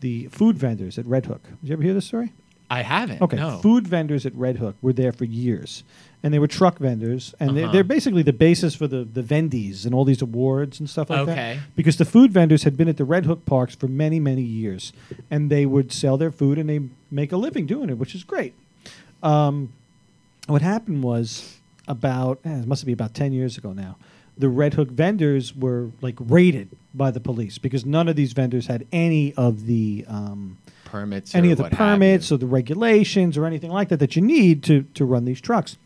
the 0.00 0.26
food 0.28 0.56
vendors 0.56 0.98
at 0.98 1.06
Red 1.06 1.26
Hook. 1.26 1.42
Did 1.60 1.68
you 1.68 1.72
ever 1.74 1.82
hear 1.82 1.94
this 1.94 2.06
story? 2.06 2.32
I 2.70 2.82
haven't. 2.82 3.20
Okay, 3.20 3.36
No. 3.36 3.58
food 3.58 3.86
vendors 3.86 4.24
at 4.24 4.34
Red 4.34 4.56
Hook 4.56 4.76
were 4.80 4.92
there 4.94 5.12
for 5.12 5.24
years, 5.26 5.84
and 6.22 6.32
they 6.32 6.38
were 6.38 6.46
truck 6.46 6.78
vendors, 6.78 7.34
and 7.38 7.54
they're, 7.56 7.64
Uh-huh. 7.64 7.72
they're 7.72 7.84
basically 7.84 8.22
the 8.22 8.32
basis 8.32 8.74
for 8.74 8.86
the 8.88 9.04
the 9.04 9.22
Vendies 9.22 9.84
and 9.84 9.94
all 9.94 10.04
these 10.04 10.22
awards 10.22 10.80
and 10.80 10.88
stuff 10.88 11.10
like 11.10 11.20
Okay. 11.20 11.34
that. 11.34 11.56
Because 11.76 11.96
the 11.98 12.04
food 12.06 12.32
vendors 12.32 12.62
had 12.64 12.76
been 12.76 12.88
at 12.88 12.96
the 12.96 13.04
Red 13.04 13.26
Hook 13.26 13.44
parks 13.44 13.74
for 13.74 13.86
many 13.88 14.18
many 14.20 14.42
years, 14.42 14.92
and 15.30 15.50
they 15.50 15.66
would 15.66 15.92
sell 15.92 16.16
their 16.16 16.32
food 16.32 16.58
and 16.58 16.68
they 16.68 16.80
make 17.10 17.32
a 17.32 17.36
living 17.36 17.66
doing 17.66 17.90
it, 17.90 17.98
which 17.98 18.14
is 18.14 18.24
great. 18.24 18.54
Um, 19.22 19.72
what 20.46 20.62
happened 20.62 21.02
was 21.02 21.53
about 21.88 22.40
eh, 22.44 22.60
it 22.60 22.66
must 22.66 22.84
be 22.84 22.92
about 22.92 23.14
10 23.14 23.32
years 23.32 23.58
ago 23.58 23.72
now 23.72 23.96
the 24.36 24.48
red 24.48 24.74
hook 24.74 24.90
vendors 24.90 25.54
were 25.54 25.90
like 26.00 26.16
raided 26.18 26.68
by 26.92 27.10
the 27.10 27.20
police 27.20 27.58
because 27.58 27.84
none 27.84 28.08
of 28.08 28.16
these 28.16 28.32
vendors 28.32 28.66
had 28.66 28.86
any 28.92 29.32
of 29.34 29.66
the 29.66 30.04
um, 30.08 30.58
permits. 30.84 31.34
any 31.34 31.48
or 31.48 31.52
of 31.52 31.58
the 31.58 31.70
permits 31.70 32.32
or 32.32 32.36
the 32.36 32.46
regulations 32.46 33.36
or 33.36 33.46
anything 33.46 33.70
like 33.70 33.88
that 33.88 33.98
that 33.98 34.16
you 34.16 34.22
need 34.22 34.62
to 34.62 34.82
to 34.94 35.04
run 35.04 35.24
these 35.24 35.40
trucks 35.40 35.76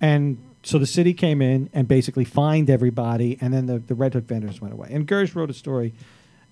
and 0.00 0.38
so 0.62 0.78
the 0.78 0.86
city 0.86 1.12
came 1.12 1.42
in 1.42 1.68
and 1.72 1.88
basically 1.88 2.24
fined 2.24 2.70
everybody 2.70 3.38
and 3.40 3.52
then 3.52 3.66
the, 3.66 3.78
the 3.78 3.94
red 3.94 4.14
hook 4.14 4.24
vendors 4.24 4.60
went 4.60 4.72
away 4.74 4.88
and 4.90 5.06
gersh 5.06 5.34
wrote 5.34 5.50
a 5.50 5.54
story 5.54 5.94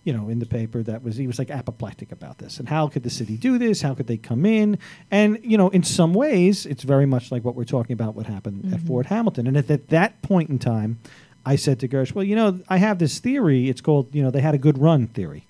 you 0.04 0.12
know 0.12 0.28
in 0.28 0.38
the 0.38 0.46
paper 0.46 0.82
that 0.82 1.02
was 1.02 1.16
he 1.16 1.26
was 1.26 1.38
like 1.38 1.50
apoplectic 1.50 2.12
about 2.12 2.38
this 2.38 2.58
and 2.58 2.68
how 2.68 2.88
could 2.88 3.02
the 3.02 3.10
city 3.10 3.36
do 3.36 3.58
this 3.58 3.82
how 3.82 3.94
could 3.94 4.06
they 4.06 4.16
come 4.16 4.44
in 4.44 4.78
and 5.10 5.38
you 5.42 5.56
know 5.56 5.68
in 5.70 5.82
some 5.82 6.12
ways 6.14 6.66
it's 6.66 6.82
very 6.82 7.06
much 7.06 7.30
like 7.30 7.44
what 7.44 7.54
we're 7.54 7.64
talking 7.64 7.94
about 7.94 8.14
what 8.14 8.26
happened 8.26 8.64
at 8.64 8.78
mm-hmm. 8.78 8.86
fort 8.86 9.06
hamilton 9.06 9.46
and 9.46 9.56
at, 9.56 9.70
at 9.70 9.88
that 9.88 10.20
point 10.22 10.50
in 10.50 10.58
time 10.58 10.98
i 11.46 11.56
said 11.56 11.78
to 11.78 11.88
gersh 11.88 12.14
well 12.14 12.24
you 12.24 12.36
know 12.36 12.60
i 12.68 12.76
have 12.76 12.98
this 12.98 13.18
theory 13.18 13.68
it's 13.68 13.80
called 13.80 14.14
you 14.14 14.22
know 14.22 14.30
they 14.30 14.40
had 14.40 14.54
a 14.54 14.58
good 14.58 14.78
run 14.78 15.06
theory 15.06 15.46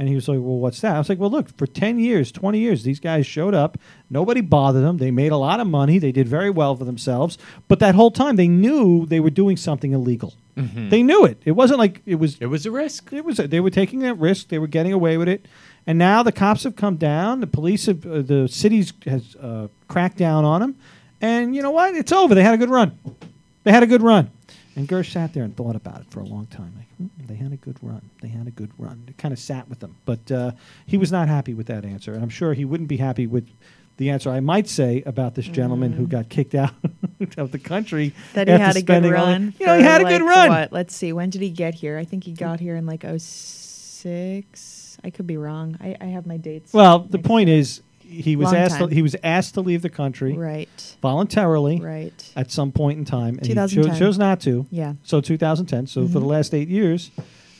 and 0.00 0.08
he 0.08 0.14
was 0.14 0.28
like, 0.28 0.38
Well, 0.38 0.56
what's 0.56 0.80
that? 0.80 0.94
I 0.94 0.98
was 0.98 1.10
like, 1.10 1.18
Well, 1.18 1.28
look, 1.28 1.54
for 1.58 1.66
10 1.66 1.98
years, 1.98 2.32
20 2.32 2.58
years, 2.58 2.84
these 2.84 2.98
guys 2.98 3.26
showed 3.26 3.52
up. 3.52 3.76
Nobody 4.08 4.40
bothered 4.40 4.82
them. 4.82 4.96
They 4.96 5.10
made 5.10 5.30
a 5.30 5.36
lot 5.36 5.60
of 5.60 5.66
money. 5.66 5.98
They 5.98 6.10
did 6.10 6.26
very 6.26 6.48
well 6.48 6.74
for 6.74 6.86
themselves. 6.86 7.36
But 7.68 7.80
that 7.80 7.94
whole 7.94 8.10
time, 8.10 8.36
they 8.36 8.48
knew 8.48 9.04
they 9.04 9.20
were 9.20 9.28
doing 9.28 9.58
something 9.58 9.92
illegal. 9.92 10.32
They 10.90 11.02
knew 11.02 11.24
it. 11.24 11.40
It 11.44 11.52
wasn't 11.52 11.78
like 11.78 12.02
it 12.06 12.16
was, 12.16 12.36
It 12.40 12.46
was 12.46 12.66
a 12.66 12.70
risk. 12.70 13.12
it 13.12 13.24
was, 13.24 13.36
they 13.38 13.60
were 13.60 13.70
taking 13.70 14.00
that 14.00 14.14
risk. 14.14 14.48
They 14.48 14.58
were 14.58 14.66
getting 14.66 14.92
away 14.92 15.16
with 15.16 15.28
it. 15.28 15.46
And 15.86 15.98
now 15.98 16.22
the 16.22 16.32
cops 16.32 16.64
have 16.64 16.76
come 16.76 16.96
down. 16.96 17.40
The 17.40 17.46
police 17.46 17.86
have, 17.86 18.06
uh, 18.06 18.22
the 18.22 18.46
cities 18.48 18.92
has 19.06 19.34
uh, 19.36 19.68
cracked 19.88 20.18
down 20.18 20.44
on 20.44 20.60
them. 20.60 20.76
And 21.20 21.54
you 21.54 21.62
know 21.62 21.70
what? 21.70 21.94
It's 21.94 22.12
over. 22.12 22.34
They 22.34 22.42
had 22.42 22.54
a 22.54 22.58
good 22.58 22.70
run. 22.70 22.98
They 23.64 23.72
had 23.72 23.82
a 23.82 23.86
good 23.86 24.02
run. 24.02 24.30
And 24.76 24.88
Gersh 24.88 25.12
sat 25.12 25.32
there 25.34 25.42
and 25.42 25.56
thought 25.56 25.76
about 25.76 26.00
it 26.02 26.10
for 26.10 26.20
a 26.20 26.24
long 26.24 26.46
time. 26.46 26.72
Like, 26.76 26.86
"Hmm, 26.96 27.26
they 27.26 27.34
had 27.34 27.52
a 27.52 27.56
good 27.56 27.76
run. 27.82 28.02
They 28.22 28.28
had 28.28 28.46
a 28.46 28.50
good 28.50 28.70
run. 28.78 29.02
It 29.08 29.18
kind 29.18 29.32
of 29.32 29.38
sat 29.38 29.68
with 29.68 29.80
them. 29.80 29.96
But 30.04 30.30
uh, 30.30 30.52
he 30.86 30.96
was 30.96 31.10
not 31.10 31.28
happy 31.28 31.54
with 31.54 31.66
that 31.66 31.84
answer. 31.84 32.12
And 32.14 32.22
I'm 32.22 32.28
sure 32.30 32.54
he 32.54 32.64
wouldn't 32.64 32.88
be 32.88 32.96
happy 32.98 33.26
with 33.26 33.48
the 34.00 34.08
answer 34.08 34.30
I 34.30 34.40
might 34.40 34.66
say 34.66 35.02
about 35.04 35.34
this 35.34 35.44
gentleman 35.46 35.92
who 35.92 36.06
got 36.06 36.30
kicked 36.30 36.54
out 36.54 36.72
of 37.36 37.52
the 37.52 37.58
country. 37.58 38.10
Mm. 38.10 38.32
That 38.32 38.48
he 38.48 38.54
had 38.54 38.74
a 38.76 38.82
good 38.82 39.04
run. 39.04 39.52
You 39.60 39.66
know, 39.66 39.76
he 39.76 39.82
had 39.84 40.00
a 40.00 40.04
good 40.04 40.22
run. 40.22 40.48
What? 40.48 40.72
Let's 40.72 40.96
see. 40.96 41.12
When 41.12 41.28
did 41.28 41.42
he 41.42 41.50
get 41.50 41.74
here? 41.74 41.98
I 41.98 42.04
think 42.06 42.24
he 42.24 42.32
got 42.32 42.60
here 42.60 42.76
in 42.76 42.86
like 42.86 43.04
06. 43.18 44.98
I 45.04 45.10
could 45.10 45.26
be 45.26 45.36
wrong. 45.36 45.76
I, 45.82 45.96
I 46.00 46.06
have 46.06 46.26
my 46.26 46.38
dates. 46.38 46.72
Well, 46.72 47.00
the 47.00 47.18
point 47.18 47.50
is, 47.50 47.82
he 48.00 48.36
was 48.36 48.46
Long 48.46 48.56
asked. 48.56 48.78
To, 48.78 48.86
he 48.86 49.02
was 49.02 49.14
asked 49.22 49.52
to 49.54 49.60
leave 49.60 49.82
the 49.82 49.90
country 49.90 50.32
Right. 50.32 50.96
voluntarily 51.02 51.78
Right. 51.78 52.32
at 52.34 52.50
some 52.50 52.72
point 52.72 52.98
in 52.98 53.04
time, 53.04 53.36
and 53.38 53.46
he 53.46 53.54
chose, 53.54 53.70
2010. 53.72 53.98
chose 53.98 54.18
not 54.18 54.40
to. 54.40 54.66
Yeah. 54.70 54.94
So 55.04 55.20
2010. 55.20 55.86
So 55.88 56.06
for 56.08 56.14
the 56.20 56.26
Mhm. 56.26 56.30
last 56.30 56.54
eight 56.54 56.68
years, 56.68 57.10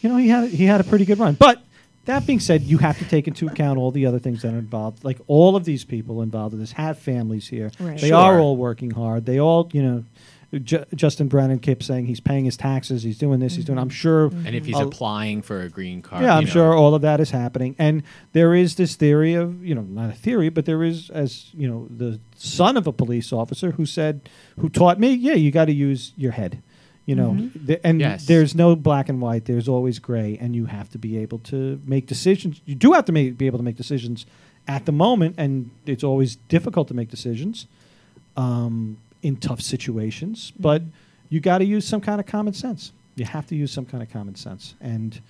you 0.00 0.08
know, 0.08 0.16
he 0.16 0.28
had 0.28 0.48
he 0.48 0.64
had 0.64 0.80
a 0.80 0.84
pretty 0.84 1.04
good 1.04 1.18
run. 1.18 1.34
But 1.34 1.62
that 2.06 2.26
being 2.26 2.40
said, 2.40 2.62
you 2.62 2.78
have 2.78 2.98
to 2.98 3.04
take 3.04 3.28
into 3.28 3.46
account 3.46 3.78
all 3.78 3.90
the 3.90 4.06
other 4.06 4.18
things 4.18 4.42
that 4.42 4.54
are 4.54 4.58
involved. 4.58 5.04
Like 5.04 5.18
all 5.26 5.56
of 5.56 5.64
these 5.64 5.84
people 5.84 6.22
involved 6.22 6.54
in 6.54 6.60
this 6.60 6.72
have 6.72 6.98
families 6.98 7.48
here. 7.48 7.70
Right. 7.78 8.00
They 8.00 8.12
are 8.12 8.38
all 8.40 8.56
working 8.56 8.90
hard. 8.90 9.26
They 9.26 9.38
all, 9.38 9.68
you 9.72 9.82
know. 9.82 10.04
Ju- 10.52 10.84
Justin 10.96 11.28
Brannan 11.28 11.60
kept 11.60 11.84
saying 11.84 12.06
he's 12.06 12.18
paying 12.18 12.44
his 12.44 12.56
taxes. 12.56 13.04
He's 13.04 13.18
doing 13.18 13.38
this. 13.38 13.54
He's 13.54 13.64
doing. 13.64 13.78
I'm 13.78 13.88
mm-hmm. 13.88 13.94
sure. 13.94 14.30
Mm-hmm. 14.30 14.46
And 14.48 14.56
if 14.56 14.66
he's 14.66 14.74
I'll- 14.74 14.88
applying 14.88 15.42
for 15.42 15.62
a 15.62 15.68
green 15.68 16.02
card, 16.02 16.24
yeah, 16.24 16.36
I'm 16.36 16.44
know, 16.44 16.50
sure 16.50 16.74
all 16.74 16.92
of 16.96 17.02
that 17.02 17.20
is 17.20 17.30
happening. 17.30 17.76
And 17.78 18.02
there 18.32 18.52
is 18.52 18.74
this 18.74 18.96
theory 18.96 19.34
of, 19.34 19.64
you 19.64 19.76
know, 19.76 19.82
not 19.82 20.10
a 20.10 20.14
theory, 20.14 20.48
but 20.48 20.64
there 20.64 20.82
is, 20.82 21.08
as, 21.10 21.50
you 21.54 21.70
know, 21.70 21.86
the 21.88 22.18
son 22.34 22.76
of 22.76 22.88
a 22.88 22.92
police 22.92 23.32
officer 23.32 23.70
who 23.70 23.86
said, 23.86 24.28
who 24.58 24.68
taught 24.68 24.98
me, 24.98 25.12
yeah, 25.12 25.34
you 25.34 25.52
got 25.52 25.66
to 25.66 25.72
use 25.72 26.12
your 26.16 26.32
head. 26.32 26.60
You 27.06 27.16
know, 27.16 27.30
Mm-hmm. 27.32 27.66
th- 27.66 27.80
and 27.82 28.00
Yes. 28.00 28.26
there's 28.26 28.54
no 28.54 28.76
black 28.76 29.08
and 29.08 29.20
white. 29.20 29.46
There's 29.46 29.68
always 29.68 29.98
gray, 29.98 30.38
and 30.40 30.54
you 30.54 30.66
have 30.66 30.88
to 30.90 30.98
be 30.98 31.16
able 31.18 31.38
to 31.40 31.80
make 31.84 32.06
decisions. 32.06 32.60
You 32.66 32.74
do 32.74 32.92
have 32.92 33.04
to 33.06 33.12
make, 33.12 33.36
be 33.36 33.46
able 33.46 33.58
to 33.58 33.64
make 33.64 33.76
decisions 33.76 34.26
at 34.68 34.84
the 34.86 34.92
moment, 34.92 35.34
and 35.38 35.70
it's 35.86 36.04
always 36.04 36.36
difficult 36.48 36.86
to 36.88 36.94
make 36.94 37.08
decisions 37.08 37.66
um, 38.36 38.98
in 39.22 39.36
tough 39.36 39.60
situations. 39.60 40.52
But 40.58 40.82
you 41.28 41.40
got 41.40 41.58
to 41.58 41.64
use 41.64 41.86
some 41.86 42.00
kind 42.00 42.20
of 42.20 42.26
common 42.26 42.52
sense. 42.54 42.92
You 43.16 43.24
have 43.24 43.46
to 43.48 43.56
use 43.56 43.72
some 43.72 43.86
kind 43.86 44.02
of 44.02 44.10
common 44.10 44.34
sense, 44.36 44.74
and 44.80 45.20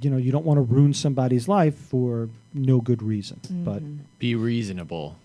you 0.00 0.10
know 0.10 0.16
you 0.16 0.32
don't 0.32 0.44
want 0.46 0.58
to 0.58 0.62
ruin 0.62 0.94
somebody's 0.94 1.48
life 1.48 1.74
for 1.76 2.28
no 2.54 2.80
good 2.80 3.02
reason. 3.02 3.40
But 3.64 3.82
be 4.18 4.34
reasonable 4.34 5.16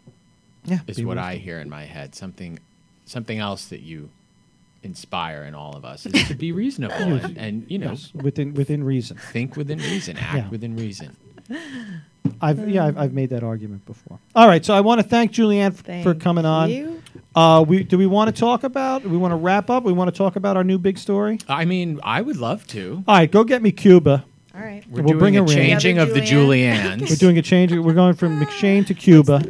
yeah, 0.65 0.79
is 0.87 0.97
be 0.97 1.05
what 1.05 1.17
I 1.17 1.35
hear 1.35 1.59
in 1.59 1.69
my 1.69 1.85
head. 1.85 2.15
Something, 2.15 2.59
something 3.05 3.39
else 3.39 3.65
that 3.65 3.81
you 3.81 4.09
inspire 4.83 5.43
in 5.43 5.55
all 5.55 5.75
of 5.75 5.85
us 5.85 6.05
is 6.05 6.27
to 6.27 6.35
be 6.35 6.51
reasonable 6.63 6.95
and, 6.95 7.37
and 7.37 7.65
you 7.69 7.77
know 7.77 7.91
Yes, 7.91 8.11
within 8.13 8.53
within 8.53 8.83
reason. 8.83 9.17
think 9.31 9.55
within 9.55 9.79
reason, 9.79 10.17
act 10.17 10.35
Yeah. 10.37 10.49
within 10.49 10.75
reason. 10.75 11.15
I've 12.41 12.69
yeah 12.69 12.85
I've, 12.85 12.97
I've 12.97 13.13
made 13.13 13.29
that 13.31 13.43
argument 13.43 13.85
before. 13.85 14.17
All 14.35 14.47
right, 14.47 14.63
so 14.63 14.73
I 14.73 14.81
want 14.81 15.01
to 15.01 15.07
thank 15.07 15.31
Julianne 15.33 15.77
f- 15.87 16.03
for 16.03 16.13
coming 16.13 16.45
on. 16.45 16.69
you. 16.69 17.01
Uh, 17.35 17.63
we 17.67 17.83
do 17.83 17.97
we 17.97 18.05
want 18.05 18.33
to 18.33 18.39
talk 18.39 18.63
about? 18.63 19.03
We 19.03 19.17
want 19.17 19.31
to 19.31 19.35
wrap 19.37 19.69
up? 19.69 19.83
We 19.83 19.93
want 19.93 20.13
to 20.13 20.17
talk 20.17 20.35
about 20.35 20.55
our 20.57 20.63
new 20.63 20.77
big 20.77 20.97
story. 20.97 21.39
I 21.49 21.65
mean, 21.65 21.99
I 22.03 22.21
would 22.21 22.37
love 22.37 22.65
to. 22.67 23.03
All 23.07 23.15
right, 23.15 23.29
go 23.29 23.43
get 23.43 23.61
me 23.61 23.71
Cuba. 23.71 24.25
All 24.55 24.61
right. 24.61 24.83
We're 24.87 25.01
We'll 25.01 25.07
doing 25.13 25.19
bring 25.19 25.37
a 25.37 25.39
her 25.39 25.45
in. 25.45 25.49
changing 25.49 25.97
of 25.97 26.13
the 26.13 26.21
Julianne. 26.21 26.99
Juliannes. 26.99 27.09
We're 27.09 27.15
doing 27.15 27.37
a 27.39 27.41
change. 27.41 27.71
We're 27.73 27.93
going 27.93 28.13
from 28.13 28.39
McShane 28.43 28.85
to 28.87 28.93
Cuba. 28.93 29.41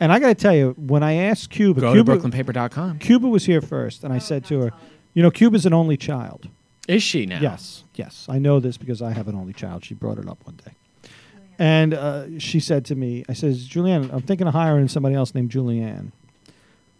And 0.00 0.10
I 0.10 0.18
got 0.18 0.28
to 0.28 0.34
tell 0.34 0.54
you, 0.54 0.74
when 0.78 1.02
I 1.02 1.12
asked 1.14 1.50
Cuba, 1.50 1.80
Go 1.80 1.94
to 1.94 2.02
Cuba, 2.02 2.16
brooklynpaper.com. 2.16 2.98
Cuba 3.00 3.28
was 3.28 3.44
here 3.44 3.60
first, 3.60 4.02
and 4.02 4.12
I 4.12 4.18
said 4.18 4.44
to 4.46 4.60
her, 4.60 4.72
"You 5.14 5.22
know, 5.22 5.30
Cuba's 5.30 5.66
an 5.66 5.74
only 5.74 5.96
child." 5.98 6.48
Is 6.88 7.02
she 7.02 7.26
now? 7.26 7.38
Yes, 7.40 7.84
yes, 7.94 8.26
I 8.28 8.38
know 8.38 8.58
this 8.60 8.76
because 8.78 9.02
I 9.02 9.12
have 9.12 9.28
an 9.28 9.34
only 9.36 9.52
child. 9.52 9.84
She 9.84 9.92
brought 9.94 10.18
it 10.18 10.26
up 10.26 10.38
one 10.44 10.58
day, 10.64 10.72
and 11.58 11.92
uh, 11.92 12.38
she 12.38 12.58
said 12.60 12.84
to 12.86 12.94
me, 12.94 13.24
"I 13.28 13.34
says, 13.34 13.68
Julianne, 13.68 14.10
I'm 14.12 14.22
thinking 14.22 14.46
of 14.48 14.54
hiring 14.54 14.88
somebody 14.88 15.14
else 15.14 15.34
named 15.34 15.50
Julianne. 15.50 16.12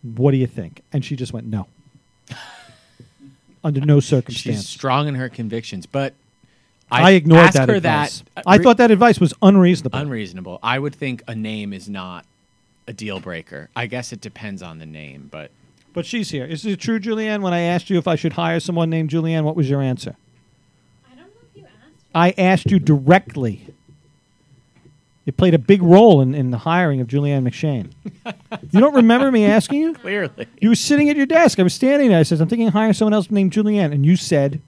What 0.02 0.32
do 0.32 0.36
you 0.36 0.46
think?" 0.46 0.82
And 0.92 1.02
she 1.04 1.16
just 1.16 1.32
went, 1.32 1.46
"No." 1.46 1.66
Under 3.62 3.80
no 3.82 4.00
She's 4.00 4.08
circumstance. 4.08 4.66
strong 4.66 5.06
in 5.06 5.16
her 5.16 5.28
convictions, 5.28 5.84
but 5.84 6.14
I, 6.90 7.12
ignored 7.12 7.44
ask 7.44 7.54
that 7.54 7.68
her 7.68 7.74
advice. 7.74 8.22
that. 8.34 8.42
I 8.46 8.56
re- 8.56 8.64
thought 8.64 8.78
that 8.78 8.90
advice 8.90 9.20
was 9.20 9.34
unreasonable. 9.42 9.98
unreasonable. 9.98 10.58
I 10.62 10.78
would 10.78 10.94
think 10.94 11.22
a 11.28 11.34
name 11.34 11.74
is 11.74 11.86
not 11.88 12.24
a 12.90 12.92
deal 12.92 13.20
breaker. 13.20 13.70
I 13.76 13.86
guess 13.86 14.12
it 14.12 14.20
depends 14.20 14.62
on 14.62 14.78
the 14.78 14.86
name, 14.86 15.28
but 15.30 15.50
but 15.94 16.04
she's 16.04 16.30
here. 16.30 16.44
Is 16.44 16.66
it 16.66 16.78
true, 16.80 17.00
Julianne? 17.00 17.40
When 17.40 17.52
I 17.54 17.60
asked 17.60 17.88
you 17.88 17.98
if 17.98 18.06
I 18.06 18.16
should 18.16 18.34
hire 18.34 18.60
someone 18.60 18.90
named 18.90 19.10
Julianne, 19.10 19.44
what 19.44 19.56
was 19.56 19.68
your 19.70 19.80
answer? 19.80 20.16
I 21.10 21.14
don't 21.14 21.26
know 21.26 21.32
if 21.54 21.56
you 21.56 21.64
asked. 21.64 22.04
I 22.14 22.34
asked 22.36 22.70
you 22.70 22.78
directly. 22.78 23.66
It 25.26 25.36
played 25.36 25.54
a 25.54 25.58
big 25.58 25.82
role 25.82 26.20
in, 26.20 26.34
in 26.34 26.50
the 26.50 26.58
hiring 26.58 27.00
of 27.00 27.06
Julianne 27.06 27.46
McShane. 27.48 27.90
you 28.72 28.80
don't 28.80 28.94
remember 28.94 29.30
me 29.30 29.44
asking 29.46 29.80
you? 29.80 29.94
Clearly. 29.94 30.46
You 30.60 30.70
were 30.70 30.74
sitting 30.74 31.08
at 31.10 31.16
your 31.16 31.26
desk. 31.26 31.58
I 31.60 31.62
was 31.62 31.74
standing 31.74 32.08
there. 32.08 32.18
I 32.18 32.22
said, 32.24 32.40
I'm 32.40 32.48
thinking 32.48 32.66
of 32.68 32.72
hiring 32.72 32.94
someone 32.94 33.12
else 33.14 33.30
named 33.30 33.52
Julianne. 33.52 33.92
And 33.92 34.04
you 34.04 34.16
said, 34.16 34.60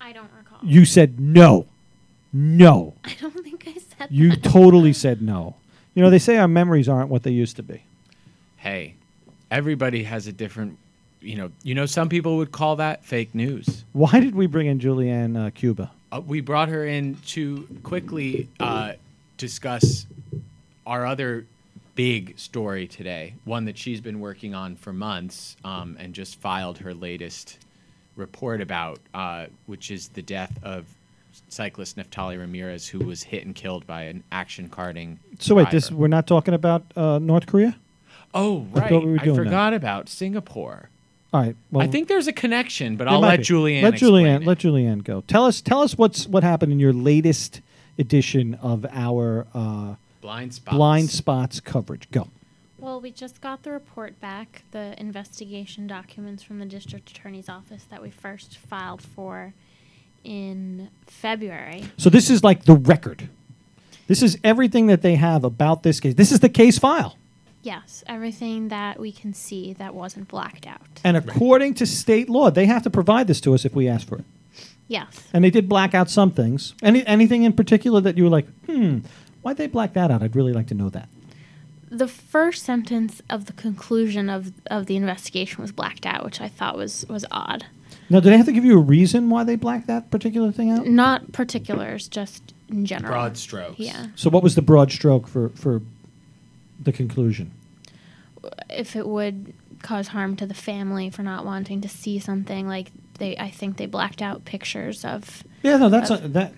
I 0.00 0.12
don't 0.12 0.30
recall. 0.36 0.58
you 0.62 0.84
said 0.84 1.18
no. 1.18 1.66
No. 2.32 2.94
I 3.04 3.14
don't 3.20 3.32
think 3.42 3.64
I 3.66 3.74
said 3.98 4.08
You 4.10 4.30
that. 4.30 4.42
totally 4.44 4.92
said 5.04 5.22
no. 5.22 5.56
You 5.94 6.02
know, 6.02 6.10
they 6.10 6.18
say 6.18 6.36
our 6.36 6.48
memories 6.48 6.88
aren't 6.88 7.08
what 7.08 7.22
they 7.22 7.30
used 7.30 7.56
to 7.56 7.62
be. 7.62 7.84
Hey, 8.56 8.94
everybody 9.50 10.04
has 10.04 10.26
a 10.26 10.32
different. 10.32 10.78
You 11.20 11.36
know, 11.36 11.52
you 11.62 11.74
know, 11.74 11.86
some 11.86 12.08
people 12.08 12.36
would 12.38 12.52
call 12.52 12.76
that 12.76 13.04
fake 13.04 13.34
news. 13.34 13.84
Why 13.92 14.20
did 14.20 14.34
we 14.34 14.46
bring 14.46 14.66
in 14.66 14.78
Julianne 14.78 15.46
uh, 15.46 15.50
Cuba? 15.50 15.90
Uh, 16.12 16.20
we 16.20 16.40
brought 16.40 16.68
her 16.68 16.84
in 16.84 17.16
to 17.28 17.66
quickly 17.82 18.48
uh, 18.60 18.92
discuss 19.38 20.06
our 20.86 21.06
other 21.06 21.46
big 21.94 22.38
story 22.38 22.86
today, 22.86 23.34
one 23.44 23.64
that 23.64 23.78
she's 23.78 24.00
been 24.00 24.20
working 24.20 24.54
on 24.54 24.76
for 24.76 24.92
months 24.92 25.56
um, 25.64 25.96
and 25.98 26.12
just 26.12 26.40
filed 26.40 26.78
her 26.78 26.92
latest 26.92 27.58
report 28.16 28.60
about, 28.60 28.98
uh, 29.14 29.46
which 29.66 29.90
is 29.90 30.08
the 30.08 30.22
death 30.22 30.58
of 30.62 30.86
cyclist 31.54 31.96
Neftali 31.96 32.38
Ramirez, 32.38 32.88
who 32.88 32.98
was 33.00 33.22
hit 33.22 33.44
and 33.46 33.54
killed 33.54 33.86
by 33.86 34.02
an 34.02 34.24
Action 34.32 34.68
Carting. 34.68 35.18
So 35.38 35.54
wait, 35.54 35.70
this 35.70 35.90
we're 35.90 36.08
not 36.08 36.26
talking 36.26 36.54
about 36.54 36.84
uh, 36.96 37.18
North 37.18 37.46
Korea. 37.46 37.76
Oh, 38.34 38.66
right. 38.72 38.88
thought 38.88 39.04
we 39.04 39.18
I 39.18 39.24
doing 39.24 39.36
that. 39.36 39.44
forgot 39.44 39.74
about 39.74 40.08
Singapore. 40.08 40.90
All 41.32 41.40
right. 41.40 41.56
Well, 41.70 41.86
I 41.86 41.90
think 41.90 42.08
there's 42.08 42.26
a 42.26 42.32
connection, 42.32 42.96
but 42.96 43.08
I'll 43.08 43.20
let 43.20 43.38
be. 43.38 43.44
Julianne. 43.44 43.82
Let 43.82 43.94
explain 43.94 44.26
Julianne. 44.26 44.42
it. 44.42 44.46
Let 44.46 44.58
Julianne 44.58 45.04
go. 45.04 45.22
Tell 45.22 45.46
us. 45.46 45.60
Tell 45.60 45.82
us 45.82 45.96
what's 45.96 46.26
what 46.28 46.42
happened 46.42 46.72
in 46.72 46.78
your 46.78 46.92
latest 46.92 47.60
edition 47.98 48.54
of 48.56 48.86
our 48.90 49.46
uh, 49.54 49.94
blind 50.20 50.54
spots. 50.54 50.76
blind 50.76 51.10
spots 51.10 51.60
coverage. 51.60 52.10
Go. 52.10 52.28
Well, 52.78 53.00
we 53.00 53.10
just 53.10 53.40
got 53.40 53.62
the 53.62 53.70
report 53.70 54.20
back, 54.20 54.62
the 54.72 54.94
investigation 55.00 55.86
documents 55.86 56.42
from 56.42 56.58
the 56.58 56.66
district 56.66 57.10
attorney's 57.10 57.48
office 57.48 57.84
that 57.84 58.02
we 58.02 58.10
first 58.10 58.58
filed 58.58 59.00
for 59.00 59.54
in 60.24 60.88
February. 61.06 61.84
So 61.96 62.10
this 62.10 62.30
is 62.30 62.42
like 62.42 62.64
the 62.64 62.74
record. 62.74 63.28
This 64.06 64.22
is 64.22 64.38
everything 64.44 64.86
that 64.88 65.02
they 65.02 65.14
have 65.14 65.44
about 65.44 65.82
this 65.82 66.00
case. 66.00 66.14
This 66.14 66.32
is 66.32 66.40
the 66.40 66.48
case 66.48 66.78
file. 66.78 67.16
Yes, 67.62 68.04
everything 68.06 68.68
that 68.68 69.00
we 69.00 69.10
can 69.10 69.32
see 69.32 69.72
that 69.74 69.94
wasn't 69.94 70.28
blacked 70.28 70.66
out. 70.66 71.00
And 71.02 71.16
according 71.16 71.74
to 71.74 71.86
state 71.86 72.28
law, 72.28 72.50
they 72.50 72.66
have 72.66 72.82
to 72.82 72.90
provide 72.90 73.26
this 73.26 73.40
to 73.42 73.54
us 73.54 73.64
if 73.64 73.74
we 73.74 73.88
ask 73.88 74.06
for 74.06 74.18
it. 74.18 74.24
Yes. 74.86 75.28
And 75.32 75.42
they 75.42 75.50
did 75.50 75.66
black 75.66 75.94
out 75.94 76.10
some 76.10 76.30
things. 76.30 76.74
Any 76.82 77.06
anything 77.06 77.44
in 77.44 77.54
particular 77.54 78.02
that 78.02 78.18
you 78.18 78.24
were 78.24 78.30
like, 78.30 78.46
hmm, 78.66 78.98
why'd 79.40 79.56
they 79.56 79.66
black 79.66 79.94
that 79.94 80.10
out? 80.10 80.22
I'd 80.22 80.36
really 80.36 80.52
like 80.52 80.66
to 80.68 80.74
know 80.74 80.90
that. 80.90 81.08
The 81.88 82.08
first 82.08 82.64
sentence 82.64 83.22
of 83.30 83.46
the 83.46 83.52
conclusion 83.52 84.28
of, 84.28 84.52
of 84.66 84.86
the 84.86 84.96
investigation 84.96 85.62
was 85.62 85.72
blacked 85.72 86.04
out, 86.04 86.24
which 86.24 86.40
I 86.40 86.48
thought 86.48 86.76
was, 86.76 87.06
was 87.08 87.24
odd. 87.30 87.66
Now, 88.10 88.20
do 88.20 88.28
they 88.30 88.36
have 88.36 88.46
to 88.46 88.52
give 88.52 88.64
you 88.64 88.76
a 88.78 88.82
reason 88.82 89.30
why 89.30 89.44
they 89.44 89.56
blacked 89.56 89.86
that 89.86 90.10
particular 90.10 90.52
thing 90.52 90.70
out? 90.70 90.86
Not 90.86 91.32
particulars, 91.32 92.06
just 92.08 92.52
in 92.68 92.84
general. 92.84 93.12
Broad 93.12 93.36
strokes. 93.36 93.78
Yeah. 93.78 94.06
So, 94.14 94.28
what 94.30 94.42
was 94.42 94.54
the 94.54 94.62
broad 94.62 94.92
stroke 94.92 95.26
for 95.28 95.48
for 95.50 95.82
the 96.82 96.92
conclusion? 96.92 97.52
if 98.68 98.94
it 98.94 99.06
would 99.08 99.54
cause 99.82 100.08
harm 100.08 100.36
to 100.36 100.44
the 100.46 100.54
family 100.54 101.08
for 101.08 101.22
not 101.22 101.44
wanting 101.46 101.80
to 101.80 101.88
see 101.88 102.18
something 102.18 102.66
like 102.66 102.90
they 103.18 103.36
i 103.38 103.48
think 103.48 103.76
they 103.78 103.86
blacked 103.86 104.20
out 104.20 104.44
pictures 104.44 105.04
of 105.04 105.42
Yeah, 105.62 105.76
no, 105.78 105.88
that's 105.88 106.10
Of- 106.10 106.24
a, 106.24 106.28
that. 106.28 106.52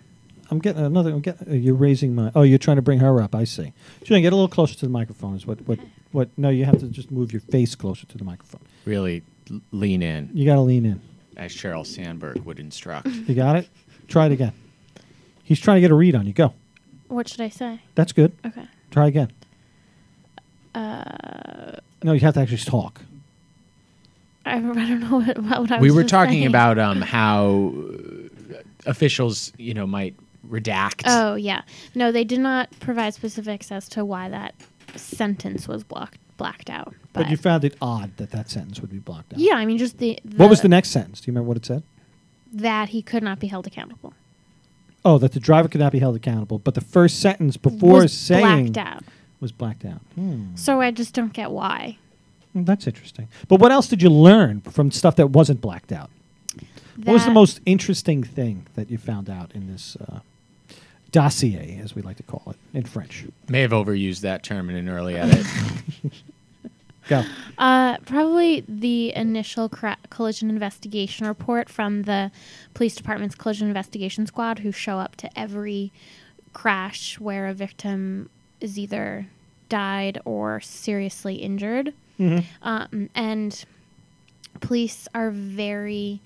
I'm 0.49 0.61
getting 0.61 0.85
another. 0.85 1.11
I'm 1.11 1.21
getting, 1.21 1.49
uh, 1.51 1.55
you're 1.55 1.75
raising 1.75 2.15
my. 2.15 2.31
Oh, 2.37 2.43
you're 2.43 2.59
trying 2.59 2.77
to 2.77 2.83
bring 2.83 3.01
her 3.01 3.21
up. 3.21 3.35
I 3.35 3.43
see. 3.43 3.73
Julian, 4.05 4.23
get 4.23 4.33
a 4.33 4.37
little 4.37 4.47
closer 4.49 4.77
to 4.77 4.87
the 4.87 4.91
microphone. 4.93 5.35
Is 5.35 5.45
what 5.45 5.61
what 5.67 5.81
what? 6.13 6.29
No, 6.37 6.51
you 6.51 6.65
have 6.65 6.79
to 6.79 6.87
just 6.87 7.11
move 7.11 7.33
your 7.33 7.41
face 7.41 7.75
closer 7.75 8.07
to 8.07 8.17
the 8.17 8.23
microphone. 8.23 8.61
Really 8.85 9.25
l- 9.51 9.61
lean 9.73 10.03
in, 10.05 10.31
You 10.35 10.45
got 10.47 10.55
to 10.55 10.61
lean 10.61 10.87
in. 10.87 11.01
As 11.37 11.53
Sheryl 11.53 11.85
Sandberg 11.87 12.39
would 12.45 12.59
instruct. 12.59 13.07
You 13.09 13.35
got 13.35 13.57
it. 13.57 13.69
Try 14.09 14.27
it 14.27 14.33
again. 14.33 14.53
He's 15.43 15.61
trying 15.61 15.77
to 15.77 15.81
get 15.81 15.91
a 15.91 15.95
read 15.95 16.15
on 16.15 16.27
you. 16.27 16.33
Go. 16.33 16.55
what 17.09 17.29
should 17.29 17.41
i 17.41 17.49
say 17.49 17.81
That's 17.95 18.13
good. 18.13 18.33
okay 18.45 18.67
Try 18.91 19.07
again. 19.09 19.31
uh 20.75 21.77
No, 22.03 22.13
you 22.13 22.21
have 22.21 22.35
to 22.35 22.41
actually 22.41 22.59
talk. 22.59 23.01
i, 24.45 24.57
I 24.57 24.61
don't 24.61 25.01
know 25.01 25.19
what, 25.21 25.39
what 25.39 25.73
I 25.73 25.79
we 25.81 25.89
was 25.89 25.97
were 25.97 26.03
just 26.03 26.11
talking 26.11 26.33
saying. 26.35 26.47
about 26.47 26.79
um, 26.79 27.01
how 27.03 27.73
uh, 28.55 28.63
officials, 28.87 29.53
you 29.59 29.75
know, 29.75 29.87
might 29.87 30.15
redact. 30.49 31.03
oh 31.07 31.35
yeah 31.35 31.63
no 31.97 32.13
they 32.13 32.23
did 32.23 32.39
not 32.39 32.71
provide 32.79 33.13
specifics 33.15 33.73
as 33.73 33.89
to 33.89 34.05
why 34.05 34.29
that 34.29 34.55
sentence 34.95 35.67
was 35.67 35.83
blocked 35.83 36.19
blacked 36.37 36.69
out 36.71 36.95
But, 37.13 37.23
but, 37.23 37.31
you 37.31 37.37
found 37.37 37.65
it 37.65 37.75
odd 37.81 38.17
that 38.19 38.31
that 38.31 38.51
sentence 38.51 38.81
would 38.81 38.91
be 38.91 38.99
blocked 38.99 39.33
out. 39.33 39.39
yeah 39.39 39.55
i 39.55 39.65
mean 39.67 39.79
just 39.79 39.99
the, 39.99 40.19
What 40.37 40.51
was 40.51 40.61
the 40.61 40.69
next 40.69 40.91
sentence? 40.91 41.21
Do 41.21 41.29
you 41.31 41.33
remember 41.33 41.49
what 41.49 41.57
it 41.57 41.67
said? 41.67 41.83
that 42.53 42.91
he 42.91 43.03
could 43.03 43.23
not 43.23 43.39
be 43.41 43.47
held 43.49 43.67
accountable 43.67 44.15
Oh, 45.05 45.19
that 45.19 45.33
the 45.33 45.41
driver 45.41 45.69
could 45.69 45.81
not 45.81 45.93
be 45.93 46.01
held 46.01 46.17
accountable. 46.17 46.59
But 46.59 46.75
the 46.75 46.81
first 46.81 47.21
sentence 47.21 47.57
before 47.57 48.01
was 48.03 48.13
saying 48.13 48.73
blacked 48.73 48.77
out 48.79 49.05
was 49.41 49.53
blacked 49.53 49.85
out. 49.85 50.01
Hmm. 50.17 50.55
so 50.57 50.81
i 50.81 50.91
just 50.91 51.15
don't 51.15 51.33
get 51.33 51.51
why 51.51 51.97
Hmm, 52.53 52.65
That's 52.65 52.87
interesting. 52.87 53.29
But 53.49 53.61
what 53.61 53.71
else 53.71 53.87
did 53.87 54.01
you 54.03 54.09
learn 54.11 54.63
from 54.63 54.91
stuff 54.91 55.15
that 55.17 55.29
wasn't 55.31 55.61
blacked 55.61 55.93
out? 55.93 56.11
What 57.05 57.13
was 57.13 57.25
the 57.27 57.31
most 57.31 57.61
interesting 57.67 58.25
thing 58.25 58.67
that 58.77 58.91
you 58.91 58.97
found 58.99 59.29
out 59.29 59.53
in 59.55 59.71
this 59.71 59.97
uh, 59.97 60.21
dossier, 61.17 61.81
as 61.83 61.95
we 61.95 62.03
like 62.03 62.19
to 62.19 62.23
call 62.23 62.43
it 62.49 62.57
in 62.77 62.85
French? 62.85 63.25
May 63.49 63.63
have 63.63 63.71
overused 63.71 64.21
that 64.21 64.43
term 64.43 64.69
in 64.69 64.77
an 64.77 64.87
early 64.87 65.17
edit. 65.17 65.47
Go. 67.09 67.25
Uh, 67.57 67.97
probably 67.99 68.65
the 68.69 69.17
initial 69.17 69.71
cra- 69.71 69.97
collision 70.11 70.51
investigation 70.51 71.27
report 71.27 71.71
from 71.71 72.03
the 72.03 72.31
police 72.75 72.95
department's 72.95 73.35
collision 73.35 73.67
investigation 73.67 74.27
squad, 74.27 74.59
who 74.59 74.71
show 74.71 74.99
up 74.99 75.17
to 75.17 75.39
every 75.39 75.91
crash 76.53 77.19
where 77.19 77.47
a 77.47 77.55
victim 77.55 78.29
is 78.61 78.79
either 78.79 79.27
died 79.71 80.21
or 80.27 80.61
seriously 80.61 81.37
injured. 81.37 81.95
Um, 82.61 83.09
and 83.15 83.65
police 84.61 85.09
are 85.15 85.31
very, 85.31 86.21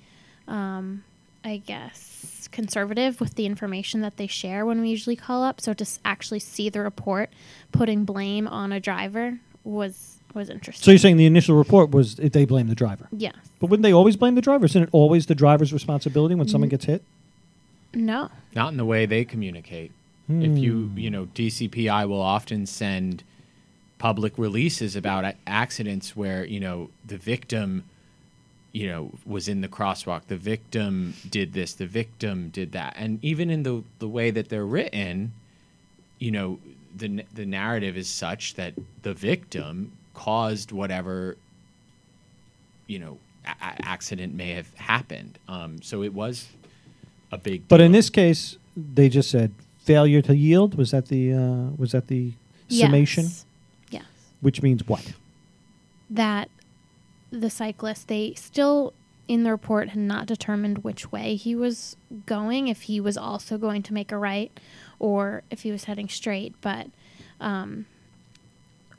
um, 0.49 1.05
I 1.45 1.59
guess, 1.59 2.49
conservative 2.53 3.21
with 3.21 3.35
the 3.35 3.47
information 3.47 4.01
that 4.03 4.17
they 4.17 4.27
share 4.27 4.67
when 4.67 4.81
we 4.81 4.89
usually 4.91 5.17
call 5.17 5.43
up. 5.43 5.61
So 5.61 5.73
to 5.73 5.83
s- 5.83 5.99
actually 6.05 6.41
see 6.41 6.69
the 6.69 6.81
report 6.81 7.31
putting 7.73 8.05
blame 8.05 8.47
on 8.47 8.73
a 8.73 8.81
driver 8.81 9.39
was 9.65 10.19
was 10.35 10.49
interesting. 10.49 10.85
So 10.85 10.91
you're 10.93 10.99
saying 10.99 11.17
the 11.17 11.27
initial 11.27 11.57
report 11.57 11.91
was 11.91 12.17
that 12.17 12.33
they 12.33 12.45
blame 12.45 12.69
the 12.69 12.75
driver, 12.75 13.09
yeah. 13.11 13.33
but 13.59 13.69
wouldn't 13.69 13.83
they 13.83 13.93
always 13.93 14.17
blame 14.17 14.37
the 14.37 14.41
driver? 14.41 14.67
Isn't 14.67 14.85
it 14.85 14.89
always 14.93 15.27
the 15.27 15.35
driver's 15.35 15.73
responsibility 15.73 16.35
when 16.35 16.47
someone 16.47 16.69
mm-hmm. 16.69 16.75
gets 16.75 16.85
hit? 16.85 17.03
No. 17.93 18.31
Not 18.55 18.71
in 18.71 18.77
the 18.77 18.85
way 18.85 19.07
they 19.07 19.25
communicate. 19.25 19.93
If 20.29 20.59
you, 20.59 20.85
hmm. 20.87 20.99
you 20.99 21.11
know, 21.11 21.27
DCPI 21.27 22.09
will 22.09 22.21
often 22.21 22.65
send 22.65 23.25
public 23.99 24.39
releases 24.39 24.95
about 24.95 25.25
a- 25.25 25.35
accidents 25.45 26.15
where, 26.15 26.45
you 26.45 26.61
know, 26.61 26.91
the 27.05 27.19
victim, 27.19 27.85
you 28.73 28.87
know, 28.87 29.13
was 29.27 29.49
in 29.49 29.61
the 29.61 29.69
crosswalk. 29.69 30.23
The 30.29 30.37
victim 30.37 31.15
did 31.29 31.53
this, 31.53 31.75
the 31.75 31.87
victim 31.87 32.51
did 32.51 32.73
that. 32.73 32.95
And 32.97 33.19
even 33.25 33.51
in 33.51 33.63
the, 33.63 33.83
the 33.99 34.09
way 34.09 34.31
that 34.31 34.49
they're 34.49 34.67
written, 34.67 35.33
you 36.19 36.31
know, 36.31 36.59
the, 36.97 37.25
the 37.35 37.47
narrative 37.47 37.97
is 37.97 38.09
such 38.09 38.55
that 38.55 38.75
the 39.03 39.15
victim 39.15 39.93
caused 40.15 40.71
whatever, 40.73 41.37
you 42.87 42.99
know, 42.99 43.19
a- 43.47 43.51
a- 43.51 43.87
accident 43.87 44.35
may 44.35 44.51
have 44.53 44.73
happened. 44.75 45.39
Um, 45.49 45.83
so 45.83 46.03
it 46.03 46.13
was 46.15 46.49
a 47.33 47.39
big 47.39 47.67
But 47.69 47.81
in 47.81 47.93
this 47.93 48.11
case, 48.11 48.57
they 48.77 49.09
just 49.09 49.31
said 49.31 49.53
failure 49.85 50.23
to 50.23 50.37
yield. 50.37 50.75
Was 50.75 50.91
that 50.91 51.07
the 51.09 51.33
uh, 51.33 51.71
was 51.77 51.93
that 51.93 52.07
the 52.09 52.33
summation? 52.69 53.25
Yes. 53.25 53.45
Yes. 53.91 54.05
Which 54.41 54.63
means 54.63 54.87
what? 54.87 55.13
That 56.11 56.49
the 57.31 57.51
cyclist, 57.51 58.09
they 58.09 58.35
still 58.35 58.93
in 59.29 59.45
the 59.45 59.51
report 59.51 59.91
had 59.91 59.99
not 59.99 60.27
determined 60.27 60.79
which 60.79 61.13
way 61.13 61.37
he 61.37 61.55
was 61.55 61.97
going, 62.27 62.67
if 62.67 62.83
he 62.83 63.01
was 63.01 63.17
also 63.17 63.57
going 63.57 63.83
to 63.83 63.95
make 63.95 64.11
a 64.11 64.19
right 64.19 64.51
or 64.99 65.43
if 65.51 65.63
he 65.63 65.71
was 65.71 65.85
heading 65.85 66.09
straight. 66.09 66.53
But 66.61 66.89
um, 67.41 67.87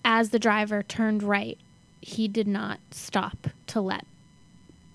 as 0.05 0.29
the 0.29 0.39
driver 0.39 0.84
turned 0.84 1.21
right, 1.21 1.57
he 1.99 2.27
did 2.27 2.47
not 2.47 2.79
stop 2.91 3.47
to 3.67 3.82
let 3.82 4.05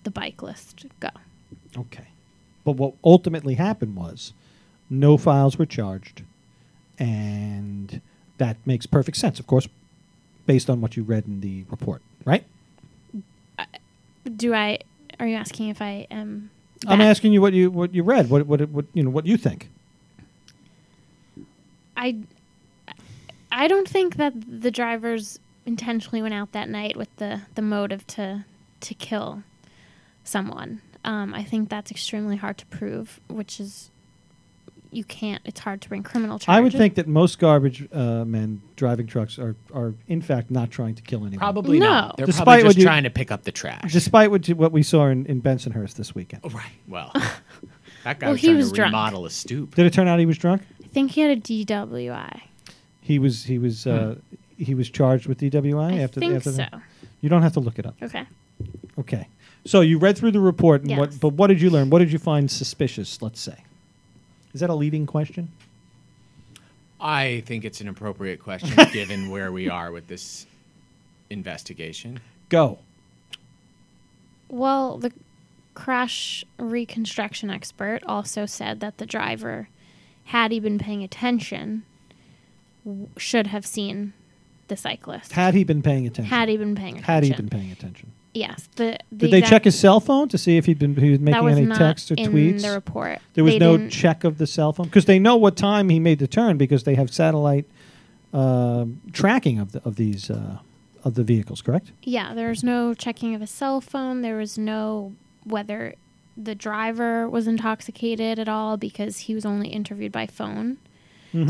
the 0.05 0.11
bike 0.11 0.43
list 0.43 0.87
go. 1.01 1.11
Okay. 1.76 2.09
But 2.64 2.72
what 2.72 2.95
ultimately 3.05 3.55
happened 3.55 3.95
was 3.95 4.32
no 4.89 5.16
files 5.16 5.59
were 5.59 5.66
charged, 5.66 6.22
and 6.99 8.01
that 8.39 8.57
makes 8.64 8.87
perfect 8.87 9.18
sense, 9.18 9.39
of 9.39 9.47
course, 9.47 9.68
based 10.47 10.70
on 10.70 10.80
what 10.80 10.97
you 10.97 11.03
read 11.03 11.26
in 11.26 11.41
the 11.41 11.64
report, 11.70 12.03
right? 12.24 12.45
Do 14.35 14.55
I? 14.55 14.79
Are 15.20 15.27
you 15.27 15.37
asking 15.37 15.68
if 15.68 15.81
I 15.81 16.07
am? 16.11 16.51
I'm 16.87 17.01
asking 17.01 17.33
you 17.33 17.41
what 17.41 17.53
you 17.53 17.70
what 17.70 17.95
you 17.95 18.03
read, 18.03 18.29
what 18.29 18.47
what 18.47 18.68
what 18.70 18.85
you 18.93 19.03
know 19.03 19.11
what 19.11 19.27
you 19.27 19.37
think. 19.37 19.68
I 21.97 22.18
I 23.51 23.68
don't 23.68 23.89
think 23.89 24.16
that 24.16 24.35
the 24.47 24.70
drivers 24.70 25.39
intentionally 25.64 26.22
went 26.22 26.35
out 26.35 26.53
that 26.53 26.68
night 26.68 26.97
with 26.97 27.14
the 27.16 27.43
the 27.55 27.62
motive 27.62 28.07
to 28.09 28.45
to 28.81 28.95
kill 28.95 29.43
someone. 30.24 30.83
Um, 31.05 31.35
I 31.35 31.45
think 31.45 31.68
that's 31.68 31.91
extremely 31.91 32.37
hard 32.37 32.59
to 32.59 32.66
prove, 32.66 33.20
which 33.29 33.61
is 33.61 33.91
you 34.93 35.05
can't. 35.05 35.43
It's 35.45 35.61
hard 35.61 35.80
to 35.82 35.89
bring 35.89 36.03
criminal 36.03 36.39
charges. 36.39 36.59
I 36.59 36.61
would 36.62 36.72
think 36.72 36.95
that 36.97 37.07
most 37.07 37.39
garbage 37.39 37.87
uh, 37.93 38.24
men 38.24 38.61
driving 38.76 39.07
trucks 39.07 39.39
are, 39.39 39.57
are 39.74 39.95
in 40.09 40.22
fact 40.22 40.51
not 40.51 40.70
trying 40.70 40.95
to 40.95 41.03
kill 41.03 41.20
anyone. 41.20 41.39
Probably 41.39 41.78
No. 41.78 41.87
not. 41.91 42.16
They're 42.16 42.26
Despite 42.26 42.45
probably 42.45 42.62
what 42.64 42.68
just 42.70 42.78
you- 42.78 42.84
trying 42.84 43.03
to 43.05 43.11
pick 43.11 43.30
up 43.30 43.45
the 43.45 43.53
trash. 43.53 43.93
Despite 43.93 44.30
what, 44.30 44.47
you, 44.49 44.55
what 44.57 44.72
we 44.72 44.82
saw 44.82 45.07
in, 45.09 45.26
in 45.26 45.41
Bensonhurst 45.43 45.95
this 45.95 46.14
weekend. 46.14 46.43
Oh, 46.45 46.51
right. 46.51 46.64
Well, 46.89 47.11
that 48.05 48.18
guy 48.20 48.26
Well, 48.26 48.32
was 48.32 48.41
he 48.41 48.47
trying 48.49 48.57
was 48.59 48.70
to 48.70 48.74
drunk. 48.76 48.89
remodel 48.93 49.26
a 49.26 49.30
stoop. 49.30 49.74
Did 49.74 49.87
it 49.87 49.93
turn 49.93 50.09
out 50.09 50.18
he 50.18 50.26
was 50.26 50.39
drunk? 50.39 50.62
I 50.82 50.87
think 50.89 51.11
he 51.12 51.20
had 51.20 51.37
a 51.37 51.41
DWI. 51.41 52.41
He 53.01 53.18
was 53.18 53.45
he 53.45 53.59
was 53.59 53.87
uh, 53.87 54.16
he 54.57 54.74
was 54.74 54.89
charged 54.91 55.26
with 55.26 55.39
DWI 55.39 55.99
I 55.99 55.99
after 56.03 56.20
think 56.20 56.34
after 56.34 56.51
so. 56.51 56.57
that? 56.57 56.74
You 57.20 57.28
don't 57.28 57.43
have 57.43 57.53
to 57.53 57.61
look 57.61 57.78
it 57.78 57.87
up. 57.87 57.95
Okay. 58.03 58.24
Okay. 58.99 59.28
So 59.64 59.80
you 59.80 59.99
read 59.99 60.16
through 60.16 60.30
the 60.32 60.41
report, 60.41 60.80
and 60.82 60.91
Yes. 60.91 60.99
what? 60.99 61.20
But 61.20 61.28
what 61.34 61.49
did 61.49 61.61
you 61.61 61.70
learn? 61.70 61.91
What 61.91 61.99
did 61.99 62.12
you 62.12 62.18
find 62.18 62.51
suspicious? 62.51 63.20
Let's 63.20 63.41
say. 63.41 63.57
Is 64.57 64.61
that 64.61 64.70
a 64.70 64.74
leading 64.74 65.04
question? 65.04 65.50
I 66.98 67.42
think 67.44 67.66
it's 67.66 67.82
an 67.82 67.88
appropriate 67.88 68.42
question 68.42 68.74
given 68.90 69.28
where 69.28 69.52
we 69.52 69.68
are 69.68 69.92
with 69.92 70.07
this 70.07 70.46
investigation. 71.28 72.20
Go. 72.48 72.78
Well, 74.48 74.96
the 74.96 75.12
crash 75.74 76.42
reconstruction 76.59 77.50
expert 77.50 78.02
also 78.07 78.46
said 78.46 78.80
that 78.80 78.96
the 78.96 79.04
driver, 79.04 79.68
had 80.24 80.52
he 80.52 80.59
been 80.59 80.78
paying 80.78 81.04
attention, 81.04 81.82
w- 82.82 83.09
should 83.18 83.48
have 83.48 83.66
seen 83.66 84.14
the 84.68 84.76
cyclist. 84.78 85.32
Had 85.32 85.52
he 85.52 85.64
been 85.64 85.82
paying 85.82 86.07
attention? 86.07 86.34
Had 86.34 86.48
he 86.48 86.57
been 86.57 86.74
paying 86.74 86.96
attention? 86.96 87.12
Had 87.12 87.24
he 87.24 87.32
been 87.34 87.50
paying 87.50 87.72
attention? 87.72 88.11
Yes. 88.37 88.68
The, 88.76 88.99
the 89.11 89.28
Did 89.28 89.30
they 89.30 89.41
check 89.41 89.64
his 89.64 89.78
cell 89.78 89.99
phone 89.99 90.28
to 90.28 90.39
see 90.39 90.57
if 90.57 90.66
he'd 90.66 90.78
been 90.78 90.95
he 90.95 91.11
was 91.11 91.20
making 91.20 91.45
was 91.45 91.57
any 91.57 91.66
texts 91.66 92.11
or 92.11 92.14
in 92.14 92.32
tweets? 92.32 92.62
the 92.62 92.72
report. 92.72 93.18
There 93.34 93.45
was 93.45 93.55
They 93.55 93.59
no 93.59 93.89
check 93.89 94.24
of 94.24 94.39
the 94.39 94.47
cell 94.47 94.72
phone 94.72 94.87
because 94.87 95.07
they 95.07 95.18
know 95.18 95.37
what 95.37 95.57
time 95.57 95.89
he 95.89 95.99
made 95.99 96.18
the 96.18 96.26
turn 96.26 96.57
because 96.59 96.84
they 96.84 96.95
have 96.95 97.12
satellite 97.12 97.66
um 98.32 99.01
tracking 99.12 99.59
of 99.59 99.72
the, 99.72 99.82
of 99.84 99.97
these 99.97 100.30
uh, 100.30 100.59
of 101.05 101.14
the 101.14 101.24
vehicles. 101.24 101.62
Correct? 101.62 101.93
Yeah, 102.03 102.34
there 102.34 102.49
was 102.49 102.62
no 102.62 102.93
checking 102.93 103.34
of 103.34 103.41
a 103.41 103.47
cell 103.47 103.80
phone. 103.80 104.22
There 104.22 104.37
was 104.37 104.59
no 104.59 105.14
whether 105.45 105.95
the 106.37 106.55
driver 106.55 107.28
was 107.28 107.47
intoxicated 107.47 108.39
at 108.39 108.49
all 108.49 108.76
because 108.76 109.20
he 109.20 109.34
was 109.34 109.47
only 109.47 109.68
interviewed 109.68 110.12
by 110.12 110.26
phone. 110.26 110.76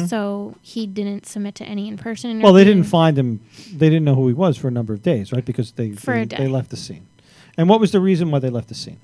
So 0.06 0.54
he 0.62 0.86
didn't 0.86 1.26
submit 1.26 1.54
to 1.56 1.64
any 1.64 1.88
in-person 1.88 2.30
interview. 2.30 2.38
Mm-hmm. 2.40 2.44
Well, 2.44 2.52
they 2.52 2.64
didn't 2.64 2.84
find 2.84 3.18
him. 3.18 3.40
They 3.72 3.88
didn't 3.88 4.04
know 4.04 4.14
who 4.14 4.28
he 4.28 4.34
was 4.34 4.56
for 4.58 4.68
a 4.68 4.70
number 4.70 4.92
of 4.92 5.02
days, 5.02 5.32
right? 5.32 5.44
Because 5.44 5.72
they 5.72 5.90
they, 5.90 6.24
they 6.24 6.48
left 6.48 6.70
the 6.70 6.76
scene. 6.76 7.06
And 7.56 7.68
what 7.68 7.80
was 7.80 7.92
the 7.92 8.00
reason 8.00 8.30
why 8.30 8.38
they 8.38 8.50
left 8.50 8.68
the 8.68 8.74
scene? 8.74 8.98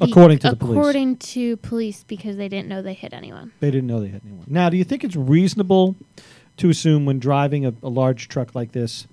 Be- 0.00 0.10
according 0.10 0.38
to 0.40 0.50
the 0.50 0.56
police. 0.56 0.78
According 0.78 1.16
to 1.16 1.56
police, 1.58 2.04
because 2.04 2.36
they 2.36 2.48
didn't 2.48 2.68
know 2.68 2.80
they 2.80 2.94
hit 2.94 3.12
anyone. 3.12 3.52
They 3.60 3.70
didn't 3.70 3.86
know 3.86 4.00
they 4.00 4.08
hit 4.08 4.22
anyone. 4.24 4.46
Now, 4.48 4.70
do 4.70 4.76
you 4.76 4.84
think 4.84 5.04
it's 5.04 5.16
reasonable 5.16 5.96
to 6.56 6.70
assume 6.70 7.04
when 7.04 7.18
driving 7.18 7.66
a, 7.66 7.74
a 7.82 7.88
large 7.88 8.28
truck 8.28 8.54
like 8.54 8.72
this 8.72 9.06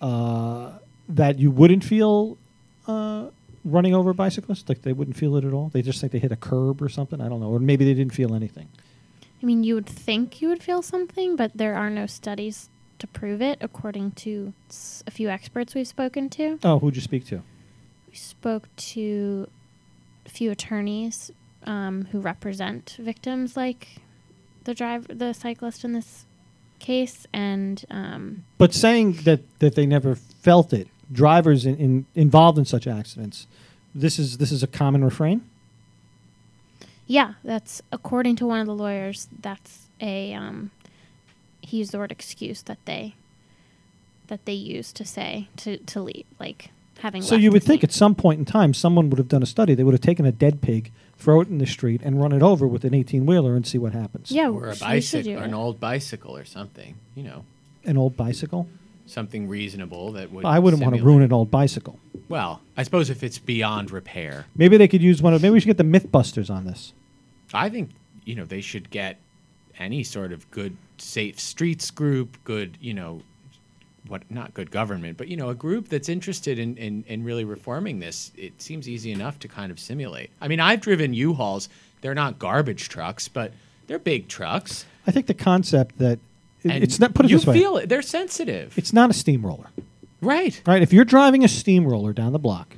uh, 0.00 0.72
that 1.08 1.38
you 1.38 1.50
wouldn't 1.50 1.82
feel 1.82 2.38
uh, 2.86 3.28
running 3.64 3.94
over 3.94 4.10
a 4.10 4.14
bicyclist? 4.14 4.68
Like 4.68 4.82
they 4.82 4.92
wouldn't 4.92 5.16
feel 5.16 5.36
it 5.36 5.44
at 5.44 5.52
all? 5.52 5.70
They 5.70 5.82
just 5.82 6.00
think 6.00 6.12
they 6.12 6.20
hit 6.20 6.32
a 6.32 6.36
curb 6.36 6.80
or 6.82 6.88
something? 6.88 7.20
I 7.20 7.28
don't 7.28 7.40
know. 7.40 7.48
Or 7.48 7.58
maybe 7.58 7.84
they 7.84 7.94
didn't 7.94 8.14
feel 8.14 8.34
anything. 8.34 8.68
I 9.42 9.46
mean, 9.46 9.64
you 9.64 9.74
would 9.74 9.86
think 9.86 10.40
you 10.40 10.48
would 10.48 10.62
feel 10.62 10.82
something, 10.82 11.34
but 11.36 11.50
there 11.54 11.74
are 11.74 11.90
no 11.90 12.06
studies 12.06 12.70
to 13.00 13.06
prove 13.08 13.42
it, 13.42 13.58
according 13.60 14.12
to 14.12 14.52
a 15.06 15.10
few 15.10 15.28
experts 15.28 15.74
we've 15.74 15.88
spoken 15.88 16.30
to. 16.30 16.58
Oh, 16.62 16.78
who'd 16.78 16.94
you 16.94 17.02
speak 17.02 17.26
to? 17.26 17.42
We 18.08 18.14
spoke 18.14 18.68
to 18.76 19.48
a 20.24 20.28
few 20.28 20.52
attorneys 20.52 21.32
um, 21.64 22.06
who 22.12 22.20
represent 22.20 22.96
victims 23.00 23.56
like 23.56 23.88
the 24.64 24.74
driver, 24.74 25.12
the 25.12 25.32
cyclist 25.32 25.84
in 25.84 25.92
this 25.92 26.26
case, 26.78 27.26
and 27.32 27.84
um, 27.90 28.44
But 28.58 28.72
saying 28.72 29.14
that, 29.24 29.40
that 29.58 29.74
they 29.74 29.86
never 29.86 30.14
felt 30.14 30.72
it, 30.72 30.86
drivers 31.10 31.66
in, 31.66 31.76
in, 31.78 32.06
involved 32.14 32.58
in 32.58 32.64
such 32.64 32.86
accidents, 32.86 33.48
this 33.94 34.18
is 34.18 34.38
this 34.38 34.52
is 34.52 34.62
a 34.62 34.66
common 34.66 35.04
refrain. 35.04 35.42
Yeah, 37.06 37.34
that's 37.44 37.82
according 37.92 38.36
to 38.36 38.46
one 38.46 38.60
of 38.60 38.66
the 38.66 38.74
lawyers. 38.74 39.28
That's 39.40 39.88
a 40.00 40.34
um, 40.34 40.70
he 41.60 41.78
used 41.78 41.92
the 41.92 41.98
word 41.98 42.12
excuse 42.12 42.62
that 42.62 42.78
they 42.84 43.14
that 44.28 44.44
they 44.44 44.52
use 44.54 44.92
to 44.94 45.04
say 45.04 45.48
to 45.58 45.76
to 45.78 46.00
leave, 46.00 46.24
like 46.40 46.70
having. 47.00 47.22
So 47.22 47.34
left 47.34 47.42
you 47.42 47.50
would 47.52 47.62
think 47.62 47.80
scene. 47.82 47.88
at 47.88 47.92
some 47.92 48.14
point 48.14 48.38
in 48.38 48.44
time 48.44 48.72
someone 48.74 49.10
would 49.10 49.18
have 49.18 49.28
done 49.28 49.42
a 49.42 49.46
study. 49.46 49.74
They 49.74 49.84
would 49.84 49.94
have 49.94 50.00
taken 50.00 50.24
a 50.26 50.32
dead 50.32 50.60
pig, 50.62 50.90
throw 51.16 51.40
it 51.40 51.48
in 51.48 51.58
the 51.58 51.66
street, 51.66 52.00
and 52.04 52.20
run 52.20 52.32
it 52.32 52.42
over 52.42 52.66
with 52.66 52.84
an 52.84 52.94
eighteen 52.94 53.26
wheeler 53.26 53.54
and 53.56 53.66
see 53.66 53.78
what 53.78 53.92
happens. 53.92 54.30
yeah, 54.30 54.48
Or 54.48 54.66
a 54.66 54.68
we 54.70 54.74
should 54.76 54.80
bicycle, 54.80 55.32
do 55.32 55.38
or 55.38 55.42
an 55.42 55.54
old 55.54 55.80
bicycle 55.80 56.36
or 56.36 56.44
something. 56.44 56.96
You 57.14 57.24
know, 57.24 57.44
An 57.84 57.96
old 57.98 58.16
bicycle. 58.16 58.68
Something 59.06 59.48
reasonable 59.48 60.12
that 60.12 60.30
would. 60.32 60.44
I 60.44 60.58
wouldn't 60.58 60.82
want 60.82 60.94
to 60.94 60.98
simulate- 60.98 61.14
ruin 61.14 61.22
an 61.24 61.32
old 61.32 61.50
bicycle. 61.50 61.98
Well, 62.28 62.60
I 62.76 62.82
suppose 62.82 63.10
if 63.10 63.22
it's 63.22 63.38
beyond 63.38 63.90
repair, 63.90 64.46
Maybe 64.56 64.76
they 64.76 64.88
could 64.88 65.02
use 65.02 65.20
one 65.20 65.34
of. 65.34 65.42
Maybe 65.42 65.52
we 65.52 65.60
should 65.60 65.66
get 65.66 65.76
the 65.76 65.84
MythBusters 65.84 66.50
on 66.50 66.64
this. 66.64 66.92
I 67.52 67.68
think 67.68 67.90
you 68.24 68.34
know 68.34 68.44
they 68.44 68.60
should 68.60 68.90
get 68.90 69.18
any 69.78 70.02
sort 70.02 70.32
of 70.32 70.50
good 70.50 70.76
safe 70.98 71.38
streets 71.40 71.90
group, 71.90 72.38
good 72.44 72.78
you 72.80 72.94
know, 72.94 73.22
what 74.06 74.22
not 74.30 74.54
good 74.54 74.70
government, 74.70 75.18
but 75.18 75.28
you 75.28 75.36
know 75.36 75.50
a 75.50 75.54
group 75.54 75.88
that's 75.88 76.08
interested 76.08 76.58
in 76.58 76.76
in, 76.78 77.04
in 77.06 77.24
really 77.24 77.44
reforming 77.44 77.98
this. 77.98 78.32
It 78.36 78.62
seems 78.62 78.88
easy 78.88 79.12
enough 79.12 79.38
to 79.40 79.48
kind 79.48 79.70
of 79.70 79.78
simulate. 79.78 80.30
I 80.40 80.48
mean, 80.48 80.60
I've 80.60 80.80
driven 80.80 81.12
U-Hauls. 81.12 81.68
They're 82.00 82.14
not 82.14 82.38
garbage 82.38 82.88
trucks, 82.88 83.28
but 83.28 83.52
they're 83.86 83.98
big 83.98 84.28
trucks. 84.28 84.86
I 85.06 85.10
think 85.10 85.26
the 85.26 85.34
concept 85.34 85.98
that 85.98 86.18
And 86.64 86.82
it's 86.84 86.98
not. 87.00 87.14
Put 87.14 87.26
it 87.26 87.30
you 87.30 87.38
this 87.38 87.46
way. 87.46 87.54
feel 87.58 87.76
it. 87.76 87.88
They're 87.88 88.02
sensitive, 88.02 88.76
It's 88.78 88.92
not 88.92 89.10
a 89.10 89.12
steamroller, 89.12 89.66
right? 90.20 90.60
right? 90.66 90.82
If 90.82 90.92
you're 90.92 91.04
driving 91.04 91.44
a 91.44 91.48
steamroller 91.48 92.12
down 92.12 92.32
the 92.32 92.38
block, 92.38 92.76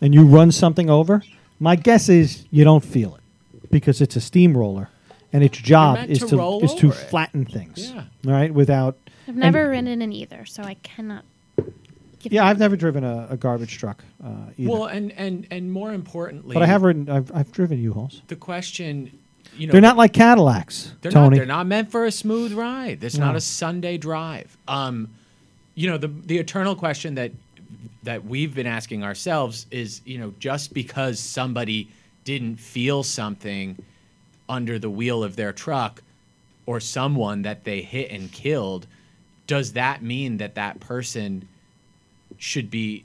and 0.00 0.14
you 0.14 0.24
run 0.26 0.52
something 0.52 0.88
over, 0.88 1.22
my 1.58 1.74
guess 1.76 2.08
is 2.08 2.44
you 2.50 2.64
don't 2.64 2.84
feel 2.84 3.16
it 3.16 3.22
because 3.70 4.00
it's 4.00 4.14
a 4.16 4.20
steamroller, 4.20 4.88
and 5.32 5.42
its 5.42 5.58
job 5.58 5.96
meant 5.96 6.10
is 6.10 6.20
to 6.20 6.28
to, 6.28 6.36
roll 6.36 6.62
is 6.64 6.74
to 6.74 6.88
over 6.88 6.98
it. 7.00 7.08
flatten 7.10 7.44
things. 7.44 7.90
Yeah. 7.90 8.04
All 8.26 8.32
right. 8.32 8.52
Without. 8.54 8.96
I've 9.26 9.28
and- 9.34 9.38
never 9.38 9.68
ridden 9.70 10.00
in 10.02 10.12
either, 10.12 10.44
so 10.46 10.62
I 10.62 10.74
cannot. 10.74 11.24
Give 12.20 12.32
Yeah, 12.32 12.46
I've 12.46 12.58
never 12.58 12.74
driven 12.76 13.04
a, 13.04 13.28
a 13.30 13.36
garbage 13.36 13.78
truck 13.78 14.02
uh, 14.24 14.28
either. 14.56 14.70
Well, 14.72 14.86
and 14.86 15.12
and 15.12 15.46
and 15.52 15.70
more 15.72 15.92
importantly, 15.92 16.54
but 16.54 16.62
I 16.62 16.66
have 16.66 16.82
ridden. 16.82 17.08
I've, 17.08 17.30
I've 17.34 17.52
driven 17.52 17.78
U-Hauls. 17.80 18.22
the 18.28 18.34
question. 18.36 19.16
You 19.58 19.66
know, 19.66 19.72
They're 19.72 19.80
not 19.80 19.96
like 19.96 20.12
Cadillacs, 20.12 20.92
They're 21.02 21.10
Tony. 21.10 21.30
not. 21.30 21.36
They're 21.36 21.46
not 21.46 21.66
meant 21.66 21.90
for 21.90 22.06
a 22.06 22.12
smooth 22.12 22.52
ride. 22.52 23.02
It's 23.02 23.18
not 23.18 23.34
a 23.34 23.40
Sunday 23.40 23.98
drive. 23.98 24.56
Um, 24.68 25.08
you 25.74 25.90
know, 25.90 25.98
the 25.98 26.08
the 26.08 26.38
eternal 26.38 26.76
question 26.76 27.16
that 27.16 27.32
that 28.04 28.24
we've 28.24 28.54
been 28.54 28.66
asking 28.66 29.02
ourselves 29.02 29.66
is, 29.70 30.00
you 30.04 30.18
know, 30.18 30.32
just 30.38 30.72
because 30.72 31.18
somebody 31.18 31.88
didn't 32.24 32.56
feel 32.56 33.02
something 33.02 33.76
under 34.48 34.78
the 34.78 34.88
wheel 34.88 35.24
of 35.24 35.34
their 35.36 35.52
truck 35.52 36.02
or 36.64 36.78
someone 36.80 37.42
that 37.42 37.64
they 37.64 37.82
hit 37.82 38.10
and 38.10 38.30
killed, 38.30 38.86
does 39.46 39.72
that 39.72 40.02
mean 40.02 40.36
that 40.38 40.54
that 40.54 40.78
person 40.80 41.48
should 42.38 42.70
be, 42.70 43.04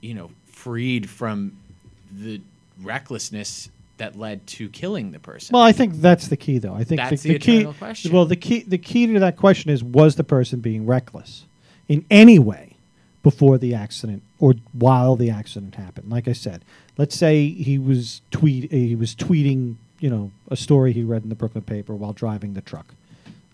you 0.00 0.14
know, 0.14 0.30
freed 0.46 1.08
from 1.08 1.56
the 2.12 2.40
recklessness 2.82 3.70
that 3.98 4.16
led 4.16 4.46
to 4.46 4.68
killing 4.68 5.12
the 5.12 5.18
person? 5.18 5.52
Well, 5.52 5.62
I 5.62 5.72
think 5.72 5.94
that's 5.94 6.28
the 6.28 6.36
key, 6.36 6.58
though. 6.58 6.74
I 6.74 6.84
think 6.84 7.00
That's 7.00 7.22
the, 7.22 7.34
the 7.34 7.38
key. 7.38 7.56
eternal 7.58 7.74
question. 7.74 8.12
Well, 8.12 8.24
the 8.24 8.36
key 8.36 8.62
the 8.62 8.78
key 8.78 9.06
to 9.06 9.20
that 9.20 9.36
question 9.36 9.70
is: 9.70 9.84
was 9.84 10.16
the 10.16 10.24
person 10.24 10.60
being 10.60 10.86
reckless 10.86 11.44
in 11.88 12.04
any 12.10 12.38
way 12.38 12.76
before 13.22 13.58
the 13.58 13.74
accident 13.74 14.22
or 14.38 14.54
while 14.72 15.16
the 15.16 15.30
accident 15.30 15.74
happened? 15.74 16.10
Like 16.10 16.26
I 16.28 16.32
said, 16.32 16.62
let's 16.96 17.16
say 17.16 17.48
he 17.48 17.78
was 17.78 18.22
tweet 18.30 18.70
he 18.72 18.96
was 18.96 19.14
tweeting, 19.14 19.76
you 20.00 20.10
know, 20.10 20.30
a 20.50 20.56
story 20.56 20.92
he 20.92 21.02
read 21.02 21.22
in 21.22 21.28
the 21.28 21.34
Brooklyn 21.34 21.64
paper 21.64 21.94
while 21.94 22.12
driving 22.12 22.54
the 22.54 22.62
truck. 22.62 22.94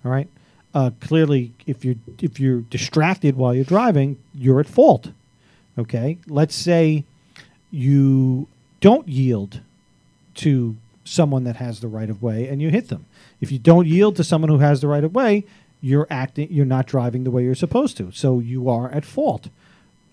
All 0.05 0.11
right. 0.11 0.29
Uh, 0.75 0.91
clearly, 1.01 1.53
if 1.67 1.85
you're 1.85 1.97
if 2.21 2.41
you're 2.41 2.61
distracted 2.63 3.37
while 3.37 3.55
you're 3.55 3.65
driving, 3.65 4.19
you're 4.35 4.61
at 4.61 4.67
fault. 4.67 5.11
Okay. 5.79 6.19
Let's 6.27 6.55
say 6.55 7.05
you 7.71 8.49
don't 8.81 9.09
yield 9.09 9.61
to 10.37 10.77
someone 11.05 11.45
that 11.45 11.57
has 11.57 11.81
the 11.81 11.89
right 11.89 12.09
of 12.11 12.23
way 12.23 12.49
and 12.49 12.63
you 12.63 12.71
hit 12.71 12.89
them. 12.89 13.05
If 13.41 13.53
you 13.53 13.59
don't 13.59 13.87
yield 13.87 14.17
to 14.17 14.25
someone 14.25 14.49
who 14.51 14.59
has 14.59 14.81
the 14.81 14.89
right 14.89 15.05
of 15.05 15.15
way, 15.15 15.45
you're 15.83 16.07
acting 16.11 16.49
you're 16.51 16.65
not 16.65 16.87
driving 16.87 17.25
the 17.25 17.31
way 17.31 17.45
you're 17.45 17.55
supposed 17.55 17.97
to. 17.99 18.11
So 18.13 18.39
you 18.39 18.69
are 18.71 18.91
at 18.91 19.05
fault. 19.05 19.49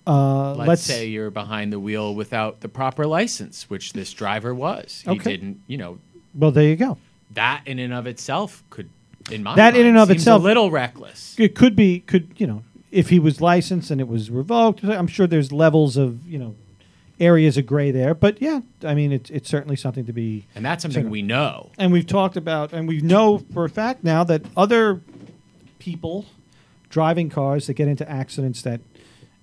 Uh, 0.05 0.55
let's, 0.55 0.67
let's, 0.67 0.81
say 0.81 1.05
you're 1.07 1.29
behind 1.29 1.71
the 1.71 1.79
wheel 1.79 2.13
without 2.15 2.61
the 2.61 2.67
proper 2.67 3.05
license, 3.05 3.69
which 3.69 3.93
this 3.93 4.11
driver 4.13 4.53
was. 4.53 5.03
He 5.05 5.11
Okay. 5.11 5.31
didn't, 5.37 5.61
you 5.67 5.77
know, 5.77 5.99
well 6.33 6.51
there 6.51 6.63
you 6.67 6.75
go. 6.75 6.97
that 7.35 7.61
in 7.65 7.77
and 7.79 7.93
of 7.93 8.07
itself 8.07 8.63
could 8.69 8.89
in 9.29 9.43
my 9.43 9.55
That 9.55 9.75
in 9.77 9.85
and 9.85 9.97
of 9.97 10.07
seems 10.07 10.21
itself- 10.21 10.41
a 10.41 10.43
little 10.45 10.71
reckless. 10.71 11.35
it 11.37 11.55
could 11.55 11.75
be 11.75 11.99
could 11.99 12.29
you 12.37 12.47
know 12.47 12.63
if 12.91 13.09
he 13.09 13.19
was 13.19 13.39
licensed 13.39 13.91
and 13.91 14.01
it 14.01 14.07
was 14.07 14.29
revoked 14.31 14.83
i'm 14.83 15.07
sure 15.07 15.25
there's 15.27 15.51
levels 15.53 15.95
of 15.95 16.27
you 16.27 16.37
know 16.39 16.55
areas 17.21 17.55
of 17.57 17.65
gray 17.67 17.91
there 17.91 18.13
but 18.15 18.41
yeah 18.41 18.59
i 18.83 18.93
mean 18.95 19.11
it's, 19.11 19.29
it's 19.29 19.47
certainly 19.47 19.75
something 19.75 20.05
to 20.05 20.11
be 20.13 20.47
And 20.55 20.65
that's 20.65 20.81
something 20.81 21.09
we 21.09 21.21
know. 21.21 21.69
and 21.77 21.91
we've 21.93 22.07
talked 22.07 22.35
about 22.35 22.73
and 22.73 22.87
we 22.87 22.99
know 22.99 23.37
for 23.53 23.63
a 23.63 23.69
fact 23.69 24.03
now 24.03 24.23
that 24.25 24.41
other 24.57 25.01
people 25.79 26.25
driving 26.89 27.29
cars 27.29 27.67
that 27.67 27.73
get 27.75 27.87
into 27.87 28.09
accidents 28.09 28.61
that 28.63 28.81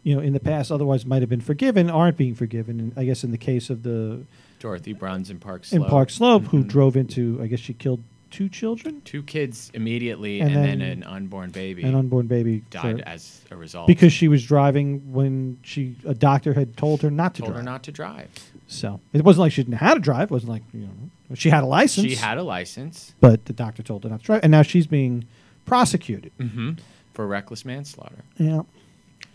you 0.02 0.14
know 0.14 0.20
in 0.20 0.32
the 0.32 0.40
past 0.40 0.70
otherwise 0.70 1.06
might 1.06 1.22
have 1.22 1.28
been 1.28 1.40
forgiven 1.40 1.88
aren't 1.88 2.16
being 2.16 2.34
forgiven 2.34 2.78
and 2.80 2.92
i 2.96 3.04
guess 3.04 3.22
in 3.24 3.30
the 3.30 3.38
case 3.38 3.70
of 3.70 3.82
the 3.84 4.20
Dorothy 4.60 4.92
Bruns 4.92 5.30
in 5.30 5.38
Park 5.38 5.62
in 5.70 5.78
Slope. 5.78 5.88
park 5.88 6.10
slope 6.10 6.44
who 6.46 6.64
Mhm. 6.64 6.68
drove 6.68 6.96
into 6.96 7.38
i 7.40 7.46
guess 7.46 7.60
she 7.60 7.72
killed 7.74 8.02
two 8.30 8.48
children 8.48 9.00
Two 9.04 9.22
kids 9.22 9.70
immediately, 9.74 10.40
And 10.40 10.50
and, 10.54 10.64
then, 10.64 10.78
then 10.80 10.90
an 10.98 11.04
unborn 11.04 11.50
baby 11.50 11.82
an 11.82 11.94
unborn 11.94 12.26
baby 12.26 12.62
died 12.70 12.98
for- 13.00 13.08
as 13.08 13.40
a 13.50 13.56
result. 13.56 13.86
because 13.86 14.12
she 14.12 14.28
was 14.28 14.44
driving 14.44 15.12
when 15.12 15.58
she 15.62 15.96
a 16.06 16.14
doctor 16.14 16.52
had 16.54 16.76
told 16.76 17.02
her 17.02 17.10
not 17.10 17.34
to 17.36 17.42
told 17.42 17.52
drive. 17.52 17.64
her 17.64 17.70
not 17.70 17.82
to 17.84 17.92
drive. 17.92 18.28
So 18.66 19.00
it 19.12 19.24
wasn't 19.24 19.42
like 19.42 19.52
she 19.52 19.62
didn't 19.62 19.72
know 19.72 19.78
how 19.78 19.94
to 19.94 20.00
drive. 20.00 20.24
It 20.24 20.30
wasn't 20.30 20.52
like 20.52 20.62
you 20.74 20.80
know 20.80 21.34
she 21.34 21.50
had 21.50 21.62
a 21.62 21.66
license. 21.66 22.06
She 22.08 22.14
had 22.16 22.38
a 22.38 22.42
license 22.42 23.14
but 23.20 23.44
the 23.46 23.52
doctor 23.52 23.82
told 23.82 24.04
her 24.04 24.10
not 24.10 24.20
to 24.20 24.26
drive, 24.26 24.40
and 24.42 24.50
now 24.50 24.62
she's 24.62 24.86
being 24.86 25.24
prosecuted. 25.64 26.32
hmm 26.38 26.72
for 27.14 27.26
reckless 27.26 27.64
manslaughter. 27.64 28.22
Yeah, 28.36 28.62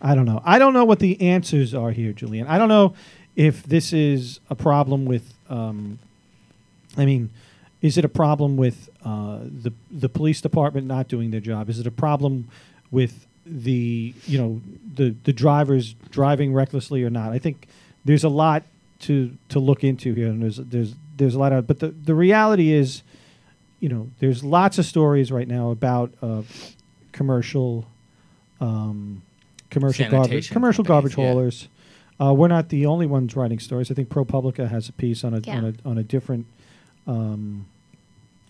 I 0.00 0.14
don't 0.14 0.24
know. 0.24 0.40
I 0.44 0.58
don't 0.58 0.72
know 0.72 0.86
what 0.86 1.00
the 1.00 1.20
answers 1.20 1.74
are 1.74 1.90
here, 1.90 2.12
Julian. 2.14 2.46
I 2.46 2.56
don't 2.56 2.68
know 2.70 2.94
if 3.36 3.62
this 3.64 3.92
is 3.92 4.40
a 4.48 4.54
problem 4.54 5.04
with. 5.04 5.34
Um, 5.50 5.98
I 6.96 7.04
mean, 7.04 7.28
is 7.84 7.98
it 7.98 8.04
a 8.04 8.08
problem 8.08 8.56
with 8.56 8.88
uh, 9.04 9.40
the 9.42 9.70
the 9.90 10.08
police 10.08 10.40
department 10.40 10.86
not 10.86 11.06
doing 11.06 11.30
their 11.30 11.40
job? 11.40 11.68
Is 11.68 11.78
it 11.78 11.86
a 11.86 11.90
problem 11.90 12.48
with 12.90 13.26
the 13.44 14.14
you 14.26 14.38
know 14.38 14.62
the 14.94 15.14
the 15.24 15.34
drivers 15.34 15.92
driving 16.10 16.54
recklessly 16.54 17.04
or 17.04 17.10
not? 17.10 17.32
I 17.32 17.38
think 17.38 17.68
there's 18.06 18.24
a 18.24 18.30
lot 18.30 18.62
to 19.00 19.36
to 19.50 19.58
look 19.58 19.84
into 19.84 20.14
here, 20.14 20.28
and 20.28 20.42
there's 20.42 20.56
there's 20.56 20.94
there's 21.18 21.34
a 21.34 21.38
lot 21.38 21.52
of. 21.52 21.66
But 21.66 21.80
the 21.80 21.88
the 21.88 22.14
reality 22.14 22.72
is, 22.72 23.02
you 23.80 23.90
know, 23.90 24.08
there's 24.18 24.42
lots 24.42 24.78
of 24.78 24.86
stories 24.86 25.30
right 25.30 25.46
now 25.46 25.70
about 25.70 26.14
uh, 26.22 26.40
commercial. 27.12 27.86
Um, 28.62 29.20
commercial 29.68 30.08
garbage 30.08 30.50
commercial 30.50 30.84
garbage 30.84 31.18
yeah. 31.18 31.24
haulers 31.26 31.68
uh, 32.20 32.32
we're 32.32 32.48
not 32.48 32.68
the 32.68 32.86
only 32.86 33.06
ones 33.06 33.34
writing 33.34 33.58
stories. 33.58 33.90
I 33.90 33.94
think 33.94 34.08
ProPublica 34.08 34.68
has 34.68 34.88
a 34.88 34.92
piece 34.92 35.24
on 35.24 35.34
a 35.34 35.40
Yeah. 35.40 35.56
on 35.56 35.64
a 35.64 35.88
on 35.88 35.98
a 35.98 36.04
different 36.04 36.46
um, 37.08 37.66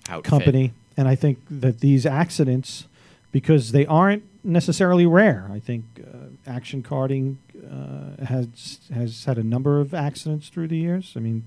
Outfit. 0.09 0.31
company, 0.31 0.73
and 0.97 1.09
I 1.09 1.15
think 1.15 1.39
that 1.51 1.81
these 1.81 2.05
accidents, 2.07 2.87
because 3.33 3.73
they 3.73 3.87
aren't 3.87 4.23
necessarily 4.45 5.07
rare, 5.07 5.49
I 5.53 5.59
think 5.61 5.85
uh, 6.01 6.51
Action 6.51 6.83
Carting 6.83 7.39
uh, 7.59 8.25
has 8.25 8.79
has 8.93 9.25
had 9.25 9.39
a 9.39 9.43
number 9.43 9.81
of 9.81 9.95
accidents 9.95 10.49
through 10.49 10.69
the 10.69 10.77
years. 10.77 11.15
I 11.17 11.21
mean, 11.21 11.45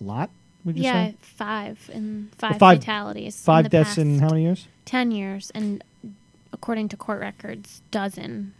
a 0.00 0.04
lot. 0.04 0.30
Would 0.64 0.76
you 0.76 0.84
yeah, 0.84 1.08
say 1.08 1.14
five 1.20 1.90
and 1.92 2.32
five, 2.36 2.58
five- 2.58 2.78
fatalities. 2.78 3.40
five 3.42 3.60
in 3.60 3.62
the 3.64 3.68
deaths 3.70 3.90
past 3.90 3.98
in 3.98 4.18
how 4.20 4.28
many 4.30 4.42
years? 4.42 4.66
ten 4.84 5.10
years, 5.10 5.50
and 5.54 5.82
according 6.52 6.88
to 6.90 6.96
court 6.96 7.20
records, 7.20 7.82
dozen 7.90 8.54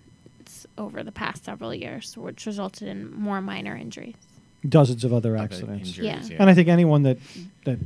over 0.78 1.02
the 1.02 1.12
past 1.12 1.44
several 1.44 1.74
years, 1.74 2.16
which 2.16 2.46
resulted 2.46 2.88
in 2.88 3.12
more 3.12 3.40
minor 3.40 3.74
injuries. 3.76 4.14
Dozens 4.68 5.02
of 5.04 5.12
other 5.12 5.36
Other 5.36 5.44
accidents. 5.44 5.88
injuries, 5.88 6.30
Yeah. 6.30 6.36
And 6.40 6.48
I 6.50 6.54
think 6.54 6.68
anyone 6.68 7.02
that 7.02 7.18
that 7.64 7.78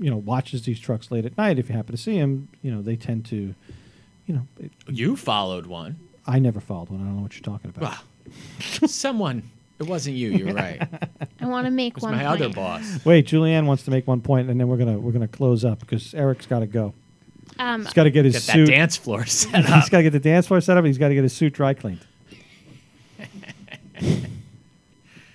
you 0.00 0.10
know 0.10 0.16
watches 0.16 0.62
these 0.64 0.80
trucks 0.80 1.10
late 1.12 1.24
at 1.26 1.36
night, 1.38 1.58
if 1.58 1.68
you 1.68 1.76
happen 1.76 1.94
to 1.94 2.00
see 2.00 2.18
them, 2.18 2.48
you 2.62 2.70
know 2.72 2.82
they 2.82 2.96
tend 2.96 3.24
to, 3.26 3.54
you 4.26 4.34
know, 4.34 4.46
it, 4.58 4.72
You 4.88 5.14
followed 5.16 5.66
one. 5.66 5.96
I 6.26 6.38
never 6.38 6.60
followed 6.60 6.88
one. 6.88 7.00
I 7.00 7.04
don't 7.04 7.16
know 7.16 7.22
what 7.22 7.34
you're 7.34 7.42
talking 7.42 7.70
about. 7.70 7.82
Wow. 7.92 7.98
Someone. 8.86 9.42
It 9.78 9.86
wasn't 9.86 10.16
you. 10.16 10.30
You're 10.30 10.52
right. 10.54 10.82
I 11.40 11.46
want 11.46 11.64
to 11.66 11.70
make 11.70 11.94
was 11.96 12.02
one 12.02 12.12
my 12.14 12.24
point. 12.24 12.42
other 12.42 12.52
boss. 12.52 13.02
Wait, 13.04 13.26
Julianne 13.26 13.64
wants 13.66 13.82
to 13.84 13.90
make 13.90 14.06
one 14.06 14.20
point, 14.20 14.50
and 14.50 14.60
then 14.60 14.68
we're 14.68 14.76
gonna 14.76 14.98
we're 14.98 15.12
gonna 15.12 15.26
close 15.28 15.64
up 15.64 15.80
because 15.80 16.12
Eric's 16.14 16.44
got 16.46 16.58
to 16.58 16.66
go. 16.66 16.92
Um, 17.58 17.84
He's 17.84 17.92
got 17.94 18.04
to 18.04 18.10
get 18.10 18.24
his 18.26 18.34
Get 18.34 18.46
that 18.46 18.52
suit. 18.52 18.66
dance 18.68 18.96
floor 18.96 19.24
set 19.26 19.64
he's 19.64 19.70
up. 19.70 19.90
got 19.90 19.96
to 19.98 20.02
get 20.04 20.12
the 20.12 20.20
dance 20.20 20.46
floor 20.46 20.60
set 20.60 20.76
up. 20.76 20.84
He's 20.84 20.98
got 20.98 21.08
to 21.08 21.14
get 21.14 21.22
his 21.24 21.32
suit 21.32 21.52
dry 21.54 21.74
cleaned. 21.74 22.00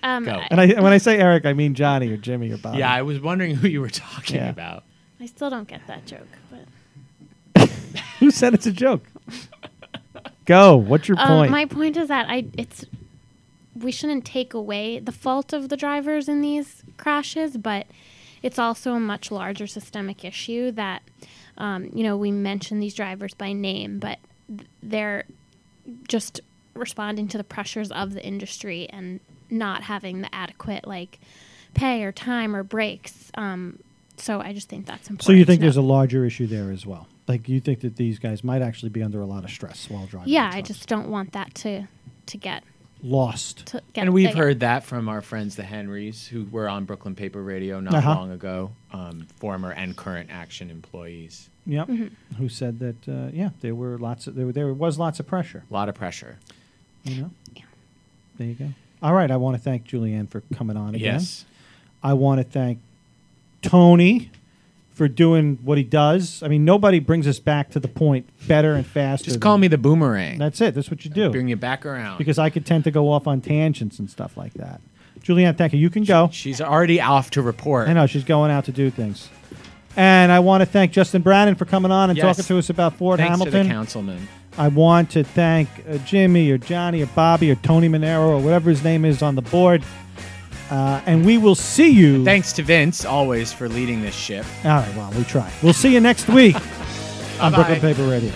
um, 0.06 0.24
Go. 0.24 0.42
And 0.50 0.62
I 0.62 0.68
when 0.82 0.94
I 0.94 0.98
say 0.98 1.18
Eric, 1.28 1.46
I 1.46 1.54
mean 1.54 1.74
Johnny 1.76 2.10
or 2.12 2.18
Jimmy 2.18 2.52
or 2.52 2.58
Bob. 2.58 2.76
Yeah, 2.76 2.94
I 2.94 3.02
was 3.02 3.20
wondering 3.20 3.56
who 3.56 3.68
you 3.68 3.82
were 3.82 3.90
talking 3.90 4.38
Yeah. 4.38 4.50
about. 4.50 4.84
I 5.20 5.26
still 5.26 5.50
don't 5.50 5.68
get 5.68 5.86
that 5.88 6.06
joke, 6.06 6.28
but 7.56 7.70
Who 8.20 8.32
said 8.32 8.54
it's 8.54 8.66
a 8.66 8.72
joke? 8.72 9.04
Go. 10.46 10.76
What's 10.76 11.08
your 11.08 11.20
Um, 11.20 11.28
point? 11.28 11.52
my 11.52 11.66
point 11.66 11.98
is 11.98 12.08
that 12.08 12.28
I 12.30 12.46
it's 12.58 12.86
we 13.76 13.92
shouldn't 13.92 14.24
take 14.26 14.54
away 14.54 15.00
the 15.00 15.12
fault 15.12 15.52
of 15.54 15.70
the 15.70 15.76
drivers 15.78 16.30
in 16.30 16.42
these 16.42 16.84
crashes, 16.98 17.58
but 17.58 17.88
it's 18.44 18.60
also 18.60 18.94
a 18.94 19.00
much 19.00 19.32
larger 19.32 19.68
systemic 19.68 20.24
issue 20.24 20.72
that 20.72 21.02
um, 21.58 21.90
you 21.94 22.04
know 22.04 22.16
we 22.16 22.32
mention 22.32 22.80
these 22.80 22.94
drivers 22.94 23.34
by 23.34 23.54
name, 23.54 23.98
but 24.00 24.20
th- 24.48 24.68
they're 24.84 25.26
just 26.08 26.42
responding 26.76 27.28
to 27.30 27.38
the 27.38 27.44
pressures 27.44 27.92
of 27.92 28.14
the 28.14 28.24
industry 28.24 28.88
and 28.92 29.20
not 29.56 29.84
having 29.84 30.22
the 30.22 30.34
adequate 30.34 30.86
like 30.88 31.20
pay 31.74 32.04
or 32.04 32.12
time 32.12 32.56
or 32.56 32.64
breaks. 32.64 33.32
Um, 33.36 33.80
so 34.18 34.40
I 34.40 34.54
just 34.54 34.70
think 34.70 34.86
that's 34.86 35.10
important. 35.10 35.26
so 35.26 35.32
you 35.34 35.46
think 35.46 35.62
there's 35.62 35.78
a 35.78 35.82
larger 35.82 36.24
issue 36.26 36.48
there 36.48 36.72
as 36.72 36.86
well? 36.86 37.08
Like 37.28 37.50
you 37.50 37.60
think 37.60 37.82
that 37.82 37.96
these 37.96 38.20
guys 38.20 38.44
might 38.44 38.62
actually 38.62 38.90
be 38.90 39.02
under 39.04 39.20
a 39.20 39.26
lot 39.26 39.44
of 39.44 39.50
stress 39.50 39.90
while 39.90 40.06
driving? 40.06 40.32
yeah? 40.32 40.52
I 40.54 40.62
just 40.62 40.88
don't 40.88 41.10
want 41.10 41.32
that 41.34 41.54
to 41.56 41.88
to 42.28 42.38
get 42.38 42.64
lost. 43.04 43.66
to 43.68 43.82
get. 43.94 44.02
And 44.04 44.14
we've 44.14 44.30
get- 44.30 44.38
heard 44.38 44.60
that 44.62 44.84
from 44.84 45.10
our 45.10 45.22
friends, 45.22 45.56
the 45.56 45.64
Henrys, 45.64 46.28
who 46.28 46.46
were 46.52 46.68
on 46.70 46.86
Brooklyn 46.86 47.14
Paper 47.16 47.42
Radio 47.44 47.80
not 47.80 47.94
Uh-huh. 47.96 48.16
long 48.16 48.32
ago, 48.32 48.72
um, 48.94 49.28
former 49.38 49.72
and 49.72 49.96
current 49.98 50.30
Action 50.32 50.70
employees. 50.72 51.50
Yep. 51.68 51.88
Mm-hmm. 51.88 52.36
Who 52.36 52.48
said 52.48 52.80
that? 52.80 53.08
Uh, 53.10 53.30
yeah, 53.34 53.50
there 53.62 53.76
were 53.76 53.98
lots 53.98 54.28
of 54.28 54.36
there, 54.36 54.52
there 54.52 54.72
was 54.74 54.98
lots 55.00 55.20
of 55.20 55.28
pressure. 55.28 55.64
A 55.70 55.74
lot 55.74 55.90
of 55.90 55.96
pressure. 55.96 56.38
You 57.04 57.22
know. 57.22 57.32
Yeah. 57.56 57.64
There 58.38 58.48
you 58.48 58.54
go. 58.54 58.70
All 59.06 59.14
right. 59.14 59.30
I 59.30 59.38
want 59.38 59.56
to 59.56 59.62
thank 59.62 59.86
Julianne 59.88 60.30
for 60.30 60.42
coming 60.56 60.76
on 60.78 60.96
again. 60.96 61.14
Yes. 61.16 61.46
I 62.02 62.14
want 62.14 62.40
to 62.40 62.44
thank 62.44 62.80
Tony 63.62 64.32
for 64.94 65.08
doing 65.08 65.60
what 65.64 65.78
he 65.78 65.84
does. 65.84 66.42
I 66.42 66.48
mean, 66.48 66.66
nobody 66.66 67.00
brings 67.00 67.28
us 67.28 67.38
back 67.40 67.70
to 67.72 67.80
the 67.80 67.88
point 67.88 68.28
better 68.48 68.74
and 68.74 68.86
faster. 68.86 69.26
Just 69.26 69.42
call 69.42 69.54
than- 69.56 69.62
me 69.62 69.68
the 69.68 69.78
boomerang. 69.78 70.40
That's 70.40 70.60
it. 70.62 70.74
That's 70.74 70.90
what 70.90 71.06
you 71.06 71.12
do. 71.12 71.30
Bring 71.30 71.48
you 71.50 71.56
back 71.56 71.86
around. 71.86 72.18
because 72.18 72.40
I 72.40 72.50
could 72.50 72.66
tend 72.66 72.84
to 72.86 72.92
go 72.92 73.12
off 73.12 73.28
on 73.28 73.42
tangents 73.42 74.00
and 74.00 74.10
stuff 74.10 74.38
like 74.38 74.54
that. 74.56 74.82
Julianne, 75.22 75.58
thank 75.58 75.74
you. 75.74 75.80
You 75.80 75.90
can 75.90 76.04
go. 76.04 76.30
She's 76.32 76.62
already 76.62 77.02
off 77.02 77.32
to 77.32 77.42
report. 77.42 77.90
I 77.90 77.94
know 77.94 78.08
she's 78.08 78.24
going 78.24 78.52
out 78.52 78.66
to 78.66 78.72
do 78.72 78.90
things. 78.90 79.30
And 79.98 80.32
I 80.32 80.40
want 80.40 80.62
to 80.62 80.66
thank 80.66 80.92
Justin 80.92 81.22
Brannan 81.22 81.56
for 81.56 81.66
coming 81.66 81.92
on 81.92 82.10
and 82.10 82.18
Yes. 82.18 82.24
talking 82.38 82.44
to 82.46 82.58
us 82.58 82.70
about 82.70 82.96
Fort 82.96 83.20
Thanks 83.20 83.40
to 83.40 83.46
the 83.46 83.52
Hamilton. 83.52 83.72
councilman. 83.72 84.28
I 84.58 84.70
want 84.70 85.12
to 85.12 85.24
thank 85.24 85.70
uh, 85.90 85.98
Jimmy 86.00 86.50
or 86.52 86.58
Johnny 86.58 87.02
or 87.02 87.08
Bobby 87.08 87.52
or 87.52 87.56
Tony 87.56 87.90
Manero 87.90 88.30
or 88.30 88.40
whatever 88.40 88.70
his 88.70 88.84
name 88.84 89.06
is 89.06 89.22
on 89.22 89.36
the 89.36 89.42
board. 89.42 89.84
Uh, 90.70 91.02
and 91.06 91.26
we 91.26 91.38
will 91.38 91.56
see 91.56 91.90
you. 91.90 92.26
Thanks 92.26 92.52
to 92.54 92.64
Vince, 92.64 93.06
always, 93.06 93.54
for 93.54 93.70
leading 93.70 94.02
this 94.02 94.16
ship. 94.16 94.46
All 94.64 94.72
right, 94.72 94.96
well, 94.96 95.12
we 95.12 95.24
try. 95.24 95.52
We'll 95.62 95.74
see 95.74 95.94
you 95.94 96.00
next 96.00 96.28
week 96.28 96.56
on 97.40 97.54
Brooklyn 97.54 97.80
Paper 97.80 98.08
Radio. 98.08 98.32